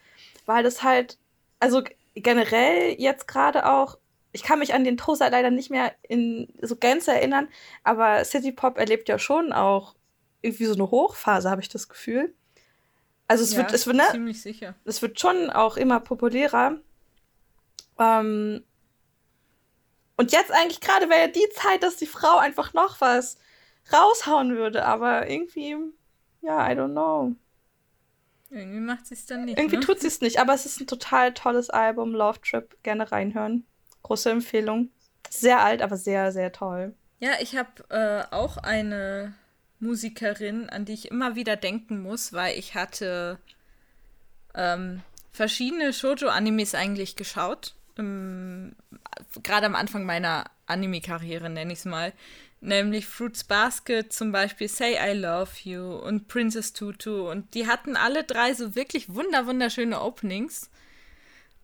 weil 0.45 0.63
das 0.63 0.83
halt, 0.83 1.17
also 1.59 1.83
generell 2.15 2.95
jetzt 2.99 3.27
gerade 3.27 3.69
auch, 3.69 3.97
ich 4.31 4.43
kann 4.43 4.59
mich 4.59 4.73
an 4.73 4.83
den 4.83 4.97
Toaster 4.97 5.29
leider 5.29 5.51
nicht 5.51 5.69
mehr 5.69 5.93
in 6.03 6.53
so 6.61 6.75
Gänze 6.75 7.13
erinnern, 7.13 7.47
aber 7.83 8.23
City 8.25 8.51
Pop 8.51 8.77
erlebt 8.77 9.09
ja 9.09 9.19
schon 9.19 9.51
auch 9.51 9.95
irgendwie 10.41 10.65
so 10.65 10.73
eine 10.73 10.89
Hochphase, 10.89 11.49
habe 11.49 11.61
ich 11.61 11.69
das 11.69 11.89
Gefühl. 11.89 12.33
Also 13.27 13.43
es 13.43 13.53
ja, 13.53 13.59
wird, 13.59 13.73
es 13.73 13.85
wird, 13.85 13.97
ne? 13.97 14.03
Ziemlich 14.11 14.41
sicher. 14.41 14.75
Es 14.85 15.01
wird 15.01 15.19
schon 15.19 15.49
auch 15.49 15.77
immer 15.77 15.99
populärer. 15.99 16.77
Ähm, 17.99 18.63
und 20.17 20.31
jetzt 20.31 20.51
eigentlich 20.51 20.81
gerade 20.81 21.09
wäre 21.09 21.21
ja 21.21 21.27
die 21.27 21.47
Zeit, 21.53 21.83
dass 21.83 21.95
die 21.95 22.07
Frau 22.07 22.37
einfach 22.37 22.73
noch 22.73 23.01
was 23.01 23.37
raushauen 23.93 24.55
würde, 24.55 24.85
aber 24.85 25.29
irgendwie, 25.29 25.75
ja, 26.41 26.69
I 26.69 26.73
don't 26.73 26.91
know. 26.91 27.35
Irgendwie 28.49 28.79
macht 28.79 29.05
sie 29.05 29.13
es 29.13 29.25
dann 29.25 29.45
nicht. 29.45 29.57
Irgendwie 29.57 29.77
ne? 29.77 29.83
tut 29.83 29.99
sie 29.99 30.07
es 30.07 30.21
nicht, 30.21 30.39
aber 30.39 30.53
es 30.53 30.65
ist 30.65 30.79
ein 30.79 30.87
total 30.87 31.33
tolles 31.33 31.69
Album, 31.69 32.13
Love 32.13 32.39
Trip. 32.41 32.75
Gerne 32.83 33.11
reinhören. 33.11 33.65
Große 34.03 34.31
Empfehlung. 34.31 34.89
Sehr 35.29 35.61
alt, 35.61 35.81
aber 35.81 35.97
sehr, 35.97 36.31
sehr 36.31 36.51
toll. 36.51 36.95
Ja, 37.19 37.31
ich 37.41 37.55
habe 37.55 37.69
äh, 37.89 38.33
auch 38.33 38.57
eine 38.57 39.35
Musikerin, 39.79 40.69
an 40.69 40.85
die 40.85 40.93
ich 40.93 41.11
immer 41.11 41.35
wieder 41.35 41.55
denken 41.55 42.01
muss, 42.01 42.33
weil 42.33 42.57
ich 42.57 42.75
hatte 42.75 43.37
ähm, 44.55 45.01
verschiedene 45.31 45.93
Shoujo-Animes 45.93 46.75
eigentlich 46.75 47.15
geschaut. 47.15 47.75
Gerade 47.95 48.75
am 49.65 49.75
Anfang 49.75 50.05
meiner 50.05 50.45
Anime-Karriere, 50.65 51.49
nenne 51.49 51.73
ich 51.73 51.79
es 51.79 51.85
mal. 51.85 52.13
Nämlich 52.61 53.07
Fruits 53.07 53.45
Basket 53.45 54.11
zum 54.11 54.31
Beispiel, 54.31 54.67
Say 54.67 54.97
I 54.99 55.13
Love 55.13 55.51
You 55.63 55.95
und 55.95 56.27
Princess 56.27 56.73
Tutu. 56.73 57.29
Und 57.29 57.53
die 57.53 57.67
hatten 57.67 57.95
alle 57.95 58.23
drei 58.23 58.53
so 58.53 58.75
wirklich 58.75 59.13
wunder 59.13 59.45
wunderschöne 59.45 60.01
Openings, 60.01 60.69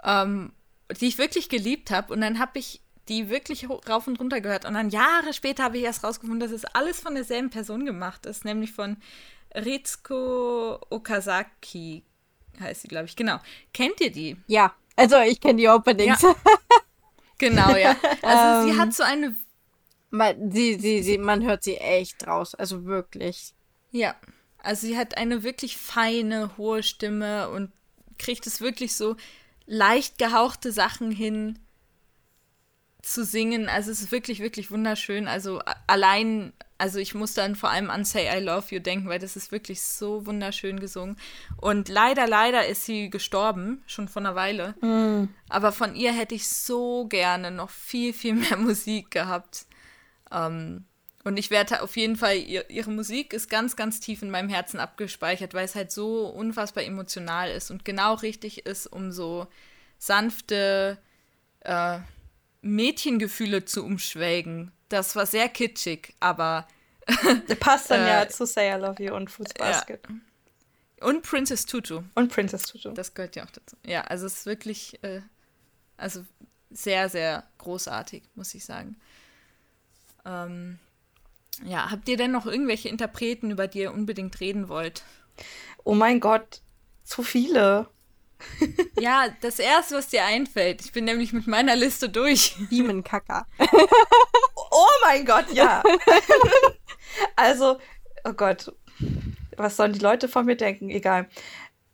ähm, 0.03 0.53
die 1.01 1.07
ich 1.07 1.17
wirklich 1.17 1.49
geliebt 1.49 1.91
habe. 1.91 2.13
Und 2.13 2.21
dann 2.21 2.39
habe 2.39 2.59
ich 2.59 2.81
die 3.09 3.29
wirklich 3.29 3.69
rauf 3.69 4.07
und 4.07 4.19
runter 4.19 4.41
gehört. 4.41 4.65
Und 4.65 4.75
dann 4.75 4.89
Jahre 4.89 5.33
später 5.33 5.63
habe 5.63 5.77
ich 5.77 5.83
erst 5.83 6.03
rausgefunden, 6.03 6.39
dass 6.39 6.51
es 6.51 6.65
alles 6.65 7.01
von 7.01 7.13
derselben 7.13 7.49
Person 7.49 7.85
gemacht 7.85 8.25
ist, 8.25 8.45
nämlich 8.45 8.71
von 8.71 8.97
Ritsuko 9.53 10.79
Okazaki 10.89 12.03
heißt 12.59 12.83
sie, 12.83 12.87
glaube 12.87 13.05
ich. 13.05 13.15
Genau. 13.15 13.39
Kennt 13.73 13.99
ihr 14.01 14.11
die? 14.11 14.37
Ja, 14.47 14.73
also 14.95 15.17
ich 15.19 15.39
kenne 15.39 15.57
die 15.57 15.67
Openings. 15.67 16.21
Ja. 16.21 16.35
genau, 17.37 17.75
ja. 17.75 17.95
Also 18.21 18.67
sie 18.67 18.73
ähm, 18.73 18.79
hat 18.79 18.93
so 18.93 19.03
eine. 19.03 19.35
Man, 20.15 20.51
sie, 20.51 20.79
sie, 20.79 21.03
sie, 21.03 21.17
man 21.17 21.43
hört 21.43 21.63
sie 21.63 21.77
echt 21.77 22.25
raus, 22.25 22.55
also 22.55 22.85
wirklich. 22.85 23.53
Ja, 23.91 24.15
also 24.59 24.87
sie 24.87 24.97
hat 24.97 25.17
eine 25.17 25.43
wirklich 25.43 25.77
feine, 25.77 26.57
hohe 26.57 26.83
Stimme 26.83 27.49
und 27.49 27.71
kriegt 28.17 28.47
es 28.47 28.61
wirklich 28.61 28.95
so 28.95 29.15
leicht 29.65 30.17
gehauchte 30.17 30.71
Sachen 30.71 31.11
hin, 31.11 31.59
zu 33.05 33.23
singen. 33.23 33.69
Also 33.69 33.91
es 33.91 34.01
ist 34.01 34.11
wirklich, 34.11 34.39
wirklich 34.39 34.71
wunderschön. 34.71 35.27
Also 35.27 35.61
allein, 35.87 36.53
also 36.77 36.97
ich 36.99 37.13
muss 37.13 37.33
dann 37.33 37.55
vor 37.55 37.69
allem 37.69 37.89
an 37.89 38.03
Say 38.03 38.27
I 38.35 38.41
Love 38.41 38.73
You 38.73 38.79
denken, 38.79 39.07
weil 39.07 39.19
das 39.19 39.35
ist 39.35 39.51
wirklich 39.51 39.81
so 39.83 40.25
wunderschön 40.25 40.79
gesungen. 40.79 41.17
Und 41.57 41.87
leider, 41.87 42.27
leider 42.27 42.65
ist 42.65 42.85
sie 42.85 43.09
gestorben, 43.09 43.83
schon 43.85 44.07
vor 44.07 44.21
einer 44.21 44.35
Weile. 44.35 44.75
Mm. 44.81 45.29
Aber 45.49 45.71
von 45.71 45.95
ihr 45.95 46.11
hätte 46.13 46.35
ich 46.35 46.49
so 46.49 47.05
gerne 47.05 47.51
noch 47.51 47.69
viel, 47.69 48.11
viel 48.11 48.33
mehr 48.33 48.57
Musik 48.57 49.11
gehabt. 49.11 49.67
Ähm, 50.35 50.85
und 51.23 51.37
ich 51.37 51.49
werde 51.49 51.81
auf 51.81 51.97
jeden 51.97 52.17
Fall, 52.17 52.37
ihr, 52.37 52.69
ihre 52.69 52.91
Musik 52.91 53.33
ist 53.33 53.49
ganz, 53.49 53.75
ganz 53.75 53.99
tief 53.99 54.21
in 54.21 54.29
meinem 54.29 54.49
Herzen 54.49 54.79
abgespeichert, 54.79 55.55
weil 55.55 55.65
es 55.65 55.73
halt 55.73 55.91
so 55.91 56.27
unfassbar 56.27 56.83
emotional 56.83 57.49
ist 57.49 57.71
und 57.71 57.83
genau 57.83 58.13
richtig 58.13 58.67
ist, 58.67 58.85
um 58.85 59.11
so 59.11 59.47
sanfte, 59.97 60.99
äh, 61.61 61.97
Mädchengefühle 62.61 63.65
zu 63.65 63.83
umschwelgen. 63.83 64.71
Das 64.89 65.15
war 65.15 65.25
sehr 65.25 65.49
kitschig, 65.49 66.15
aber. 66.19 66.67
Der 67.47 67.55
passt 67.55 67.89
dann 67.91 68.01
äh, 68.01 68.07
ja 68.07 68.29
zu 68.29 68.45
Say 68.45 68.75
I 68.75 68.79
Love 68.79 69.01
You 69.01 69.15
und 69.15 69.31
Fruits 69.31 69.53
Basket. 69.53 70.01
Ja. 70.07 71.07
Und 71.07 71.23
Princess 71.23 71.65
Tutu. 71.65 72.03
Und 72.15 72.31
Princess 72.31 72.63
Tutu. 72.63 72.91
Das 72.91 73.13
gehört 73.13 73.35
ja 73.35 73.45
auch 73.45 73.51
dazu. 73.51 73.75
Ja, 73.85 74.01
also 74.01 74.25
es 74.25 74.37
ist 74.37 74.45
wirklich, 74.45 75.03
äh, 75.03 75.21
also 75.97 76.25
sehr, 76.71 77.09
sehr 77.09 77.43
großartig, 77.57 78.23
muss 78.35 78.53
ich 78.55 78.65
sagen. 78.65 78.95
Ähm, 80.25 80.79
ja, 81.63 81.89
habt 81.91 82.09
ihr 82.09 82.17
denn 82.17 82.31
noch 82.31 82.45
irgendwelche 82.45 82.89
Interpreten, 82.89 83.51
über 83.51 83.67
die 83.67 83.79
ihr 83.79 83.93
unbedingt 83.93 84.39
reden 84.39 84.67
wollt? 84.67 85.03
Oh 85.83 85.95
mein 85.95 86.19
Gott, 86.19 86.61
zu 87.03 87.23
viele. 87.23 87.87
ja, 88.99 89.27
das 89.41 89.59
erste, 89.59 89.95
was 89.95 90.09
dir 90.09 90.25
einfällt. 90.25 90.81
Ich 90.81 90.91
bin 90.91 91.05
nämlich 91.05 91.33
mit 91.33 91.47
meiner 91.47 91.75
Liste 91.75 92.09
durch. 92.09 92.55
Biemenkacker. 92.69 93.45
oh 94.71 94.87
mein 95.03 95.25
Gott, 95.25 95.51
ja. 95.53 95.83
also, 97.35 97.79
oh 98.23 98.33
Gott. 98.33 98.73
Was 99.57 99.77
sollen 99.77 99.93
die 99.93 99.99
Leute 99.99 100.27
von 100.27 100.45
mir 100.45 100.55
denken? 100.55 100.89
Egal. 100.89 101.29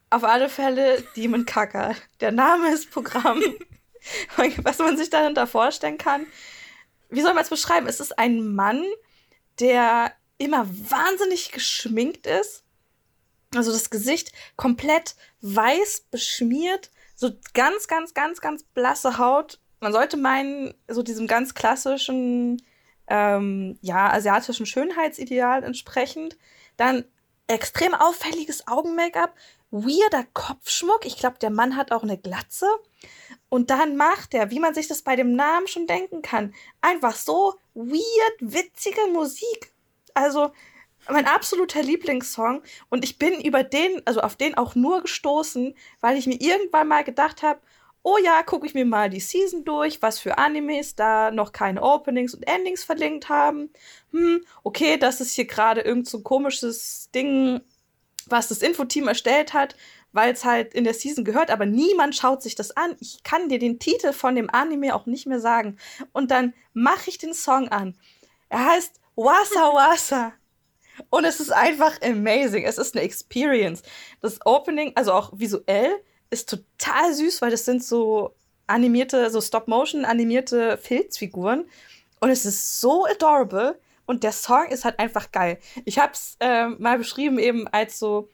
Auf 0.10 0.24
alle 0.24 0.50
Fälle 0.50 1.04
Demon 1.16 1.46
Kacker. 1.46 1.96
Der 2.20 2.32
Name 2.32 2.74
ist 2.74 2.92
Programm. 2.92 3.42
Was 4.64 4.80
man 4.80 4.98
sich 4.98 5.10
darunter 5.10 5.46
vorstellen 5.46 5.98
kann. 5.98 6.26
Wie 7.12 7.22
soll 7.22 7.34
man 7.34 7.44
es 7.44 7.50
beschreiben? 7.50 7.88
Es 7.88 8.00
ist 8.00 8.18
ein 8.18 8.56
Mann, 8.56 8.84
der 9.60 10.14
immer 10.38 10.68
wahnsinnig 10.68 11.52
geschminkt 11.52 12.26
ist 12.26 12.64
also 13.56 13.72
das 13.72 13.90
Gesicht 13.90 14.32
komplett 14.56 15.16
weiß 15.42 16.06
beschmiert, 16.12 16.90
so 17.16 17.32
ganz, 17.54 17.88
ganz, 17.88 18.14
ganz, 18.14 18.42
ganz 18.42 18.64
blasse 18.64 19.18
Haut. 19.18 19.60
Man 19.80 19.92
sollte 19.92 20.18
meinen, 20.18 20.74
so 20.88 21.04
diesem 21.04 21.28
ganz 21.28 21.54
klassischen, 21.54 22.62
ähm, 23.08 23.78
ja, 23.82 24.12
asiatischen 24.12 24.66
Schönheitsideal 24.66 25.64
entsprechend. 25.64 26.38
Dann 26.78 27.04
extrem 27.48 27.94
auffälliges 27.94 28.68
Augen-Make-up, 28.68 29.36
weirder 29.72 30.26
Kopfschmuck. 30.34 31.06
Ich 31.06 31.18
glaube, 31.18 31.40
der 31.40 31.50
Mann 31.50 31.76
hat 31.76 31.92
auch 31.92 32.04
eine 32.04 32.18
Glatze. 32.18 32.68
Und 33.54 33.70
dann 33.70 33.98
macht 33.98 34.34
er, 34.34 34.50
wie 34.50 34.62
man 34.62 34.74
sich 34.74 34.88
das 34.88 35.02
bei 35.02 35.18
dem 35.18 35.36
Namen 35.36 35.68
schon 35.68 35.86
denken 35.86 36.22
kann, 36.22 36.54
einfach 36.80 37.16
so 37.18 37.56
weird, 37.74 38.36
witzige 38.40 39.08
Musik. 39.12 39.74
Also, 40.14 40.54
mein 41.10 41.28
absoluter 41.28 41.84
Lieblingssong 41.84 42.62
und 42.90 43.04
ich 43.04 43.18
bin 43.18 43.42
über 43.42 43.64
den, 43.64 44.02
also 44.06 44.22
auf 44.22 44.38
den 44.38 44.56
auch 44.56 44.76
nur 44.76 45.02
gestoßen, 45.02 45.76
weil 46.00 46.18
ich 46.18 46.28
mir 46.28 46.40
irgendwann 46.40 46.88
mal 46.88 47.04
gedacht 47.04 47.44
habe, 47.44 47.60
oh 48.04 48.18
ja, 48.24 48.42
gucke 48.44 48.66
ich 48.66 48.74
mir 48.74 48.86
mal 48.86 49.10
die 49.10 49.20
Season 49.20 49.66
durch, 49.66 50.02
was 50.02 50.20
für 50.20 50.38
Animes 50.38 50.96
da 50.96 51.30
noch 51.30 51.52
keine 51.52 51.82
Openings 51.82 52.34
und 52.34 52.44
Endings 52.44 52.86
verlinkt 52.86 53.28
haben. 53.28 53.70
Hm, 54.12 54.46
okay, 54.64 54.96
das 54.96 55.20
ist 55.20 55.34
hier 55.34 55.46
gerade 55.46 55.82
irgend 55.82 56.08
so 56.08 56.20
ein 56.20 56.24
komisches 56.24 57.10
Ding, 57.14 57.60
was 58.28 58.48
das 58.48 58.62
Infoteam 58.62 59.10
erstellt 59.10 59.54
hat, 59.54 59.76
weil 60.14 60.34
es 60.34 60.44
halt 60.44 60.74
in 60.74 60.84
der 60.84 60.94
Season 60.94 61.24
gehört, 61.24 61.50
aber 61.52 61.66
niemand 61.66 62.16
schaut 62.16 62.42
sich 62.42 62.56
das 62.56 62.76
an. 62.76 62.96
Ich 63.00 63.24
kann 63.24 63.50
dir 63.50 63.60
den 63.60 63.80
Titel 63.80 64.14
von 64.14 64.36
dem 64.36 64.50
Anime 64.50 64.94
auch 64.96 65.06
nicht 65.06 65.26
mehr 65.26 65.40
sagen. 65.40 65.78
Und 66.12 66.32
dann 66.32 66.54
mache 66.74 67.10
ich 67.10 67.18
den 67.18 67.34
Song 67.34 67.70
an. 67.70 67.98
Er 68.50 68.66
heißt 68.66 69.00
Wasa 69.16 69.74
Wasa. 69.74 70.34
Und 71.10 71.26
es 71.26 71.40
ist 71.40 71.52
einfach 71.52 72.02
amazing. 72.02 72.66
Es 72.66 72.78
ist 72.78 72.96
eine 72.96 73.04
Experience. 73.04 73.82
Das 74.22 74.40
Opening, 74.46 74.92
also 74.96 75.14
auch 75.14 75.32
visuell, 75.34 75.92
ist 76.30 76.50
total 76.50 77.14
süß, 77.14 77.42
weil 77.42 77.52
das 77.52 77.66
sind 77.66 77.84
so 77.84 78.36
animierte, 78.68 79.30
so 79.30 79.42
Stop-Motion 79.42 80.06
animierte 80.06 80.78
Filzfiguren. 80.78 81.70
Und 82.20 82.30
es 82.30 82.46
ist 82.46 82.80
so 82.80 83.06
adorable. 83.06 83.80
Und 84.06 84.24
der 84.24 84.34
Song 84.34 84.68
ist 84.68 84.84
halt 84.84 85.00
einfach 85.00 85.32
geil. 85.32 85.60
Ich 85.86 85.98
habe 85.98 86.12
es 86.14 86.36
äh, 86.40 86.68
mal 86.68 86.98
beschrieben 86.98 87.40
eben 87.40 87.68
als 87.70 87.98
so 87.98 88.30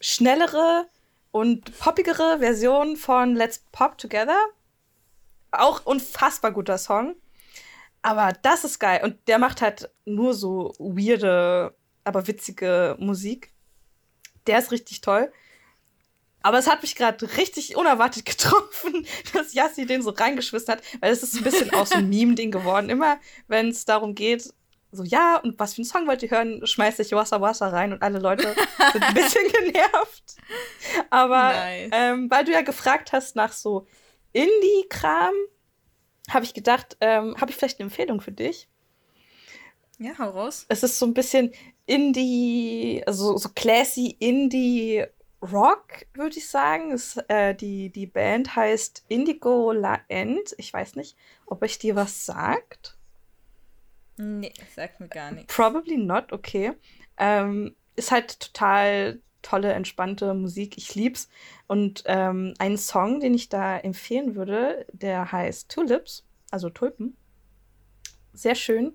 schnellere 0.00 0.88
und 1.30 1.78
poppigere 1.78 2.38
Version 2.38 2.96
von 2.96 3.34
Let's 3.34 3.64
Pop 3.72 3.98
Together. 3.98 4.38
Auch 5.50 5.84
unfassbar 5.86 6.52
guter 6.52 6.78
Song. 6.78 7.14
Aber 8.02 8.32
das 8.42 8.64
ist 8.64 8.78
geil. 8.78 9.00
Und 9.02 9.16
der 9.28 9.38
macht 9.38 9.60
halt 9.60 9.90
nur 10.04 10.34
so 10.34 10.72
weirde, 10.78 11.74
aber 12.04 12.26
witzige 12.26 12.96
Musik. 12.98 13.52
Der 14.46 14.58
ist 14.58 14.70
richtig 14.70 15.00
toll. 15.00 15.32
Aber 16.42 16.58
es 16.58 16.68
hat 16.68 16.82
mich 16.82 16.94
gerade 16.94 17.36
richtig 17.36 17.76
unerwartet 17.76 18.24
getroffen, 18.24 19.06
dass 19.32 19.54
Yassi 19.54 19.86
den 19.86 20.02
so 20.02 20.10
reingeschmissen 20.10 20.74
hat, 20.74 20.82
weil 21.00 21.12
es 21.12 21.22
ist 21.22 21.36
ein 21.36 21.44
bisschen 21.44 21.74
auch 21.74 21.86
so 21.86 21.96
ein 21.96 22.08
Meme-Ding 22.08 22.50
geworden. 22.50 22.88
Immer, 22.88 23.18
wenn 23.48 23.68
es 23.68 23.84
darum 23.84 24.14
geht, 24.14 24.52
so, 24.90 25.04
ja, 25.04 25.36
und 25.36 25.58
was 25.58 25.74
für 25.74 25.78
einen 25.78 25.86
Song 25.86 26.06
wollt 26.06 26.22
ihr 26.22 26.30
hören, 26.30 26.66
schmeißt 26.66 27.00
ich 27.00 27.12
Wasser 27.12 27.40
Wasser 27.40 27.72
rein 27.72 27.92
und 27.92 28.02
alle 28.02 28.18
Leute 28.18 28.54
sind 28.92 29.02
ein 29.02 29.14
bisschen 29.14 29.50
genervt. 29.52 30.36
Aber 31.10 31.52
nice. 31.52 31.90
ähm, 31.92 32.30
weil 32.30 32.44
du 32.44 32.52
ja 32.52 32.62
gefragt 32.62 33.12
hast 33.12 33.36
nach 33.36 33.52
so 33.52 33.86
Indie-Kram, 34.32 35.34
habe 36.30 36.44
ich 36.44 36.54
gedacht, 36.54 36.96
ähm, 37.00 37.36
habe 37.40 37.50
ich 37.50 37.56
vielleicht 37.56 37.80
eine 37.80 37.86
Empfehlung 37.86 38.20
für 38.20 38.32
dich? 38.32 38.68
Ja, 39.98 40.12
hau 40.18 40.30
raus. 40.30 40.64
Es 40.68 40.82
ist 40.82 40.98
so 40.98 41.06
ein 41.06 41.14
bisschen 41.14 41.52
Indie, 41.86 43.02
also 43.06 43.36
so 43.36 43.48
classy 43.54 44.16
Indie 44.18 45.04
Rock, 45.42 46.06
würde 46.14 46.38
ich 46.38 46.48
sagen. 46.48 46.92
Es, 46.92 47.16
äh, 47.28 47.54
die, 47.54 47.90
die 47.90 48.06
Band 48.06 48.54
heißt 48.54 49.04
Indigo 49.08 49.72
La 49.72 50.00
End. 50.08 50.54
Ich 50.58 50.72
weiß 50.72 50.96
nicht, 50.96 51.16
ob 51.46 51.62
euch 51.62 51.78
die 51.78 51.94
was 51.96 52.26
sagt. 52.26 52.97
Nee, 54.18 54.52
sagt 54.74 55.00
mir 55.00 55.08
gar 55.08 55.30
nichts. 55.30 55.54
Probably 55.54 55.96
not, 55.96 56.32
okay. 56.32 56.72
Ähm, 57.16 57.74
ist 57.96 58.10
halt 58.10 58.40
total 58.40 59.20
tolle, 59.42 59.72
entspannte 59.72 60.34
Musik. 60.34 60.76
Ich 60.76 60.94
lieb's. 60.94 61.28
Und 61.66 62.02
ähm, 62.06 62.54
ein 62.58 62.76
Song, 62.76 63.20
den 63.20 63.34
ich 63.34 63.48
da 63.48 63.78
empfehlen 63.78 64.34
würde, 64.34 64.86
der 64.92 65.32
heißt 65.32 65.70
Tulips, 65.70 66.24
also 66.50 66.70
Tulpen. 66.70 67.16
Sehr 68.32 68.54
schön. 68.54 68.94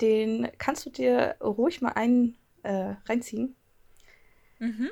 Den 0.00 0.48
kannst 0.58 0.86
du 0.86 0.90
dir 0.90 1.36
ruhig 1.40 1.80
mal 1.80 1.92
ein, 1.92 2.36
äh, 2.62 2.94
reinziehen. 3.06 3.56
Mhm. 4.58 4.90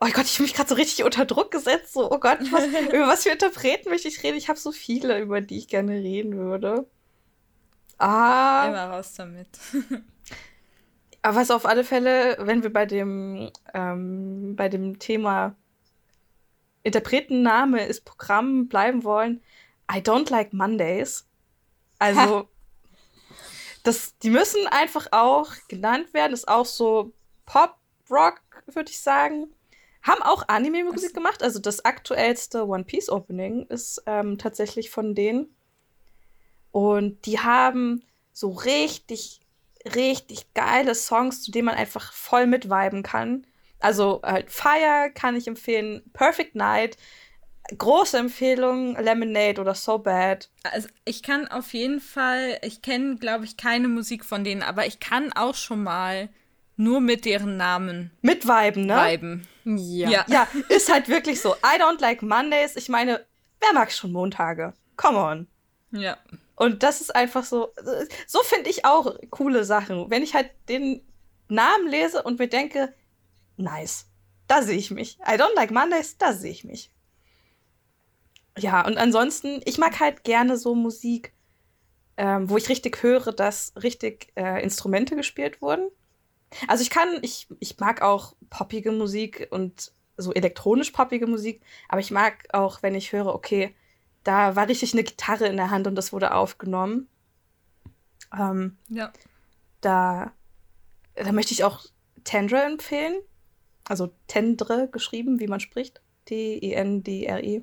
Oh 0.00 0.08
Gott, 0.12 0.26
ich 0.26 0.34
habe 0.34 0.42
mich 0.42 0.54
gerade 0.54 0.68
so 0.68 0.74
richtig 0.74 1.04
unter 1.04 1.24
Druck 1.24 1.50
gesetzt. 1.50 1.94
So, 1.94 2.10
oh 2.10 2.18
Gott, 2.18 2.38
was, 2.50 2.66
über 2.92 3.06
was 3.06 3.22
für 3.22 3.30
Interpreten 3.30 3.88
möchte 3.88 4.08
ich 4.08 4.22
reden? 4.22 4.36
Ich 4.36 4.48
habe 4.48 4.58
so 4.58 4.72
viele, 4.72 5.20
über 5.20 5.40
die 5.40 5.58
ich 5.58 5.68
gerne 5.68 5.94
reden 5.94 6.36
würde. 6.36 6.86
Ah. 7.98 8.66
Immer 8.68 8.90
raus 8.90 9.14
damit. 9.14 9.48
aber 11.22 11.36
was 11.36 11.50
auf 11.50 11.66
alle 11.66 11.84
Fälle, 11.84 12.36
wenn 12.40 12.62
wir 12.62 12.72
bei 12.72 12.86
dem, 12.86 13.50
ähm, 13.74 14.54
bei 14.56 14.68
dem 14.68 14.98
Thema 14.98 15.56
Interpretenname 16.82 17.84
ist 17.86 18.04
Programm 18.04 18.68
bleiben 18.68 19.02
wollen, 19.02 19.42
I 19.90 19.98
don't 19.98 20.30
like 20.30 20.52
Mondays. 20.52 21.26
Also, 21.98 22.48
das, 23.82 24.18
die 24.18 24.30
müssen 24.30 24.66
einfach 24.66 25.08
auch 25.12 25.52
genannt 25.68 26.12
werden. 26.12 26.32
Ist 26.32 26.48
auch 26.48 26.66
so 26.66 27.12
Pop-Rock, 27.46 28.40
würde 28.66 28.90
ich 28.90 29.00
sagen. 29.00 29.52
Haben 30.02 30.22
auch 30.22 30.46
Anime-Musik 30.46 31.14
gemacht. 31.14 31.42
Also 31.42 31.58
das 31.58 31.84
aktuellste 31.84 32.66
One 32.66 32.84
Piece 32.84 33.08
Opening 33.08 33.66
ist 33.66 34.02
ähm, 34.06 34.38
tatsächlich 34.38 34.90
von 34.90 35.14
denen. 35.14 35.55
Und 36.76 37.24
die 37.24 37.38
haben 37.38 38.02
so 38.34 38.50
richtig, 38.50 39.40
richtig 39.94 40.52
geile 40.52 40.94
Songs, 40.94 41.40
zu 41.40 41.50
denen 41.50 41.64
man 41.64 41.74
einfach 41.74 42.12
voll 42.12 42.46
mitviben 42.46 43.02
kann. 43.02 43.46
Also 43.80 44.20
halt 44.22 44.50
Fire 44.50 45.10
kann 45.14 45.36
ich 45.36 45.48
empfehlen, 45.48 46.02
Perfect 46.12 46.54
Night, 46.54 46.98
große 47.78 48.18
Empfehlung, 48.18 48.94
Lemonade 48.96 49.58
oder 49.58 49.74
So 49.74 49.96
Bad. 49.96 50.50
Also 50.70 50.88
ich 51.06 51.22
kann 51.22 51.48
auf 51.48 51.72
jeden 51.72 51.98
Fall, 51.98 52.58
ich 52.60 52.82
kenne, 52.82 53.16
glaube 53.16 53.46
ich, 53.46 53.56
keine 53.56 53.88
Musik 53.88 54.22
von 54.22 54.44
denen, 54.44 54.62
aber 54.62 54.84
ich 54.84 55.00
kann 55.00 55.32
auch 55.32 55.54
schon 55.54 55.82
mal 55.82 56.28
nur 56.76 57.00
mit 57.00 57.24
deren 57.24 57.56
Namen 57.56 58.10
mitviben, 58.20 58.84
ne? 58.84 58.96
Viben. 59.12 59.48
Ja. 59.64 60.10
ja. 60.10 60.24
Ja, 60.28 60.48
ist 60.68 60.92
halt 60.92 61.08
wirklich 61.08 61.40
so. 61.40 61.54
I 61.54 61.80
don't 61.80 62.02
like 62.02 62.20
Mondays. 62.20 62.76
Ich 62.76 62.90
meine, 62.90 63.24
wer 63.60 63.72
mag 63.72 63.90
schon 63.90 64.12
Montage? 64.12 64.74
Come 64.98 65.16
on. 65.16 65.46
Ja. 65.90 66.18
Und 66.56 66.82
das 66.82 67.02
ist 67.02 67.14
einfach 67.14 67.44
so, 67.44 67.68
so 68.26 68.40
finde 68.42 68.70
ich 68.70 68.84
auch 68.84 69.14
coole 69.30 69.64
Sachen. 69.64 70.10
Wenn 70.10 70.22
ich 70.22 70.34
halt 70.34 70.50
den 70.68 71.06
Namen 71.48 71.86
lese 71.88 72.22
und 72.22 72.38
mir 72.38 72.48
denke, 72.48 72.94
nice, 73.56 74.06
da 74.46 74.62
sehe 74.62 74.78
ich 74.78 74.90
mich. 74.90 75.18
I 75.20 75.34
don't 75.34 75.54
like 75.54 75.70
Mondays, 75.70 76.16
da 76.16 76.32
sehe 76.32 76.50
ich 76.50 76.64
mich. 76.64 76.90
Ja, 78.58 78.86
und 78.86 78.96
ansonsten, 78.96 79.60
ich 79.66 79.76
mag 79.76 80.00
halt 80.00 80.24
gerne 80.24 80.56
so 80.56 80.74
Musik, 80.74 81.34
ähm, 82.16 82.48
wo 82.48 82.56
ich 82.56 82.70
richtig 82.70 83.02
höre, 83.02 83.32
dass 83.32 83.74
richtig 83.82 84.32
äh, 84.34 84.62
Instrumente 84.62 85.14
gespielt 85.14 85.60
wurden. 85.60 85.90
Also 86.68 86.80
ich 86.82 86.90
kann, 86.90 87.18
ich, 87.20 87.48
ich 87.60 87.78
mag 87.78 88.00
auch 88.00 88.34
poppige 88.48 88.92
Musik 88.92 89.48
und 89.50 89.92
so 90.16 90.32
elektronisch 90.32 90.92
poppige 90.92 91.26
Musik, 91.26 91.62
aber 91.88 92.00
ich 92.00 92.10
mag 92.10 92.46
auch, 92.54 92.82
wenn 92.82 92.94
ich 92.94 93.12
höre, 93.12 93.34
okay, 93.34 93.74
da 94.26 94.56
war 94.56 94.68
richtig 94.68 94.92
eine 94.92 95.04
Gitarre 95.04 95.46
in 95.46 95.56
der 95.56 95.70
Hand 95.70 95.86
und 95.86 95.94
das 95.94 96.12
wurde 96.12 96.34
aufgenommen. 96.34 97.08
Ähm, 98.36 98.76
ja. 98.88 99.12
Da, 99.80 100.32
da 101.14 101.30
möchte 101.30 101.52
ich 101.52 101.62
auch 101.62 101.84
Tendre 102.24 102.60
empfehlen. 102.62 103.14
Also 103.84 104.10
Tendre 104.26 104.88
geschrieben, 104.88 105.38
wie 105.38 105.46
man 105.46 105.60
spricht. 105.60 106.00
T-E-N-D-R-E. 106.24 107.62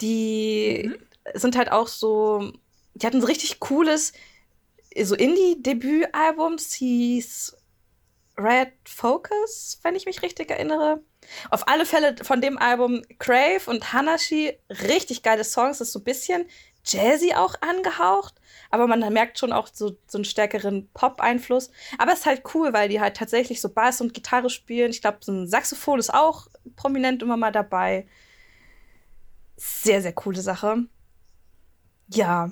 Die 0.00 0.84
mhm. 0.86 0.96
sind 1.34 1.56
halt 1.56 1.72
auch 1.72 1.88
so, 1.88 2.52
die 2.94 3.04
hatten 3.04 3.20
so 3.20 3.26
richtig 3.26 3.58
cooles, 3.58 4.12
so 5.02 5.16
Indie-Debütalbum. 5.16 6.58
Hieß 6.58 7.56
Red 8.38 8.72
Focus, 8.84 9.80
wenn 9.82 9.96
ich 9.96 10.06
mich 10.06 10.22
richtig 10.22 10.48
erinnere. 10.48 11.02
Auf 11.50 11.68
alle 11.68 11.86
Fälle 11.86 12.16
von 12.22 12.40
dem 12.40 12.58
Album 12.58 13.02
Crave 13.18 13.62
und 13.66 13.92
Hanashi 13.92 14.58
richtig 14.88 15.22
geile 15.22 15.44
Songs. 15.44 15.80
Ist 15.80 15.92
so 15.92 16.00
ein 16.00 16.04
bisschen 16.04 16.46
jazzy 16.84 17.34
auch 17.34 17.54
angehaucht, 17.60 18.34
aber 18.70 18.86
man 18.86 19.00
merkt 19.12 19.38
schon 19.38 19.52
auch 19.52 19.68
so, 19.72 19.96
so 20.06 20.18
einen 20.18 20.24
stärkeren 20.24 20.88
Pop-Einfluss. 20.94 21.70
Aber 21.98 22.12
es 22.12 22.20
ist 22.20 22.26
halt 22.26 22.42
cool, 22.54 22.72
weil 22.72 22.88
die 22.88 23.00
halt 23.00 23.16
tatsächlich 23.16 23.60
so 23.60 23.68
Bass 23.68 24.00
und 24.00 24.14
Gitarre 24.14 24.50
spielen. 24.50 24.90
Ich 24.90 25.00
glaube, 25.00 25.18
so 25.20 25.32
ein 25.32 25.46
Saxophon 25.46 25.98
ist 25.98 26.12
auch 26.12 26.48
prominent 26.76 27.22
immer 27.22 27.36
mal 27.36 27.52
dabei. 27.52 28.06
Sehr, 29.56 30.00
sehr 30.02 30.12
coole 30.12 30.40
Sache. 30.40 30.84
Ja. 32.08 32.50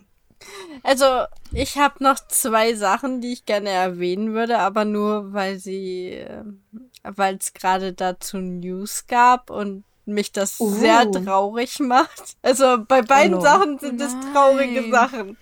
Also, 0.82 1.24
ich 1.52 1.78
habe 1.78 2.02
noch 2.04 2.18
zwei 2.28 2.74
Sachen, 2.74 3.20
die 3.20 3.32
ich 3.32 3.44
gerne 3.44 3.70
erwähnen 3.70 4.34
würde, 4.34 4.58
aber 4.58 4.84
nur, 4.84 5.32
weil 5.32 5.58
sie 5.58 6.10
ähm, 6.10 6.62
weil 7.02 7.36
es 7.36 7.52
gerade 7.52 7.92
dazu 7.92 8.38
News 8.38 9.06
gab 9.06 9.50
und 9.50 9.84
mich 10.08 10.32
das 10.32 10.58
uh. 10.60 10.70
sehr 10.70 11.10
traurig 11.10 11.78
macht. 11.80 12.36
Also 12.42 12.78
bei 12.86 13.02
beiden 13.02 13.34
oh 13.34 13.38
no. 13.38 13.42
Sachen 13.42 13.78
sind 13.78 14.00
es 14.00 14.14
traurige 14.32 14.90
Sachen. 14.90 15.36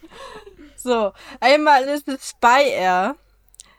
So, 0.76 1.12
einmal 1.40 1.84
ist 1.84 2.08
es 2.08 2.30
Spy 2.30 2.68
Air. 2.70 3.16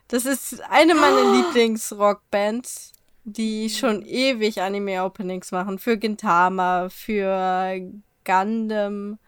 Das 0.07 0.25
ist 0.25 0.61
eine 0.69 0.95
meiner 0.95 1.23
oh. 1.23 1.33
Lieblings-Rockbands, 1.35 2.93
die 3.23 3.69
schon 3.69 4.01
ewig 4.01 4.61
Anime-Openings 4.61 5.51
machen. 5.51 5.79
Für 5.79 5.97
Gintama, 5.97 6.89
für 6.89 7.79
Gundam. 8.23 9.19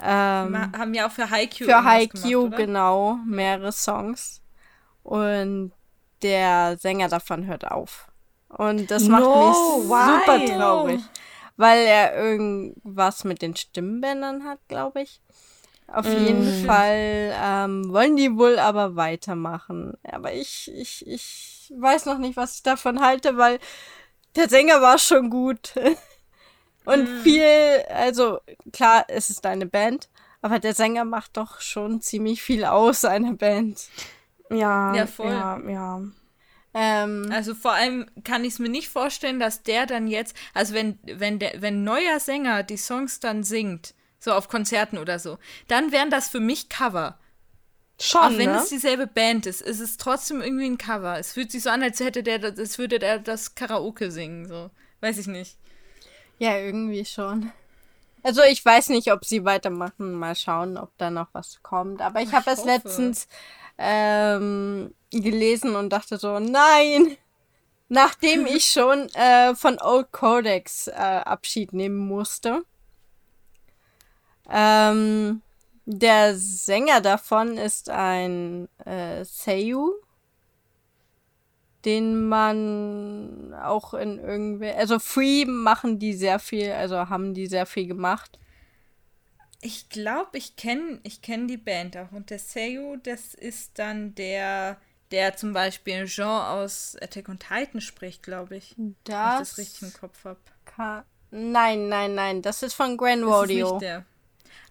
Ähm, 0.00 0.72
haben 0.78 0.94
ja 0.94 1.08
auch 1.08 1.10
für 1.10 1.28
Haikyuu 1.28 1.66
Für 1.66 1.82
Haikyuu, 1.82 2.50
genau, 2.50 3.18
mehrere 3.26 3.72
Songs. 3.72 4.40
Und 5.02 5.72
der 6.22 6.76
Sänger 6.78 7.08
davon 7.08 7.46
hört 7.46 7.70
auf. 7.70 8.08
Und 8.48 8.90
das 8.90 9.04
macht 9.04 9.22
no, 9.22 9.48
mich 9.48 9.90
why? 9.90 10.46
super 10.46 10.58
traurig. 10.58 11.00
Weil 11.56 11.86
er 11.86 12.16
irgendwas 12.16 13.24
mit 13.24 13.42
den 13.42 13.56
Stimmbändern 13.56 14.44
hat, 14.44 14.58
glaube 14.68 15.02
ich. 15.02 15.20
Auf 15.88 16.06
mm. 16.06 16.24
jeden 16.24 16.66
Fall 16.66 17.34
ähm, 17.42 17.92
wollen 17.92 18.16
die 18.16 18.36
wohl 18.36 18.58
aber 18.58 18.94
weitermachen. 18.94 19.94
Aber 20.04 20.32
ich, 20.32 20.70
ich, 20.74 21.06
ich 21.06 21.72
weiß 21.76 22.06
noch 22.06 22.18
nicht, 22.18 22.36
was 22.36 22.56
ich 22.56 22.62
davon 22.62 23.00
halte, 23.00 23.36
weil 23.36 23.58
der 24.36 24.48
Sänger 24.48 24.80
war 24.80 24.98
schon 24.98 25.30
gut. 25.30 25.74
Und 26.84 27.04
mm. 27.04 27.22
viel, 27.22 27.84
also 27.90 28.38
klar, 28.72 29.04
es 29.08 29.30
ist 29.30 29.44
eine 29.44 29.66
Band, 29.66 30.08
aber 30.40 30.58
der 30.58 30.74
Sänger 30.74 31.04
macht 31.04 31.36
doch 31.36 31.60
schon 31.60 32.00
ziemlich 32.00 32.42
viel 32.42 32.64
aus, 32.64 33.04
eine 33.04 33.34
Band. 33.34 33.88
Ja, 34.50 34.94
Ja, 34.94 35.06
voll. 35.06 35.30
ja, 35.30 35.58
ja. 35.68 36.02
Ähm, 36.74 37.32
Also 37.32 37.54
vor 37.54 37.72
allem 37.72 38.06
kann 38.24 38.44
ich 38.44 38.54
es 38.54 38.58
mir 38.58 38.68
nicht 38.68 38.88
vorstellen, 38.88 39.40
dass 39.40 39.62
der 39.62 39.86
dann 39.86 40.08
jetzt, 40.08 40.34
also 40.54 40.74
wenn, 40.74 40.98
wenn 41.04 41.38
der, 41.38 41.60
wenn 41.62 41.80
ein 41.80 41.84
neuer 41.84 42.20
Sänger 42.20 42.62
die 42.62 42.76
Songs 42.78 43.20
dann 43.20 43.44
singt, 43.44 43.94
so 44.18 44.32
auf 44.32 44.48
Konzerten 44.48 44.98
oder 44.98 45.18
so, 45.18 45.38
dann 45.68 45.92
wären 45.92 46.10
das 46.10 46.28
für 46.28 46.40
mich 46.40 46.68
Cover. 46.68 47.18
Schon, 48.00 48.20
Auch 48.20 48.38
wenn 48.38 48.52
ne? 48.52 48.56
es 48.56 48.68
dieselbe 48.68 49.06
Band 49.06 49.46
ist, 49.46 49.60
ist 49.62 49.80
es 49.80 49.96
trotzdem 49.98 50.40
irgendwie 50.42 50.66
ein 50.66 50.78
Cover. 50.78 51.18
Es 51.18 51.32
fühlt 51.32 51.50
sich 51.52 51.62
so 51.64 51.70
an, 51.70 51.82
als 51.82 52.00
hätte 52.00 52.22
der, 52.22 52.42
als 52.44 52.78
würde 52.78 52.98
der 52.98 53.18
das 53.18 53.54
Karaoke 53.56 54.10
singen, 54.12 54.46
so. 54.48 54.70
Weiß 55.00 55.18
ich 55.18 55.26
nicht. 55.28 55.58
ja, 56.38 56.58
irgendwie 56.58 57.04
schon. 57.04 57.52
Also 58.22 58.42
ich 58.42 58.64
weiß 58.64 58.90
nicht, 58.90 59.12
ob 59.12 59.24
sie 59.24 59.44
weitermachen. 59.44 60.12
Mal 60.12 60.34
schauen, 60.34 60.76
ob 60.76 60.96
da 60.98 61.10
noch 61.10 61.28
was 61.32 61.62
kommt. 61.62 62.00
Aber 62.02 62.20
ich 62.22 62.28
Ich 62.28 62.32
habe 62.32 62.50
es 62.50 62.64
letztens 62.64 63.28
ähm, 63.78 64.94
gelesen 65.10 65.76
und 65.76 65.90
dachte 65.90 66.18
so, 66.18 66.38
nein! 66.38 67.16
Nachdem 67.88 68.44
ich 68.44 68.66
schon 68.66 69.08
äh, 69.14 69.54
von 69.54 69.78
Old 69.80 70.12
Codex 70.12 70.88
äh, 70.88 70.92
Abschied 70.92 71.72
nehmen 71.72 71.96
musste. 71.96 72.62
Ähm, 74.50 75.40
der 75.86 76.36
Sänger 76.36 77.00
davon 77.00 77.56
ist 77.56 77.88
ein 77.88 78.68
äh, 78.84 79.24
Seiyu, 79.24 79.94
den 81.86 82.28
man 82.28 83.54
auch 83.54 83.94
in 83.94 84.18
irgendwie, 84.18 84.70
also 84.70 84.98
Free 84.98 85.46
machen 85.46 85.98
die 85.98 86.12
sehr 86.12 86.38
viel, 86.38 86.72
also 86.72 87.08
haben 87.08 87.32
die 87.32 87.46
sehr 87.46 87.64
viel 87.64 87.86
gemacht. 87.86 88.38
Ich 89.60 89.88
glaube, 89.88 90.38
ich 90.38 90.56
kenne 90.56 91.00
ich 91.02 91.20
kenn 91.22 91.48
die 91.48 91.56
Band 91.56 91.96
auch. 91.96 92.12
Und 92.12 92.30
der 92.30 92.38
Seiyu, 92.38 92.96
das 93.02 93.34
ist 93.34 93.78
dann 93.78 94.14
der, 94.14 94.76
der 95.10 95.36
zum 95.36 95.52
Beispiel 95.52 96.04
Jean 96.06 96.28
aus 96.46 96.96
Attack 97.00 97.28
on 97.28 97.38
Titan 97.38 97.80
spricht, 97.80 98.22
glaube 98.22 98.56
ich. 98.56 98.74
Wenn 98.76 98.90
ich 98.90 98.96
Das, 99.04 99.38
das 99.50 99.58
richtig 99.58 99.82
im 99.82 99.92
Kopf 99.92 100.24
habe. 100.24 101.04
nein, 101.30 101.88
nein, 101.88 102.14
nein, 102.14 102.42
das 102.42 102.62
ist 102.62 102.74
von 102.74 102.96
Grand 102.96 103.22
Das 103.22 103.28
ist 103.30 103.34
Rodeo. 103.36 103.70
nicht 103.72 103.82
der. 103.82 104.04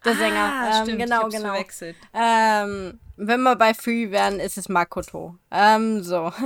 Der 0.05 0.13
ah, 0.13 0.15
Sänger, 0.15 0.69
ähm, 0.77 0.83
stimmt, 0.83 0.99
genau, 0.99 1.17
ich 1.17 1.23
hab's 1.23 1.35
genau. 1.35 1.49
verwechselt. 1.53 1.95
Ähm, 2.13 2.99
wenn 3.17 3.41
wir 3.41 3.55
bei 3.55 3.73
Free 3.73 4.11
wären, 4.11 4.39
ist 4.39 4.57
es 4.57 4.69
Makoto. 4.69 5.37
Ähm, 5.51 6.03
so. 6.03 6.31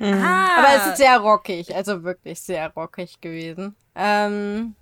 Ah, 0.00 0.58
Aber 0.58 0.74
es 0.76 0.86
ist 0.88 0.96
sehr 0.98 1.18
rockig, 1.18 1.72
also 1.74 2.02
wirklich 2.02 2.40
sehr 2.40 2.68
rockig 2.74 3.20
gewesen. 3.20 3.76
Ähm, 3.94 4.74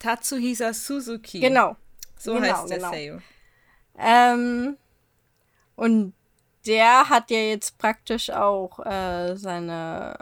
Tatsuhisa 0.00 0.74
Suzuki. 0.74 1.38
genau. 1.38 1.76
So 2.18 2.34
genau, 2.34 2.46
heißt 2.46 2.70
der 2.70 2.78
genau. 2.78 2.90
Seiyu. 2.90 3.18
Ähm, 3.98 4.76
und 5.76 6.12
der 6.66 7.08
hat 7.08 7.30
ja 7.30 7.38
jetzt 7.38 7.78
praktisch 7.78 8.30
auch 8.30 8.84
äh, 8.84 9.36
seine 9.36 10.18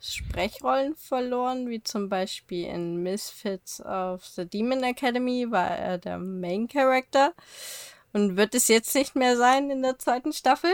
Sprechrollen 0.00 0.94
verloren, 0.94 1.68
wie 1.68 1.82
zum 1.82 2.08
Beispiel 2.08 2.66
in 2.66 3.02
Misfits 3.02 3.84
of 3.84 4.24
the 4.24 4.46
Demon 4.46 4.84
Academy 4.84 5.50
war 5.50 5.70
er 5.70 5.98
der 5.98 6.18
Main 6.18 6.68
Character 6.68 7.32
und 8.12 8.36
wird 8.36 8.54
es 8.54 8.68
jetzt 8.68 8.94
nicht 8.94 9.16
mehr 9.16 9.36
sein 9.36 9.70
in 9.70 9.82
der 9.82 9.98
zweiten 9.98 10.32
Staffel. 10.32 10.70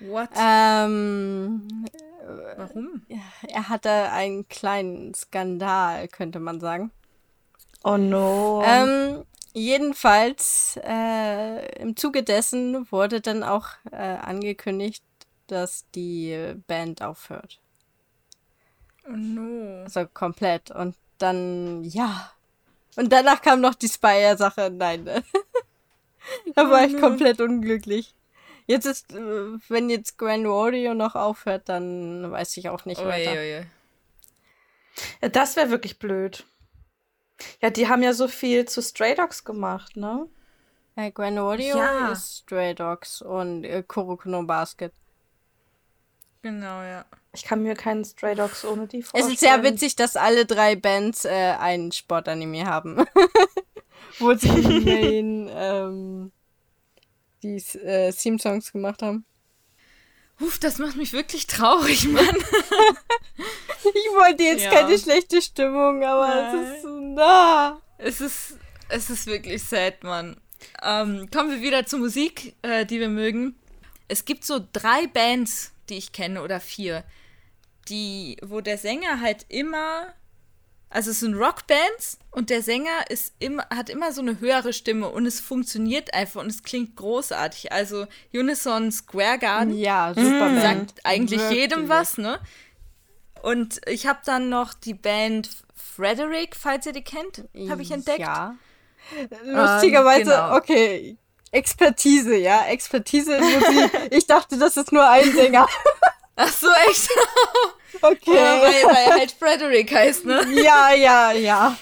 What? 0.00 0.30
Ähm, 0.36 1.86
Warum? 2.56 3.02
er 3.48 3.68
hatte 3.68 3.90
einen 3.90 4.48
kleinen 4.48 5.14
Skandal, 5.14 6.08
könnte 6.08 6.40
man 6.40 6.60
sagen. 6.60 6.90
Oh 7.84 7.96
no. 7.96 8.62
Ähm, 8.64 9.24
jedenfalls, 9.52 10.78
äh, 10.84 11.80
im 11.80 11.96
Zuge 11.96 12.22
dessen 12.22 12.90
wurde 12.92 13.20
dann 13.20 13.42
auch 13.42 13.68
äh, 13.90 13.96
angekündigt, 13.96 15.04
dass 15.46 15.84
die 15.94 16.54
Band 16.66 17.02
aufhört. 17.02 17.60
Oh 19.06 19.16
no. 19.16 19.82
Also 19.84 20.06
komplett. 20.06 20.70
Und 20.70 20.96
dann, 21.18 21.84
ja. 21.84 22.30
Und 22.96 23.12
danach 23.12 23.42
kam 23.42 23.60
noch 23.60 23.74
die 23.74 23.88
Spire-Sache. 23.88 24.70
Nein. 24.70 25.04
ne? 25.04 25.22
da 26.54 26.70
war 26.70 26.84
ich 26.84 26.98
komplett 27.00 27.40
unglücklich. 27.40 28.14
Jetzt 28.66 28.86
ist, 28.86 29.12
äh, 29.12 29.16
wenn 29.68 29.90
jetzt 29.90 30.18
Grand 30.18 30.46
Rodeo 30.46 30.94
noch 30.94 31.14
aufhört, 31.14 31.68
dann 31.68 32.30
weiß 32.30 32.56
ich 32.56 32.68
auch 32.68 32.84
nicht 32.84 33.00
Ui, 33.00 33.06
weiter. 33.06 33.32
ui. 33.32 33.66
ja, 35.22 35.28
das 35.28 35.56
wäre 35.56 35.70
wirklich 35.70 35.98
blöd. 35.98 36.44
Ja, 37.60 37.70
die 37.70 37.88
haben 37.88 38.02
ja 38.02 38.12
so 38.12 38.28
viel 38.28 38.66
zu 38.66 38.80
Stray 38.82 39.14
Dogs 39.14 39.44
gemacht, 39.44 39.96
ne? 39.96 40.28
Äh, 40.96 41.10
Grand 41.10 41.38
Rodeo 41.38 41.76
Ja. 41.78 42.12
ist 42.12 42.38
Stray 42.42 42.74
Dogs 42.74 43.20
und 43.22 43.64
äh, 43.64 43.82
Kuroko 43.86 44.28
no 44.28 44.42
Basket. 44.44 44.92
Genau, 46.42 46.82
ja. 46.82 47.04
Ich 47.34 47.44
kann 47.44 47.62
mir 47.62 47.74
keinen 47.74 48.04
Stray 48.04 48.34
Dogs 48.34 48.64
ohne 48.64 48.86
die 48.86 48.98
Es 49.00 49.08
vorstellen. 49.08 49.32
ist 49.32 49.40
sehr 49.40 49.62
witzig, 49.62 49.96
dass 49.96 50.16
alle 50.16 50.44
drei 50.44 50.76
Bands 50.76 51.24
äh, 51.24 51.30
einen 51.58 51.92
Sportanime 51.92 52.66
haben. 52.66 53.04
Wo 54.18 54.34
sie 54.34 54.50
Main, 54.84 55.48
ähm, 55.52 56.32
die 57.42 57.56
äh, 57.78 58.12
Theme-Songs 58.12 58.72
gemacht 58.72 59.02
haben. 59.02 59.24
Uff, 60.40 60.58
das 60.58 60.78
macht 60.78 60.96
mich 60.96 61.12
wirklich 61.12 61.46
traurig, 61.46 62.08
Mann. 62.08 62.36
Ich 63.84 64.14
wollte 64.14 64.44
jetzt 64.44 64.62
Ja. 64.64 64.70
keine 64.70 64.96
schlechte 64.96 65.42
Stimmung, 65.42 66.04
aber 66.04 66.28
Nein. 66.28 66.58
es 66.64 66.76
ist 66.76 66.82
so 66.82 67.00
nah. 67.00 67.82
Es 67.98 68.20
ist, 68.20 68.56
es 68.88 69.10
ist 69.10 69.26
wirklich 69.26 69.62
sad, 69.62 70.04
Mann. 70.04 70.36
Ähm, 70.82 71.28
kommen 71.32 71.50
wir 71.50 71.60
wieder 71.62 71.84
zur 71.84 71.98
Musik, 71.98 72.54
äh, 72.62 72.86
die 72.86 73.00
wir 73.00 73.08
mögen. 73.08 73.56
Es 74.06 74.24
gibt 74.24 74.44
so 74.44 74.60
drei 74.72 75.08
Bands, 75.08 75.72
die 75.88 75.96
ich 75.96 76.12
kenne, 76.12 76.42
oder 76.42 76.60
vier, 76.60 77.02
die, 77.88 78.36
wo 78.42 78.60
der 78.60 78.78
Sänger 78.78 79.20
halt 79.20 79.46
immer, 79.48 80.14
also 80.92 81.10
es 81.10 81.20
sind 81.20 81.34
Rockbands 81.34 82.18
und 82.30 82.50
der 82.50 82.62
Sänger 82.62 83.10
ist 83.10 83.34
immer, 83.38 83.66
hat 83.70 83.90
immer 83.90 84.12
so 84.12 84.20
eine 84.20 84.40
höhere 84.40 84.72
Stimme 84.72 85.08
und 85.08 85.26
es 85.26 85.40
funktioniert 85.40 86.14
einfach 86.14 86.40
und 86.40 86.48
es 86.50 86.62
klingt 86.62 86.96
großartig. 86.96 87.72
Also 87.72 88.06
Unison 88.32 88.92
Square 88.92 89.38
Garden 89.38 89.74
Ja, 89.76 90.12
super 90.14 90.48
Band. 90.50 90.62
sagt 90.62 91.04
eigentlich 91.04 91.40
Wirklich. 91.40 91.58
jedem 91.58 91.88
was, 91.88 92.18
ne? 92.18 92.38
Und 93.42 93.80
ich 93.88 94.06
habe 94.06 94.20
dann 94.24 94.48
noch 94.48 94.72
die 94.74 94.94
Band 94.94 95.50
Frederick, 95.74 96.54
falls 96.56 96.86
ihr 96.86 96.92
die 96.92 97.02
kennt, 97.02 97.44
habe 97.68 97.82
ich 97.82 97.90
entdeckt. 97.90 98.20
Ja. 98.20 98.54
Lustigerweise, 99.44 100.24
genau. 100.30 100.56
okay. 100.56 101.16
Expertise, 101.50 102.36
ja, 102.36 102.64
Expertise 102.66 103.36
in 103.36 103.44
Musik. 103.44 103.90
Ich 104.10 104.26
dachte, 104.26 104.58
das 104.58 104.76
ist 104.76 104.90
nur 104.92 105.06
ein 105.08 105.30
Sänger. 105.32 105.66
Ach 106.36 106.52
so, 106.52 106.68
echt? 106.88 107.08
Okay. 108.00 108.34
Ja, 108.34 108.60
weil, 108.62 108.84
weil 108.84 109.06
er 109.06 109.14
halt 109.18 109.32
Frederick 109.32 109.94
heißt, 109.94 110.24
ne? 110.24 110.44
Ja, 110.64 110.92
ja, 110.92 111.30
ja. 111.32 111.78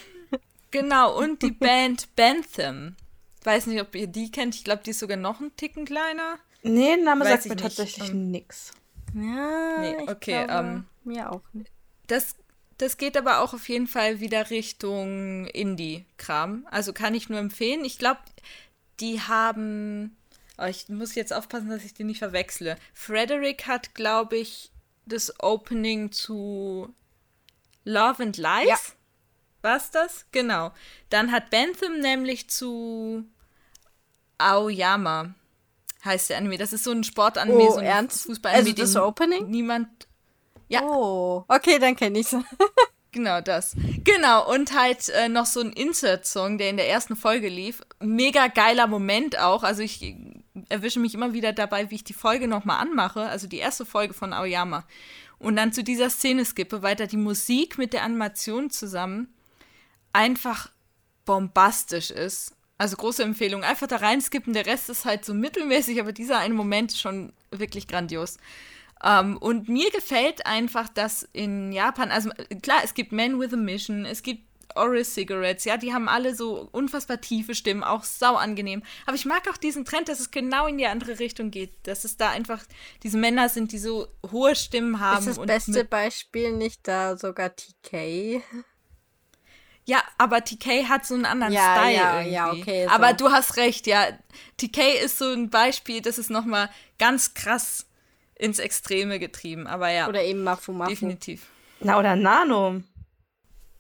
Genau, 0.70 1.16
und 1.16 1.40
die 1.40 1.53
Band 1.53 2.14
Bantham. 2.16 2.96
Weiß 3.44 3.66
nicht, 3.66 3.80
ob 3.80 3.94
ihr 3.94 4.07
die 4.09 4.30
kennt. 4.30 4.55
Ich 4.55 4.64
glaube, 4.64 4.82
die 4.84 4.90
ist 4.90 4.98
sogar 4.98 5.16
noch 5.16 5.40
ein 5.40 5.55
Ticken 5.57 5.84
kleiner. 5.86 6.38
Nee, 6.62 6.96
der 6.96 7.05
Name 7.05 7.24
Weiß 7.24 7.30
sagt 7.30 7.46
mir 7.46 7.55
nicht. 7.55 7.62
tatsächlich 7.62 8.11
Ähm, 8.11 8.30
nix. 8.30 8.72
Ja, 9.14 9.78
Nee, 9.78 9.96
ich 10.03 10.11
okay, 10.11 10.44
glaube, 10.44 10.53
ähm, 10.68 10.84
mir 11.05 11.32
auch 11.32 11.42
nicht. 11.53 11.70
Das, 12.09 12.34
das 12.76 12.98
geht 12.98 13.16
aber 13.16 13.38
auch 13.40 13.55
auf 13.55 13.68
jeden 13.68 13.86
Fall 13.86 14.20
wieder 14.20 14.51
Richtung 14.51 15.46
Indie-Kram. 15.46 16.66
Also 16.70 16.92
kann 16.92 17.14
ich 17.14 17.28
nur 17.30 17.38
empfehlen. 17.38 17.84
Ich 17.84 17.98
glaube, 17.98 18.20
die 18.98 19.20
haben. 19.22 20.16
Oh, 20.61 20.66
ich 20.66 20.88
muss 20.88 21.14
jetzt 21.14 21.32
aufpassen, 21.32 21.70
dass 21.70 21.84
ich 21.84 21.94
die 21.94 22.04
nicht 22.04 22.18
verwechsle. 22.18 22.76
Frederick 22.92 23.66
hat, 23.66 23.94
glaube 23.94 24.36
ich, 24.36 24.70
das 25.06 25.32
Opening 25.40 26.12
zu 26.12 26.94
Love 27.84 28.22
and 28.22 28.36
Lies. 28.36 28.68
Ja. 28.68 28.76
War's 29.62 29.90
das? 29.90 30.26
Genau. 30.32 30.72
Dann 31.08 31.32
hat 31.32 31.50
Bentham 31.50 32.00
nämlich 32.00 32.48
zu 32.48 33.24
Aoyama 34.38 35.34
heißt 36.04 36.30
der 36.30 36.38
Anime. 36.38 36.58
Das 36.58 36.72
ist 36.72 36.84
so 36.84 36.92
ein 36.92 37.04
Sportanime, 37.04 37.58
Oh, 37.58 37.72
so 37.72 37.78
ein 37.78 37.86
ernst? 37.86 38.24
Fußballanime. 38.26 38.70
Also 38.70 38.82
das 38.82 38.92
den 38.92 39.02
Opening? 39.02 39.50
Niemand. 39.50 39.88
Ja. 40.68 40.82
Oh, 40.82 41.44
okay, 41.48 41.78
dann 41.78 41.96
kenne 41.96 42.18
ich's. 42.18 42.34
Genau 43.12 43.40
das. 43.40 43.74
Genau, 44.04 44.48
und 44.54 44.72
halt 44.72 45.08
äh, 45.08 45.28
noch 45.28 45.46
so 45.46 45.58
ein 45.58 45.72
Insert-Song, 45.72 46.58
der 46.58 46.70
in 46.70 46.76
der 46.76 46.88
ersten 46.88 47.16
Folge 47.16 47.48
lief. 47.48 47.80
Mega 47.98 48.46
geiler 48.46 48.86
Moment 48.86 49.36
auch. 49.36 49.64
Also 49.64 49.82
ich 49.82 50.14
erwische 50.68 51.00
mich 51.00 51.14
immer 51.14 51.32
wieder 51.32 51.52
dabei, 51.52 51.90
wie 51.90 51.96
ich 51.96 52.04
die 52.04 52.12
Folge 52.12 52.48
nochmal 52.48 52.80
anmache. 52.80 53.22
Also 53.22 53.46
die 53.46 53.58
erste 53.58 53.84
Folge 53.84 54.14
von 54.14 54.32
Aoyama. 54.32 54.84
Und 55.38 55.56
dann 55.56 55.72
zu 55.72 55.82
dieser 55.82 56.11
Szene 56.11 56.44
skippe, 56.44 56.82
weil 56.82 56.96
da 56.96 57.06
die 57.06 57.16
Musik 57.16 57.78
mit 57.78 57.92
der 57.92 58.02
Animation 58.02 58.70
zusammen 58.70 59.32
einfach 60.12 60.70
bombastisch 61.24 62.11
ist. 62.11 62.54
Also 62.76 62.96
große 62.96 63.22
Empfehlung. 63.22 63.62
Einfach 63.62 63.86
da 63.86 63.96
reinskippen. 63.96 64.52
Der 64.52 64.66
Rest 64.66 64.88
ist 64.90 65.04
halt 65.04 65.24
so 65.24 65.34
mittelmäßig, 65.34 66.00
aber 66.00 66.12
dieser 66.12 66.38
eine 66.38 66.54
Moment 66.54 66.92
ist 66.92 67.00
schon 67.00 67.32
wirklich 67.50 67.88
grandios. 67.88 68.38
Ähm, 69.02 69.38
und 69.38 69.68
mir 69.68 69.90
gefällt 69.90 70.46
einfach, 70.46 70.88
dass 70.88 71.28
in 71.32 71.72
Japan, 71.72 72.11
also 72.11 72.30
äh, 72.30 72.56
klar, 72.56 72.80
es 72.84 72.94
gibt 72.94 73.12
Men 73.12 73.38
with 73.40 73.52
a 73.52 73.56
Mission, 73.56 74.04
es 74.04 74.22
gibt 74.22 74.44
Oral 74.76 75.04
Cigarettes, 75.04 75.64
ja, 75.64 75.76
die 75.76 75.92
haben 75.92 76.08
alle 76.08 76.34
so 76.34 76.68
unfassbar 76.72 77.20
tiefe 77.20 77.54
Stimmen, 77.54 77.82
auch 77.82 78.04
sau 78.04 78.36
angenehm. 78.36 78.82
Aber 79.06 79.14
ich 79.16 79.26
mag 79.26 79.48
auch 79.50 79.56
diesen 79.56 79.84
Trend, 79.84 80.08
dass 80.08 80.20
es 80.20 80.30
genau 80.30 80.66
in 80.66 80.78
die 80.78 80.86
andere 80.86 81.18
Richtung 81.18 81.50
geht, 81.50 81.72
dass 81.84 82.04
es 82.04 82.16
da 82.16 82.30
einfach 82.30 82.62
diese 83.02 83.18
Männer 83.18 83.48
sind, 83.48 83.72
die 83.72 83.78
so 83.78 84.08
hohe 84.30 84.54
Stimmen 84.54 85.00
haben. 85.00 85.26
Ist 85.28 85.38
das 85.38 85.46
beste 85.46 85.84
Beispiel 85.84 86.52
nicht 86.52 86.86
da 86.86 87.16
sogar 87.16 87.54
TK? 87.54 88.42
Ja, 89.84 90.02
aber 90.18 90.44
TK 90.44 90.88
hat 90.88 91.04
so 91.04 91.14
einen 91.14 91.24
anderen 91.24 91.52
ja, 91.52 91.74
Style 91.74 91.96
ja, 91.96 92.18
irgendwie. 92.18 92.34
Ja, 92.34 92.52
okay, 92.52 92.84
so. 92.84 92.90
Aber 92.90 93.12
du 93.12 93.30
hast 93.30 93.56
recht, 93.56 93.86
ja. 93.86 94.06
TK 94.56 95.04
ist 95.04 95.18
so 95.18 95.32
ein 95.32 95.50
Beispiel, 95.50 96.00
das 96.00 96.18
ist 96.18 96.30
nochmal 96.30 96.70
ganz 96.98 97.34
krass 97.34 97.86
ins 98.36 98.58
Extreme 98.58 99.18
getrieben, 99.18 99.66
aber 99.66 99.90
ja. 99.90 100.08
Oder 100.08 100.22
eben 100.22 100.44
Mafu 100.44 100.72
Mafu. 100.72 100.90
Definitiv. 100.90 101.46
Na, 101.80 101.98
oder 101.98 102.14
Nano. 102.14 102.82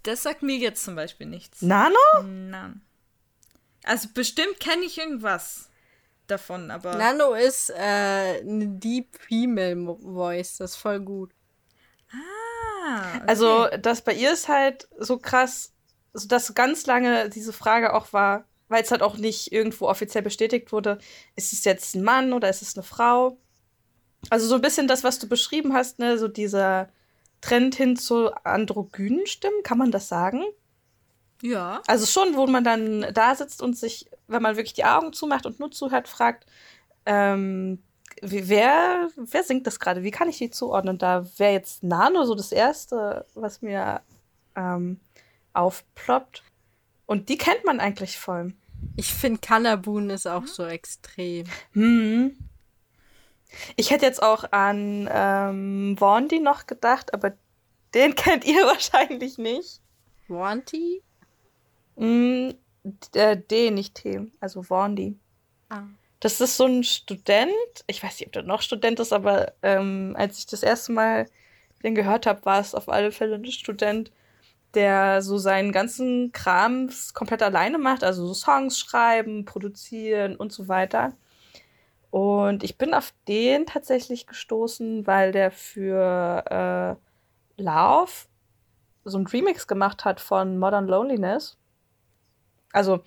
Das 0.02 0.22
sagt 0.22 0.42
mir 0.42 0.56
jetzt 0.56 0.84
zum 0.84 0.94
Beispiel 0.94 1.26
nichts. 1.26 1.62
Nano? 1.62 1.98
Nein. 2.24 2.80
Also 3.84 4.08
bestimmt 4.14 4.60
kenne 4.60 4.84
ich 4.84 4.98
irgendwas 4.98 5.68
davon, 6.26 6.70
aber. 6.70 6.96
Nano 6.96 7.34
ist 7.34 7.70
äh, 7.70 8.40
eine 8.40 8.68
Deep 8.68 9.08
Female 9.18 9.96
Voice, 10.00 10.58
das 10.58 10.72
ist 10.72 10.76
voll 10.76 11.00
gut. 11.00 11.32
Ah. 12.12 13.16
Okay. 13.16 13.24
Also, 13.26 13.68
das 13.80 14.02
bei 14.02 14.14
ihr 14.14 14.32
ist 14.32 14.48
halt 14.48 14.88
so 14.98 15.18
krass, 15.18 15.72
so 16.12 16.28
dass 16.28 16.54
ganz 16.54 16.86
lange 16.86 17.28
diese 17.30 17.52
Frage 17.52 17.94
auch 17.94 18.12
war, 18.12 18.44
weil 18.68 18.82
es 18.82 18.90
halt 18.90 19.02
auch 19.02 19.16
nicht 19.16 19.52
irgendwo 19.52 19.88
offiziell 19.88 20.22
bestätigt 20.22 20.72
wurde, 20.72 20.98
ist 21.36 21.52
es 21.52 21.64
jetzt 21.64 21.94
ein 21.94 22.02
Mann 22.02 22.32
oder 22.32 22.48
ist 22.48 22.62
es 22.62 22.76
eine 22.76 22.84
Frau? 22.84 23.38
Also 24.28 24.46
so 24.46 24.54
ein 24.56 24.60
bisschen 24.60 24.86
das, 24.86 25.02
was 25.02 25.18
du 25.18 25.28
beschrieben 25.28 25.74
hast, 25.74 25.98
ne, 25.98 26.18
so 26.18 26.28
dieser 26.28 26.90
Trend 27.40 27.74
hin 27.74 27.96
zu 27.96 28.32
androgynen 28.44 29.26
Stimmen, 29.26 29.62
kann 29.62 29.78
man 29.78 29.90
das 29.90 30.08
sagen? 30.08 30.42
Ja. 31.42 31.82
Also 31.86 32.06
schon, 32.06 32.36
wo 32.36 32.46
man 32.46 32.64
dann 32.64 33.06
da 33.14 33.34
sitzt 33.34 33.62
und 33.62 33.76
sich, 33.76 34.10
wenn 34.28 34.42
man 34.42 34.56
wirklich 34.56 34.74
die 34.74 34.84
Augen 34.84 35.12
zumacht 35.12 35.46
und 35.46 35.58
nur 35.58 35.70
zuhört, 35.70 36.08
fragt, 36.08 36.46
ähm, 37.06 37.82
wer, 38.20 39.08
wer 39.16 39.42
singt 39.42 39.66
das 39.66 39.80
gerade? 39.80 40.02
Wie 40.02 40.10
kann 40.10 40.28
ich 40.28 40.38
die 40.38 40.50
zuordnen? 40.50 40.98
Da 40.98 41.26
wäre 41.38 41.52
jetzt 41.52 41.82
Nano 41.82 42.24
so 42.24 42.34
das 42.34 42.52
Erste, 42.52 43.26
was 43.34 43.62
mir 43.62 44.02
ähm, 44.54 45.00
aufploppt. 45.52 46.42
Und 47.06 47.28
die 47.28 47.38
kennt 47.38 47.64
man 47.64 47.80
eigentlich 47.80 48.18
voll. 48.18 48.52
Ich 48.96 49.12
finde, 49.12 49.40
Kanabun 49.40 50.10
ist 50.10 50.26
auch 50.26 50.46
so 50.46 50.64
extrem. 50.64 51.46
Hm. 51.72 52.36
Ich 53.76 53.90
hätte 53.90 54.06
jetzt 54.06 54.22
auch 54.22 54.44
an 54.52 55.08
ähm, 55.12 55.96
Wandy 55.98 56.40
noch 56.40 56.66
gedacht, 56.66 57.14
aber 57.14 57.32
den 57.94 58.14
kennt 58.16 58.44
ihr 58.44 58.64
wahrscheinlich 58.66 59.38
nicht. 59.38 59.80
Wanty? 60.28 61.02
Mm, 61.96 62.50
äh, 63.14 63.36
D, 63.36 63.70
nicht 63.70 63.96
T, 63.96 64.30
also 64.40 64.68
Wandy. 64.70 65.18
Ah. 65.68 65.84
Das 66.20 66.40
ist 66.40 66.56
so 66.56 66.66
ein 66.66 66.84
Student, 66.84 67.50
ich 67.86 68.02
weiß 68.02 68.20
nicht, 68.20 68.26
ob 68.26 68.32
der 68.32 68.42
noch 68.42 68.60
Student 68.62 69.00
ist, 69.00 69.12
aber 69.12 69.54
ähm, 69.62 70.14
als 70.18 70.38
ich 70.38 70.46
das 70.46 70.62
erste 70.62 70.92
Mal 70.92 71.26
den 71.82 71.94
gehört 71.94 72.26
habe, 72.26 72.44
war 72.44 72.60
es 72.60 72.74
auf 72.74 72.90
alle 72.90 73.10
Fälle 73.10 73.36
ein 73.36 73.46
Student, 73.46 74.12
der 74.74 75.22
so 75.22 75.38
seinen 75.38 75.72
ganzen 75.72 76.32
Krams 76.32 77.14
komplett 77.14 77.42
alleine 77.42 77.78
macht, 77.78 78.04
also 78.04 78.26
so 78.26 78.34
Songs 78.34 78.78
schreiben, 78.78 79.46
produzieren 79.46 80.36
und 80.36 80.52
so 80.52 80.68
weiter. 80.68 81.12
Und 82.10 82.64
ich 82.64 82.76
bin 82.76 82.92
auf 82.92 83.14
den 83.28 83.66
tatsächlich 83.66 84.26
gestoßen, 84.26 85.06
weil 85.06 85.32
der 85.32 85.50
für 85.50 86.98
äh, 87.58 87.62
Love 87.62 88.10
so 89.04 89.18
ein 89.18 89.26
Remix 89.26 89.66
gemacht 89.66 90.04
hat 90.04 90.20
von 90.20 90.58
Modern 90.58 90.86
Loneliness. 90.86 91.56
Also, 92.72 93.02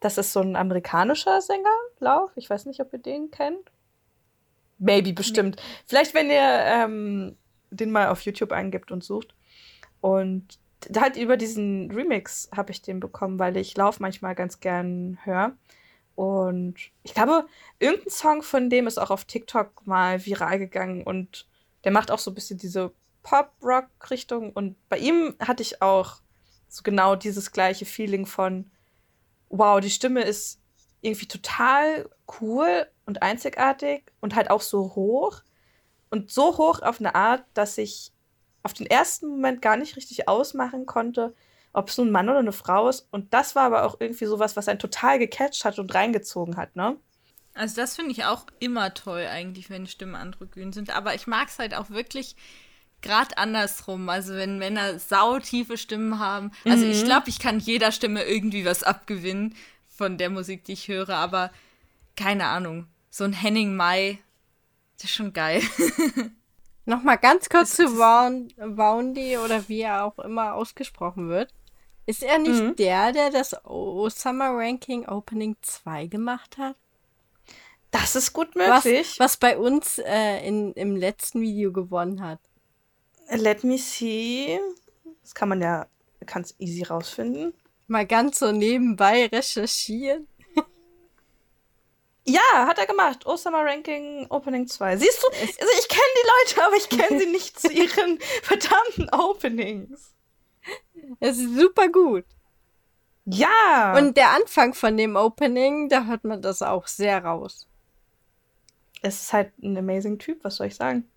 das 0.00 0.18
ist 0.18 0.32
so 0.32 0.40
ein 0.40 0.56
amerikanischer 0.56 1.40
Sänger, 1.40 1.74
Love. 2.00 2.32
Ich 2.36 2.50
weiß 2.50 2.66
nicht, 2.66 2.80
ob 2.80 2.92
ihr 2.92 2.98
den 2.98 3.30
kennt. 3.30 3.70
Maybe, 4.78 5.12
bestimmt. 5.12 5.56
Nee. 5.56 5.62
Vielleicht, 5.86 6.14
wenn 6.14 6.28
ihr 6.28 6.42
ähm, 6.42 7.36
den 7.70 7.92
mal 7.92 8.08
auf 8.08 8.22
YouTube 8.22 8.52
eingibt 8.52 8.90
und 8.90 9.04
sucht. 9.04 9.34
Und 10.00 10.58
halt 10.96 11.16
über 11.16 11.36
diesen 11.36 11.90
Remix 11.92 12.50
habe 12.54 12.72
ich 12.72 12.82
den 12.82 13.00
bekommen, 13.00 13.38
weil 13.38 13.56
ich 13.56 13.76
Lauf 13.76 14.00
manchmal 14.00 14.34
ganz 14.34 14.60
gern 14.60 15.18
höre. 15.24 15.52
Und 16.14 16.76
ich 17.02 17.14
glaube, 17.14 17.46
irgendein 17.78 18.10
Song 18.10 18.42
von 18.42 18.68
dem 18.70 18.86
ist 18.86 18.98
auch 18.98 19.10
auf 19.10 19.24
TikTok 19.24 19.86
mal 19.86 20.24
viral 20.24 20.58
gegangen 20.58 21.02
und 21.02 21.46
der 21.84 21.92
macht 21.92 22.10
auch 22.10 22.18
so 22.18 22.30
ein 22.30 22.34
bisschen 22.34 22.58
diese 22.58 22.92
Pop-Rock-Richtung. 23.22 24.52
Und 24.52 24.76
bei 24.88 24.98
ihm 24.98 25.34
hatte 25.40 25.62
ich 25.62 25.82
auch 25.82 26.20
so 26.68 26.82
genau 26.82 27.16
dieses 27.16 27.52
gleiche 27.52 27.86
Feeling 27.86 28.26
von, 28.26 28.70
wow, 29.48 29.80
die 29.80 29.90
Stimme 29.90 30.22
ist 30.22 30.60
irgendwie 31.00 31.26
total 31.26 32.08
cool 32.40 32.86
und 33.06 33.22
einzigartig 33.22 34.04
und 34.20 34.34
halt 34.34 34.50
auch 34.50 34.62
so 34.62 34.94
hoch. 34.94 35.42
Und 36.10 36.30
so 36.30 36.58
hoch 36.58 36.82
auf 36.82 37.00
eine 37.00 37.14
Art, 37.14 37.44
dass 37.54 37.78
ich 37.78 38.12
auf 38.62 38.74
den 38.74 38.86
ersten 38.86 39.28
Moment 39.28 39.62
gar 39.62 39.76
nicht 39.76 39.96
richtig 39.96 40.28
ausmachen 40.28 40.86
konnte, 40.86 41.34
ob 41.72 41.88
es 41.88 41.98
nun 41.98 42.08
ein 42.08 42.12
Mann 42.12 42.28
oder 42.28 42.38
eine 42.38 42.52
Frau 42.52 42.88
ist. 42.88 43.08
Und 43.10 43.32
das 43.32 43.54
war 43.54 43.64
aber 43.64 43.84
auch 43.84 43.96
irgendwie 43.98 44.26
sowas, 44.26 44.56
was 44.56 44.68
einen 44.68 44.78
total 44.78 45.18
gecatcht 45.18 45.64
hat 45.64 45.78
und 45.78 45.94
reingezogen 45.94 46.56
hat, 46.56 46.76
ne? 46.76 46.96
Also 47.54 47.76
das 47.76 47.96
finde 47.96 48.12
ich 48.12 48.24
auch 48.24 48.46
immer 48.60 48.94
toll 48.94 49.26
eigentlich, 49.30 49.68
wenn 49.68 49.86
Stimmen 49.86 50.14
androgyn 50.14 50.72
sind. 50.72 50.94
Aber 50.94 51.14
ich 51.14 51.26
mag 51.26 51.48
es 51.48 51.58
halt 51.58 51.74
auch 51.74 51.90
wirklich 51.90 52.34
gerade 53.02 53.36
andersrum. 53.36 54.08
Also 54.08 54.34
wenn 54.34 54.58
Männer 54.58 54.98
sautiefe 54.98 55.76
Stimmen 55.76 56.18
haben. 56.18 56.52
Also 56.64 56.84
mhm. 56.86 56.92
ich 56.92 57.04
glaube, 57.04 57.28
ich 57.28 57.38
kann 57.38 57.58
jeder 57.58 57.92
Stimme 57.92 58.24
irgendwie 58.24 58.64
was 58.64 58.82
abgewinnen 58.82 59.54
von 59.88 60.16
der 60.16 60.30
Musik, 60.30 60.64
die 60.64 60.72
ich 60.72 60.88
höre. 60.88 61.10
Aber 61.10 61.50
keine 62.16 62.46
Ahnung. 62.46 62.86
So 63.10 63.24
ein 63.24 63.34
Henning 63.34 63.76
Mai, 63.76 64.18
das 64.96 65.04
ist 65.04 65.14
schon 65.14 65.34
geil. 65.34 65.62
Nochmal 66.86 67.18
ganz 67.18 67.48
kurz 67.48 67.76
das 67.76 67.86
zu 67.86 67.98
Woundy 67.98 69.36
oder 69.36 69.68
wie 69.68 69.82
er 69.82 70.04
auch 70.04 70.18
immer 70.18 70.54
ausgesprochen 70.54 71.28
wird. 71.28 71.52
Ist 72.06 72.22
er 72.22 72.38
nicht 72.38 72.62
mhm. 72.62 72.76
der, 72.76 73.12
der 73.12 73.30
das 73.30 73.54
Osama 73.64 74.50
Ranking 74.50 75.06
Opening 75.06 75.56
2 75.62 76.06
gemacht 76.06 76.58
hat? 76.58 76.76
Das 77.92 78.16
ist 78.16 78.32
gut 78.32 78.56
möglich. 78.56 79.18
Was, 79.18 79.20
was 79.20 79.36
bei 79.36 79.56
uns 79.56 79.98
äh, 79.98 80.46
in, 80.46 80.72
im 80.72 80.96
letzten 80.96 81.40
Video 81.42 81.72
gewonnen 81.72 82.22
hat. 82.22 82.40
Let 83.28 83.64
me 83.64 83.78
see. 83.78 84.58
Das 85.22 85.34
kann 85.34 85.48
man 85.48 85.60
ja 85.60 85.86
ganz 86.26 86.54
easy 86.58 86.82
rausfinden. 86.82 87.54
Mal 87.86 88.06
ganz 88.06 88.38
so 88.38 88.50
nebenbei 88.50 89.26
recherchieren. 89.26 90.26
Ja, 92.24 92.66
hat 92.66 92.78
er 92.78 92.86
gemacht. 92.86 93.26
Osama 93.26 93.62
Ranking 93.62 94.26
Opening 94.30 94.68
2. 94.68 94.96
Siehst 94.96 95.22
du, 95.22 95.26
also 95.26 95.70
ich 95.78 95.88
kenne 95.88 96.02
die 96.16 96.28
Leute, 96.28 96.66
aber 96.66 96.76
ich 96.76 96.88
kenne 96.88 97.18
sie 97.18 97.26
nicht 97.26 97.58
zu 97.58 97.68
ihren 97.72 98.20
verdammten 98.42 99.10
Openings. 99.12 100.11
Es 101.20 101.38
ist 101.38 101.56
super 101.56 101.88
gut. 101.88 102.24
Ja. 103.24 103.94
Und 103.96 104.16
der 104.16 104.30
Anfang 104.30 104.74
von 104.74 104.96
dem 104.96 105.16
Opening, 105.16 105.88
da 105.88 106.04
hört 106.06 106.24
man 106.24 106.42
das 106.42 106.62
auch 106.62 106.86
sehr 106.86 107.24
raus. 107.24 107.68
Es 109.02 109.22
ist 109.22 109.32
halt 109.32 109.52
ein 109.62 109.76
amazing 109.76 110.18
Typ, 110.18 110.44
was 110.44 110.56
soll 110.56 110.68
ich 110.68 110.76
sagen? 110.76 111.08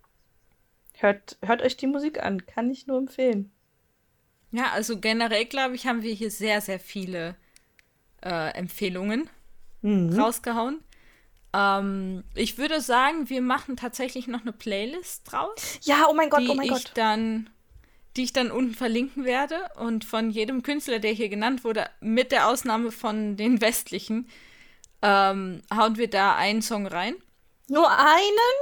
Hört, 0.93 1.37
hört 1.41 1.61
euch 1.61 1.77
die 1.77 1.87
Musik 1.87 2.23
an, 2.23 2.45
kann 2.45 2.71
ich 2.71 2.87
nur 2.87 2.97
empfehlen. 2.97 3.51
Ja, 4.51 4.71
also 4.71 4.99
generell, 4.99 5.45
glaube 5.45 5.75
ich, 5.75 5.85
haben 5.85 6.01
wir 6.01 6.13
hier 6.13 6.31
sehr, 6.31 6.61
sehr 6.61 6.79
viele 6.79 7.35
äh, 8.23 8.53
Empfehlungen 8.55 9.29
mhm. 9.81 10.17
rausgehauen. 10.17 10.79
Ähm, 11.53 12.23
ich 12.33 12.57
würde 12.57 12.81
sagen, 12.81 13.29
wir 13.29 13.41
machen 13.41 13.77
tatsächlich 13.77 14.27
noch 14.27 14.41
eine 14.41 14.53
Playlist 14.53 15.31
draus. 15.31 15.79
Ja, 15.83 16.07
oh 16.09 16.13
mein 16.13 16.29
Gott, 16.29 16.43
oh 16.47 16.53
mein 16.53 16.69
Gott. 16.69 16.91
Dann, 16.95 17.49
die 18.15 18.23
ich 18.23 18.33
dann 18.33 18.51
unten 18.51 18.73
verlinken 18.73 19.25
werde. 19.25 19.57
Und 19.77 20.05
von 20.05 20.29
jedem 20.29 20.63
Künstler, 20.63 20.99
der 20.99 21.11
hier 21.11 21.29
genannt 21.29 21.63
wurde, 21.63 21.89
mit 21.99 22.31
der 22.31 22.47
Ausnahme 22.47 22.91
von 22.91 23.37
den 23.37 23.61
westlichen, 23.61 24.27
ähm, 25.01 25.61
hauen 25.73 25.97
wir 25.97 26.09
da 26.09 26.35
einen 26.35 26.61
Song 26.61 26.87
rein. 26.87 27.15
Nur 27.67 27.89
einen? 27.89 28.55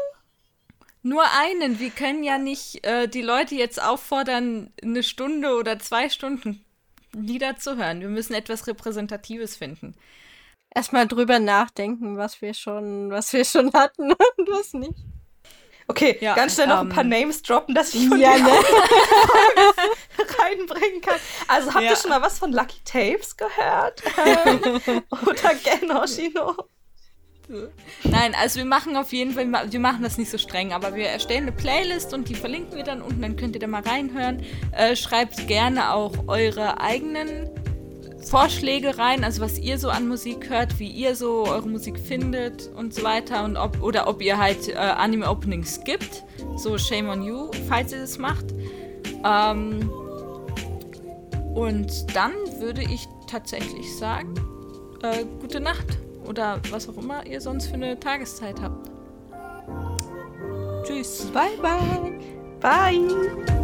Nur 1.02 1.24
einen. 1.42 1.80
Wir 1.80 1.90
können 1.90 2.24
ja 2.24 2.38
nicht 2.38 2.86
äh, 2.86 3.08
die 3.08 3.22
Leute 3.22 3.56
jetzt 3.56 3.82
auffordern, 3.82 4.72
eine 4.82 5.04
Stunde 5.04 5.56
oder 5.56 5.80
zwei 5.80 6.10
Stunden 6.10 6.64
Lieder 7.12 7.58
zu 7.58 7.78
hören. 7.78 8.02
Wir 8.02 8.10
müssen 8.10 8.34
etwas 8.34 8.66
Repräsentatives 8.66 9.56
finden 9.56 9.96
erstmal 10.74 11.08
drüber 11.08 11.40
nachdenken, 11.40 12.18
was 12.18 12.42
wir 12.42 12.54
schon, 12.54 13.12
was 13.12 13.34
wir 13.34 13.46
schon 13.46 13.72
hatten 13.74 14.12
und 14.38 14.50
was 14.50 14.74
nicht. 14.74 15.00
Okay, 15.88 16.18
ja, 16.22 16.34
ganz 16.34 16.56
schnell 16.56 16.68
noch 16.68 16.82
um, 16.82 16.88
ein 16.88 16.94
paar 16.94 17.04
ähm, 17.04 17.10
Names 17.10 17.42
droppen, 17.42 17.76
dass 17.76 17.94
ich 17.94 18.08
von 18.08 18.20
ja, 18.20 18.38
ne? 18.38 18.50
reinbringen 20.40 21.02
kann. 21.02 21.20
Also 21.48 21.74
habt 21.74 21.84
ja. 21.84 21.92
ihr 21.92 21.96
schon 21.98 22.10
mal 22.10 22.22
was 22.22 22.40
von 22.40 22.52
Lucky 22.52 22.80
Tapes 22.86 23.36
gehört? 23.36 24.02
Ähm, 24.26 25.04
oder 25.10 25.56
Gen 25.56 25.94
Hoshino? 25.94 26.56
Nein, 28.04 28.34
also 28.40 28.60
wir 28.60 28.66
machen 28.66 28.96
auf 28.96 29.12
jeden 29.12 29.34
Fall, 29.34 29.72
wir 29.72 29.80
machen 29.80 30.02
das 30.02 30.18
nicht 30.18 30.32
so 30.32 30.38
streng, 30.38 30.72
aber 30.72 30.96
wir 30.96 31.10
erstellen 31.10 31.44
eine 31.44 31.52
Playlist 31.52 32.14
und 32.14 32.30
die 32.30 32.36
verlinken 32.36 32.78
wir 32.78 32.84
dann 32.84 33.02
unten, 33.02 33.22
dann 33.22 33.36
könnt 33.36 33.56
ihr 33.56 33.60
da 33.60 33.68
mal 33.68 33.82
reinhören. 33.82 34.44
Äh, 34.72 34.96
schreibt 34.96 35.48
gerne 35.48 35.94
auch 35.94 36.14
eure 36.28 36.80
eigenen 36.80 37.50
Vorschläge 38.30 38.98
rein, 38.98 39.24
also 39.24 39.42
was 39.42 39.60
ihr 39.60 39.78
so 39.78 39.90
an 39.90 40.08
Musik 40.08 40.50
hört, 40.50 40.80
wie 40.80 40.88
ihr 40.88 41.16
so 41.16 41.46
eure 41.46 41.68
Musik 41.68 42.00
findet 42.00 42.70
und 42.76 42.94
so 42.94 43.04
weiter 43.04 43.44
und 43.44 43.58
ob 43.58 43.82
oder 43.82 44.08
ob 44.08 44.22
ihr 44.22 44.38
halt 44.38 44.70
äh, 44.70 44.76
Anime 44.76 45.30
Openings 45.30 45.84
gibt, 45.84 46.24
so 46.56 46.78
Shame 46.78 47.10
on 47.10 47.24
You, 47.24 47.52
falls 47.68 47.92
ihr 47.92 48.00
das 48.00 48.18
macht. 48.18 48.46
Ähm, 49.24 49.90
und 51.54 52.16
dann 52.16 52.34
würde 52.60 52.82
ich 52.82 53.08
tatsächlich 53.28 53.96
sagen, 53.98 54.34
äh, 55.04 55.26
gute 55.42 55.60
Nacht 55.60 55.98
oder 56.28 56.60
was 56.72 56.90
auch 56.90 56.98
immer 56.98 57.26
ihr 57.26 57.42
sonst 57.42 57.68
für 57.68 57.76
eine 57.76 58.00
Tageszeit 58.00 58.62
habt. 58.62 58.90
Tschüss. 60.84 61.28
Bye 61.34 61.58
bye. 61.62 62.20
Bye. 62.60 63.63